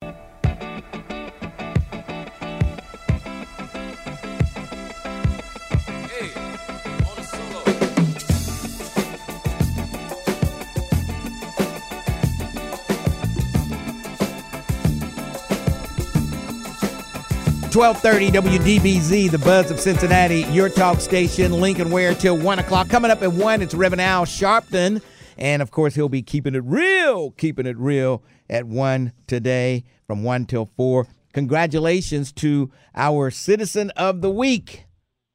[17.71, 22.89] Twelve thirty WDBZ, the buzz of Cincinnati, your talk station, Lincoln Ware till one o'clock.
[22.89, 25.03] Coming up at one, it's Reverend Al Sharpton,
[25.37, 30.23] and of course he'll be keeping it real, keeping it real at one today from
[30.23, 31.05] one till four.
[31.33, 34.85] Congratulations to our Citizen of the Week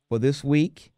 [0.09, 0.93] for this week,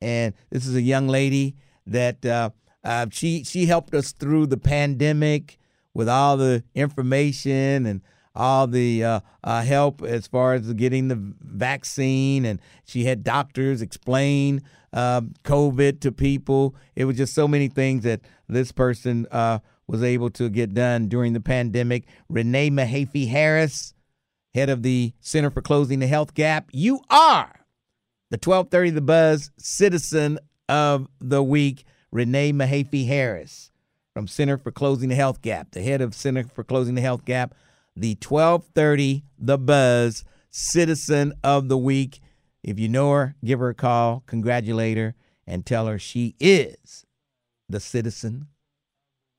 [0.00, 1.54] and this is a young lady
[1.86, 2.50] that uh,
[2.82, 5.58] uh, she she helped us through the pandemic
[5.94, 8.00] with all the information and
[8.34, 13.82] all the uh, uh, help as far as getting the vaccine, and she had doctors
[13.82, 16.74] explain uh, COVID to people.
[16.96, 21.08] It was just so many things that this person uh, was able to get done
[21.08, 22.04] during the pandemic.
[22.28, 23.94] Renee Mahaffey Harris,
[24.54, 27.60] head of the Center for Closing the Health Gap, you are
[28.30, 30.38] the 1230 The Buzz Citizen
[30.68, 33.70] of the Week, Renee Mahaffey Harris
[34.14, 37.24] from Center for Closing the Health Gap, the head of Center for Closing the Health
[37.24, 37.54] Gap,
[37.96, 42.20] the 1230 The Buzz Citizen of the Week.
[42.62, 45.14] If you know her, give her a call, congratulate her,
[45.46, 47.04] and tell her she is
[47.68, 48.46] the Citizen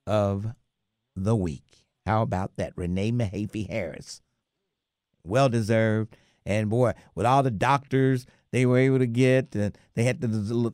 [0.05, 0.47] of
[1.15, 1.85] the Week.
[2.05, 2.73] How about that?
[2.75, 4.21] Renee Mahaffey Harris.
[5.23, 6.17] Well deserved.
[6.45, 10.27] And boy, with all the doctors they were able to get, and they had the,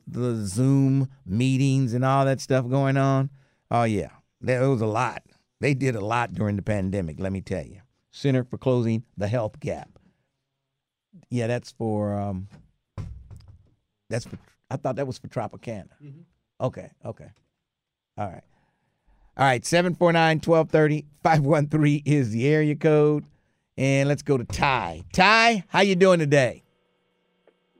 [0.06, 3.30] the, Zoom meetings and all that stuff going on.
[3.70, 5.22] Oh, yeah, there was a lot.
[5.60, 7.80] They did a lot during the pandemic, let me tell you.
[8.10, 9.88] Center for Closing the Health Gap.
[11.28, 12.48] Yeah, that's for, um,
[14.08, 14.38] that's for,
[14.70, 15.88] I thought that was for Tropicana.
[16.60, 17.28] Okay, okay.
[18.18, 18.42] All right.
[19.36, 23.24] All right, 749 1230 513 is the area code.
[23.78, 25.04] And let's go to Ty.
[25.12, 26.62] Ty, how you doing today?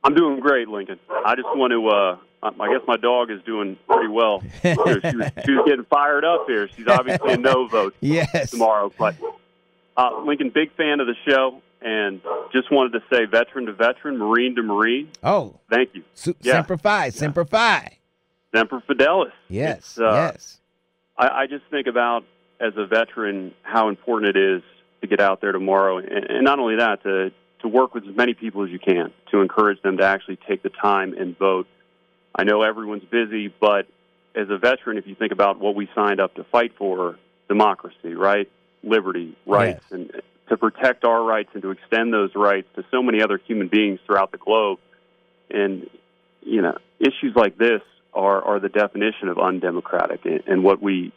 [0.02, 0.98] I'm doing great, Lincoln.
[1.26, 1.88] I just want to.
[1.88, 4.42] uh I guess my dog is doing pretty well.
[4.62, 5.00] she, was,
[5.44, 6.68] she was getting fired up here.
[6.68, 8.50] She's obviously a no vote Yes.
[8.50, 8.90] tomorrow.
[8.98, 9.16] But
[9.96, 12.20] uh, Lincoln, big fan of the show, and
[12.52, 15.08] just wanted to say, veteran to veteran, Marine to Marine.
[15.22, 16.02] Oh, Thank you.
[16.14, 16.52] Su- Yeah.
[16.54, 17.98] Semper Fi, Semper Fi.
[18.54, 19.32] Semper Fidelis.
[19.48, 20.58] Yes, uh, yes.
[21.18, 22.24] I, I just think about
[22.60, 24.62] as a veteran how important it is
[25.02, 28.16] to get out there tomorrow, and, and not only that, to to work with as
[28.16, 31.66] many people as you can to encourage them to actually take the time and vote.
[32.34, 33.86] I know everyone's busy, but
[34.34, 37.16] as a veteran, if you think about what we signed up to fight for,
[37.48, 38.48] democracy, right,
[38.82, 40.10] liberty, rights, and
[40.48, 44.00] to protect our rights and to extend those rights to so many other human beings
[44.06, 44.78] throughout the globe,
[45.50, 45.88] and
[46.42, 47.82] you know, issues like this
[48.14, 51.12] are are the definition of undemocratic and, and what we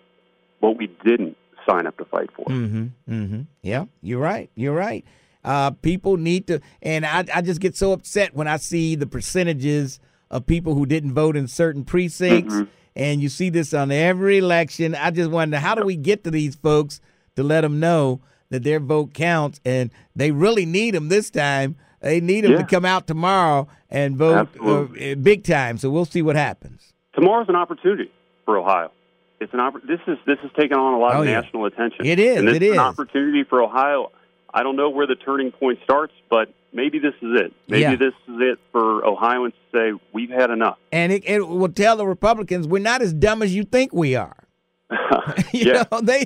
[0.60, 1.38] what we didn't
[1.68, 2.46] sign up to fight for.
[2.46, 3.14] Mm-hmm.
[3.14, 3.42] Mm-hmm.
[3.62, 4.50] Yeah, you're right.
[4.56, 5.06] You're right.
[5.44, 9.06] Uh, people need to, and I, I just get so upset when I see the
[9.06, 10.00] percentages
[10.34, 12.56] of people who didn't vote in certain precincts,
[12.96, 14.96] and you see this on every election.
[14.96, 17.00] I just wonder how do we get to these folks
[17.36, 18.20] to let them know
[18.50, 21.76] that their vote counts, and they really need them this time.
[22.02, 22.58] They need them Yeah.
[22.58, 25.78] to come out tomorrow and vote uh, big time.
[25.78, 26.94] So we'll see what happens.
[27.16, 28.12] Tomorrow's an opportunity
[28.44, 28.92] for Ohio.
[29.40, 31.42] It's an oppor- this is this is taking on a lot Oh, of yeah.
[31.42, 32.06] national attention.
[32.06, 32.78] It is, And this it is is.
[32.78, 34.12] an opportunity for Ohio.
[34.54, 37.54] I don't know where the turning point starts, but maybe this is it.
[37.68, 37.96] Maybe Yeah.
[37.96, 40.78] this is it for Ohioans to say we've had enough.
[40.92, 44.16] And it, it will tell the Republicans we're not as dumb as you think we
[44.16, 44.36] are.
[45.54, 45.84] you Yeah.
[45.92, 46.26] know, they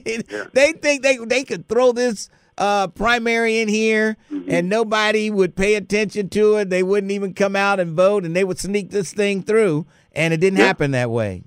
[0.53, 4.49] they think they they could throw this uh, primary in here Mm-hmm.
[4.51, 6.69] and nobody would pay attention to it.
[6.69, 9.85] They wouldn't even come out and vote, and they would sneak this thing through.
[10.13, 10.65] And it didn't Yeah.
[10.67, 11.43] happen that way.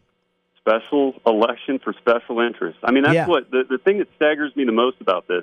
[0.58, 2.78] special election for special interests.
[2.84, 3.26] I mean, that's Yeah.
[3.26, 5.42] what the, the thing that staggers me the most about this.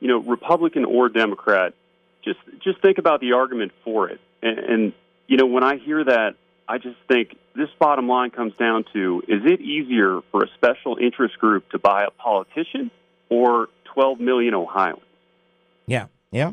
[0.00, 1.74] You know, Republican or Democrat,
[2.28, 4.20] just just think about the argument for it.
[4.42, 4.92] And, and
[5.26, 6.34] you know, when I hear that,
[6.68, 10.96] I just think this bottom line comes down to: is it easier for a special
[11.00, 12.90] interest group to buy a politician
[13.30, 15.02] or 12 million Ohioans?
[15.86, 16.52] Yeah, yeah,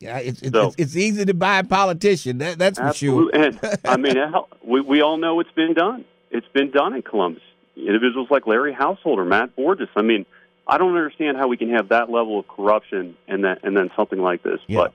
[0.00, 0.18] yeah.
[0.18, 2.38] It's it's, So- it's, it's easy to buy a politician.
[2.38, 3.30] That, that's for sure.
[3.32, 4.16] And I mean,
[4.64, 6.04] we we all know it's been done.
[6.30, 7.42] It's been done in Columbus.
[7.76, 9.88] Individuals like Larry Householder, Matt Borges.
[9.96, 10.26] I mean,
[10.66, 13.90] I don't understand how we can have that level of corruption and then and then
[13.96, 14.60] something like this.
[14.68, 14.94] But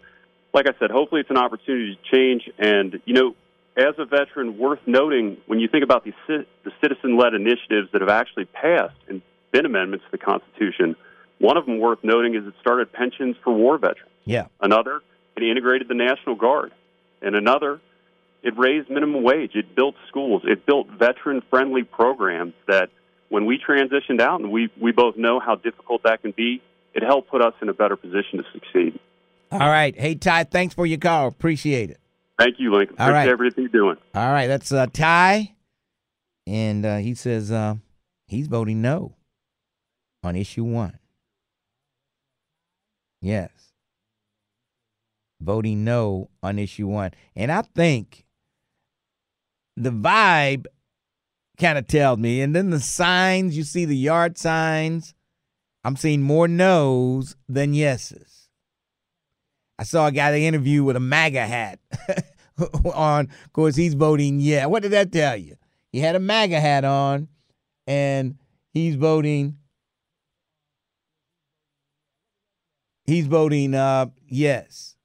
[0.54, 2.50] like I said, hopefully it's an opportunity to change.
[2.60, 3.36] And you know,
[3.78, 8.10] as a veteran, worth noting when you think about the the citizen-led initiatives that have
[8.10, 9.22] actually passed and
[9.52, 10.96] been amendments to the Constitution.
[11.40, 14.12] One of them worth noting is it started pensions for war veterans.
[14.26, 14.46] Yeah.
[14.60, 15.02] Another,
[15.36, 16.72] it integrated the National Guard.
[17.22, 17.82] And another,
[18.44, 19.56] it raised minimum wage.
[19.56, 20.44] It built schools.
[20.46, 22.90] It built veteran friendly programs that
[23.32, 26.62] when we transitioned out, and we, we both know how difficult that can be,
[26.94, 29.00] it helped put us in a better position to succeed.
[29.52, 29.98] All right.
[29.98, 31.28] Hey, Ty, thanks for your call.
[31.28, 32.00] Appreciate it.
[32.38, 32.98] Thank you, Lincoln.
[33.00, 33.30] All Appreciate right.
[33.30, 33.98] everything you're doing.
[34.14, 34.48] All right.
[34.48, 35.56] That's uh, Ty.
[36.46, 37.76] And uh, he says uh,
[38.28, 39.16] he's voting no
[40.24, 41.00] on issue one.
[43.22, 43.52] Yes.
[45.40, 47.12] Voting no on issue one.
[47.36, 48.26] And I think
[49.78, 50.66] the vibe
[51.62, 52.42] kind of tells me.
[52.42, 55.14] And then the signs, you see the yard signs.
[55.84, 58.50] I'm seeing more no's than yeses.
[59.80, 61.80] I saw a guy they interviewed with a MAGA hat
[62.94, 63.30] on.
[63.46, 64.66] Of course, he's voting yeah.
[64.66, 65.56] What did that tell you?
[65.92, 67.28] He had a MAGA hat on,
[67.88, 68.38] and
[68.74, 69.58] he's voting.
[73.06, 74.96] He's voting uh yes.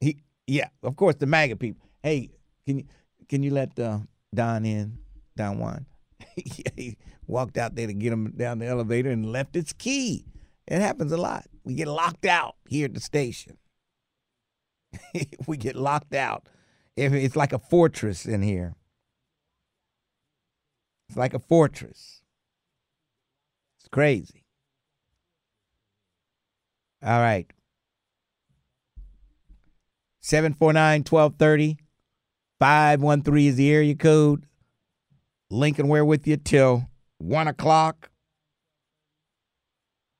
[0.00, 1.86] He yeah, of course the MAGA people.
[2.02, 2.30] Hey,
[2.66, 2.84] can you
[3.28, 3.98] can you let uh,
[4.34, 4.98] Don in?
[5.36, 5.86] Don Juan.
[6.36, 6.96] he
[7.26, 10.26] walked out there to get him down the elevator and left its key.
[10.66, 11.46] It happens a lot.
[11.64, 13.58] We get locked out here at the station.
[15.46, 16.48] we get locked out.
[16.96, 18.74] It- It's like a fortress in here.
[21.08, 22.22] It's like a fortress.
[23.78, 24.44] It's crazy.
[27.02, 27.50] All right.
[30.22, 31.78] 749 1230
[32.58, 34.46] 513 is the area code.
[35.54, 38.10] Lincoln, we're with you till one o'clock.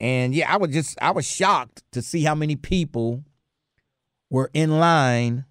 [0.00, 3.24] And yeah, I was just I was shocked to see how many people
[4.30, 5.44] were in line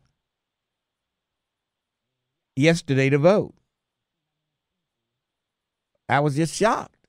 [2.55, 3.55] yesterday to vote.
[6.09, 7.07] I was just shocked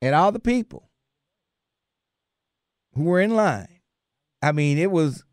[0.00, 0.90] at all the people
[2.94, 3.80] who were in line.
[4.42, 5.24] I mean, it was,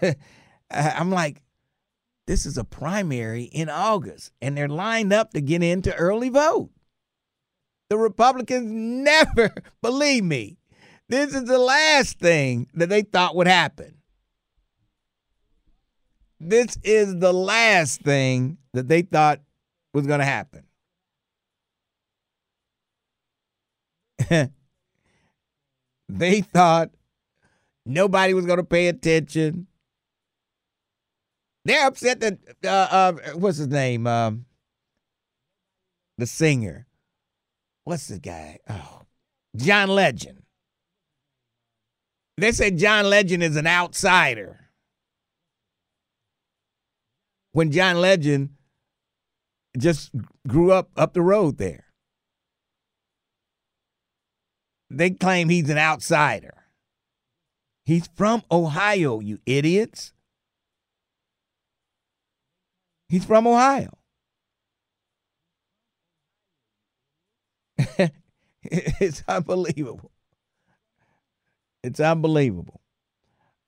[0.70, 1.42] I'm like,
[2.26, 6.70] this is a primary in August, and they're lined up to get into early vote.
[7.90, 10.58] The Republicans never, believe me,
[11.08, 13.96] this is the last thing that they thought would happen.
[16.40, 19.40] This is the last thing that they thought
[19.92, 20.64] was going to happen.
[26.08, 26.90] they thought
[27.84, 29.66] nobody was going to pay attention.
[31.64, 34.06] They're upset that uh, uh, what's his name?
[34.06, 34.46] Um,
[36.18, 36.86] the singer.
[37.84, 38.58] What's the guy?
[38.68, 39.02] Oh,
[39.56, 40.42] John Legend.
[42.36, 44.58] They say John Legend is an outsider.
[47.52, 48.50] When John Legend
[49.78, 50.10] just
[50.46, 51.86] grew up up the road there.
[54.90, 56.64] They claim he's an outsider.
[57.84, 60.11] He's from Ohio, you idiots.
[63.12, 63.90] He's from Ohio.
[68.64, 70.10] it's unbelievable.
[71.82, 72.80] It's unbelievable.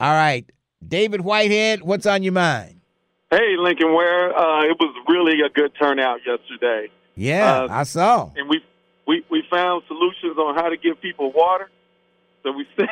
[0.01, 0.51] All right.
[0.89, 2.81] David Whitehead, what's on your mind?
[3.31, 4.31] Hey, Lincoln Ware.
[4.35, 6.89] Uh, it was really a good turnout yesterday.
[7.15, 8.31] Yeah, Uh, I saw.
[8.37, 8.63] And we,
[9.07, 11.69] we, we found solutions on how to give people water.
[12.45, 12.89] So we set,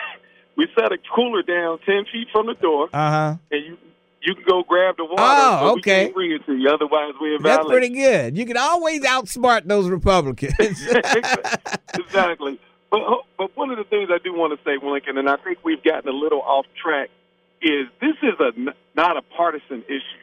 [0.59, 3.37] we set a cooler down 10 feet from the door, Uh huh.
[3.51, 3.79] and you
[4.25, 5.17] you can go grab the water.
[5.21, 6.05] Oh, we okay.
[6.05, 6.69] can't bring it to you.
[6.71, 8.37] Otherwise, we're That's pretty good.
[8.37, 10.55] You can always outsmart those Republicans.
[11.95, 12.61] exactly.
[12.91, 13.01] But
[13.39, 15.83] but one of the things I do want to say, Lincoln, and I think we've
[15.83, 17.11] gotten a little off track,
[17.63, 18.53] is this is a
[18.95, 20.21] not a partisan issue.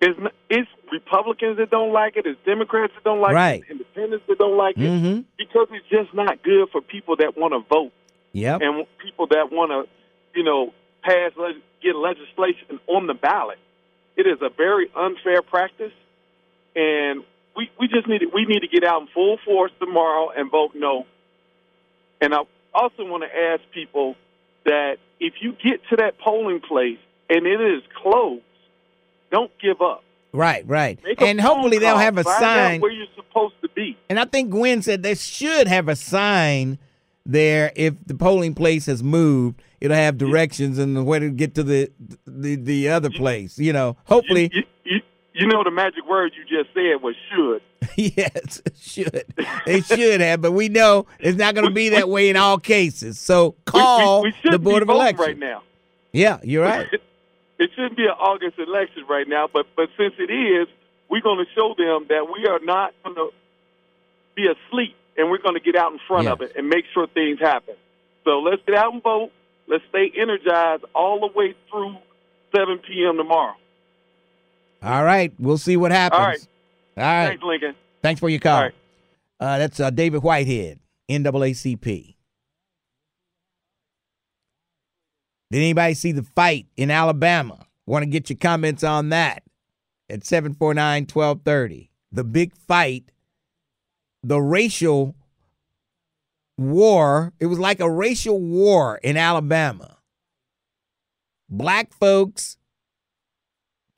[0.00, 0.18] It's
[0.48, 2.24] it's Republicans that don't like it.
[2.24, 3.54] It's Democrats that don't like Right.
[3.56, 3.62] it.
[3.62, 5.24] It's Independents that don't like it Mhm.
[5.36, 7.92] because it's just not good for people that want to vote
[8.32, 8.60] Yep.
[8.62, 9.88] and people that want to,
[10.38, 10.72] you know,
[11.02, 11.32] pass
[11.82, 13.58] get legislation on the ballot.
[14.16, 15.92] It is a very unfair practice,
[16.74, 17.22] and
[17.56, 20.50] we we just need to, we need to get out in full force tomorrow and
[20.50, 21.06] vote no.
[22.20, 22.42] And I
[22.74, 24.16] also want to ask people
[24.64, 26.98] that if you get to that polling place
[27.30, 28.42] and it is closed,
[29.30, 30.02] don't give up.
[30.32, 30.98] Right, right.
[31.18, 32.80] And hopefully they'll have a sign.
[32.80, 33.96] where you're supposed to be.
[34.08, 36.78] And I think Gwen said they should have a sign
[37.24, 39.62] there if the polling place has moved.
[39.80, 41.90] It'll have directions and where to get to the
[42.26, 43.58] the, the other place.
[43.58, 44.50] You know, hopefully.
[44.52, 45.00] You, you,
[45.34, 47.62] you know the magic word you just said was should.
[47.96, 49.24] yes, should
[49.66, 52.58] they should have, but we know it's not going to be that way in all
[52.58, 53.20] cases.
[53.20, 55.20] So call we, we, we the board of elections.
[55.20, 55.62] right now.
[56.12, 56.88] Yeah, you're right.
[57.58, 60.66] it shouldn't be an August election right now, but but since it is,
[61.08, 63.30] we're going to show them that we are not going to
[64.34, 67.06] be asleep and we're going to get out in front of it and make sure
[67.06, 67.74] things happen.
[68.24, 69.30] So let's get out and vote.
[69.68, 71.96] Let's stay energized all the way through
[72.56, 73.16] 7 p.m.
[73.16, 73.54] tomorrow.
[74.82, 76.20] All right, we'll see what happens.
[76.20, 76.48] All right.
[76.96, 77.28] All right.
[77.28, 77.74] Thanks, Lincoln.
[78.02, 78.56] Thanks for your call.
[78.56, 78.74] All right.
[79.40, 82.14] Uh, that's uh, David Whitehead, NAACP.
[85.50, 87.66] Did anybody see the fight in Alabama?
[87.86, 89.42] Want to get your comments on that
[90.10, 91.90] at 749 1230.
[92.12, 93.10] The big fight,
[94.22, 95.14] the racial
[96.58, 97.32] war.
[97.40, 99.98] It was like a racial war in Alabama.
[101.48, 102.58] Black folks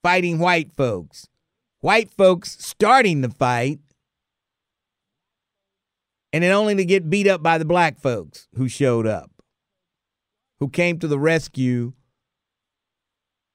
[0.03, 1.29] fighting white folks,
[1.81, 3.81] white folks starting the fight,
[6.33, 9.31] and then only to get beat up by the black folks who showed up,
[10.61, 11.93] who came to the rescue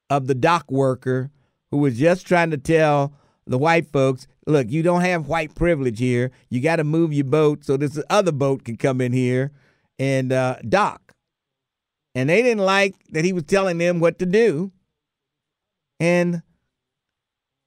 [0.10, 1.32] of the dock worker
[1.72, 3.14] who was just trying to tell
[3.48, 6.32] the white folks, look, you don't have white privilege here.
[6.50, 9.52] You got to move your boat so this other boat can come in here
[9.98, 11.14] and uh, dock.
[12.14, 14.72] And they didn't like that he was telling them what to do.
[16.00, 16.42] And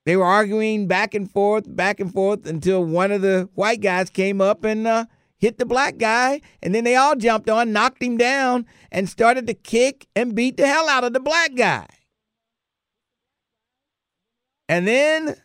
[0.06, 4.08] they were arguing back and forth, back and forth until one of the white guys
[4.08, 5.04] came up and uh,
[5.36, 6.40] hit the black guy.
[6.62, 10.56] And then they all jumped on, knocked him down, and started to kick and beat
[10.56, 11.86] the hell out of the black guy.
[14.66, 15.36] And then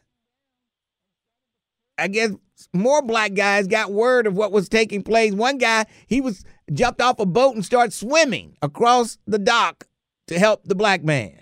[1.97, 2.31] I guess
[2.73, 5.33] more black guys got word of what was taking place.
[5.33, 9.87] One guy, he was jumped off a boat and started swimming across the dock
[10.27, 11.39] to help the black man.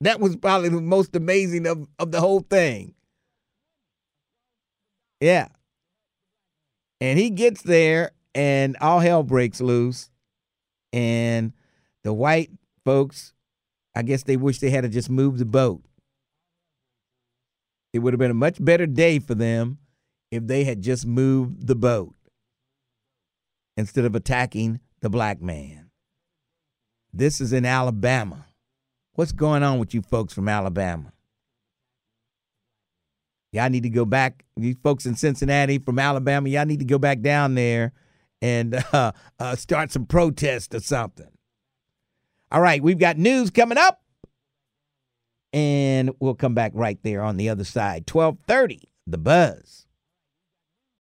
[0.00, 2.94] That was probably the most amazing of, of the whole thing.
[5.20, 5.48] Yeah.
[7.00, 10.10] And he gets there and all hell breaks loose.
[10.92, 11.52] And
[12.02, 12.50] the white
[12.84, 13.32] folks,
[13.94, 15.82] I guess they wish they had to just move the boat.
[17.92, 19.78] It would have been a much better day for them
[20.34, 22.14] if they had just moved the boat
[23.76, 25.90] instead of attacking the black man.
[27.12, 28.46] This is in Alabama.
[29.14, 31.12] What's going on with you folks from Alabama?
[33.52, 34.44] Y'all need to go back.
[34.56, 37.92] You folks in Cincinnati from Alabama, y'all need to go back down there
[38.42, 41.30] and uh, uh, start some protest or something.
[42.50, 44.02] All right, we've got news coming up,
[45.52, 48.08] and we'll come back right there on the other side.
[48.08, 49.83] Twelve thirty, the buzz.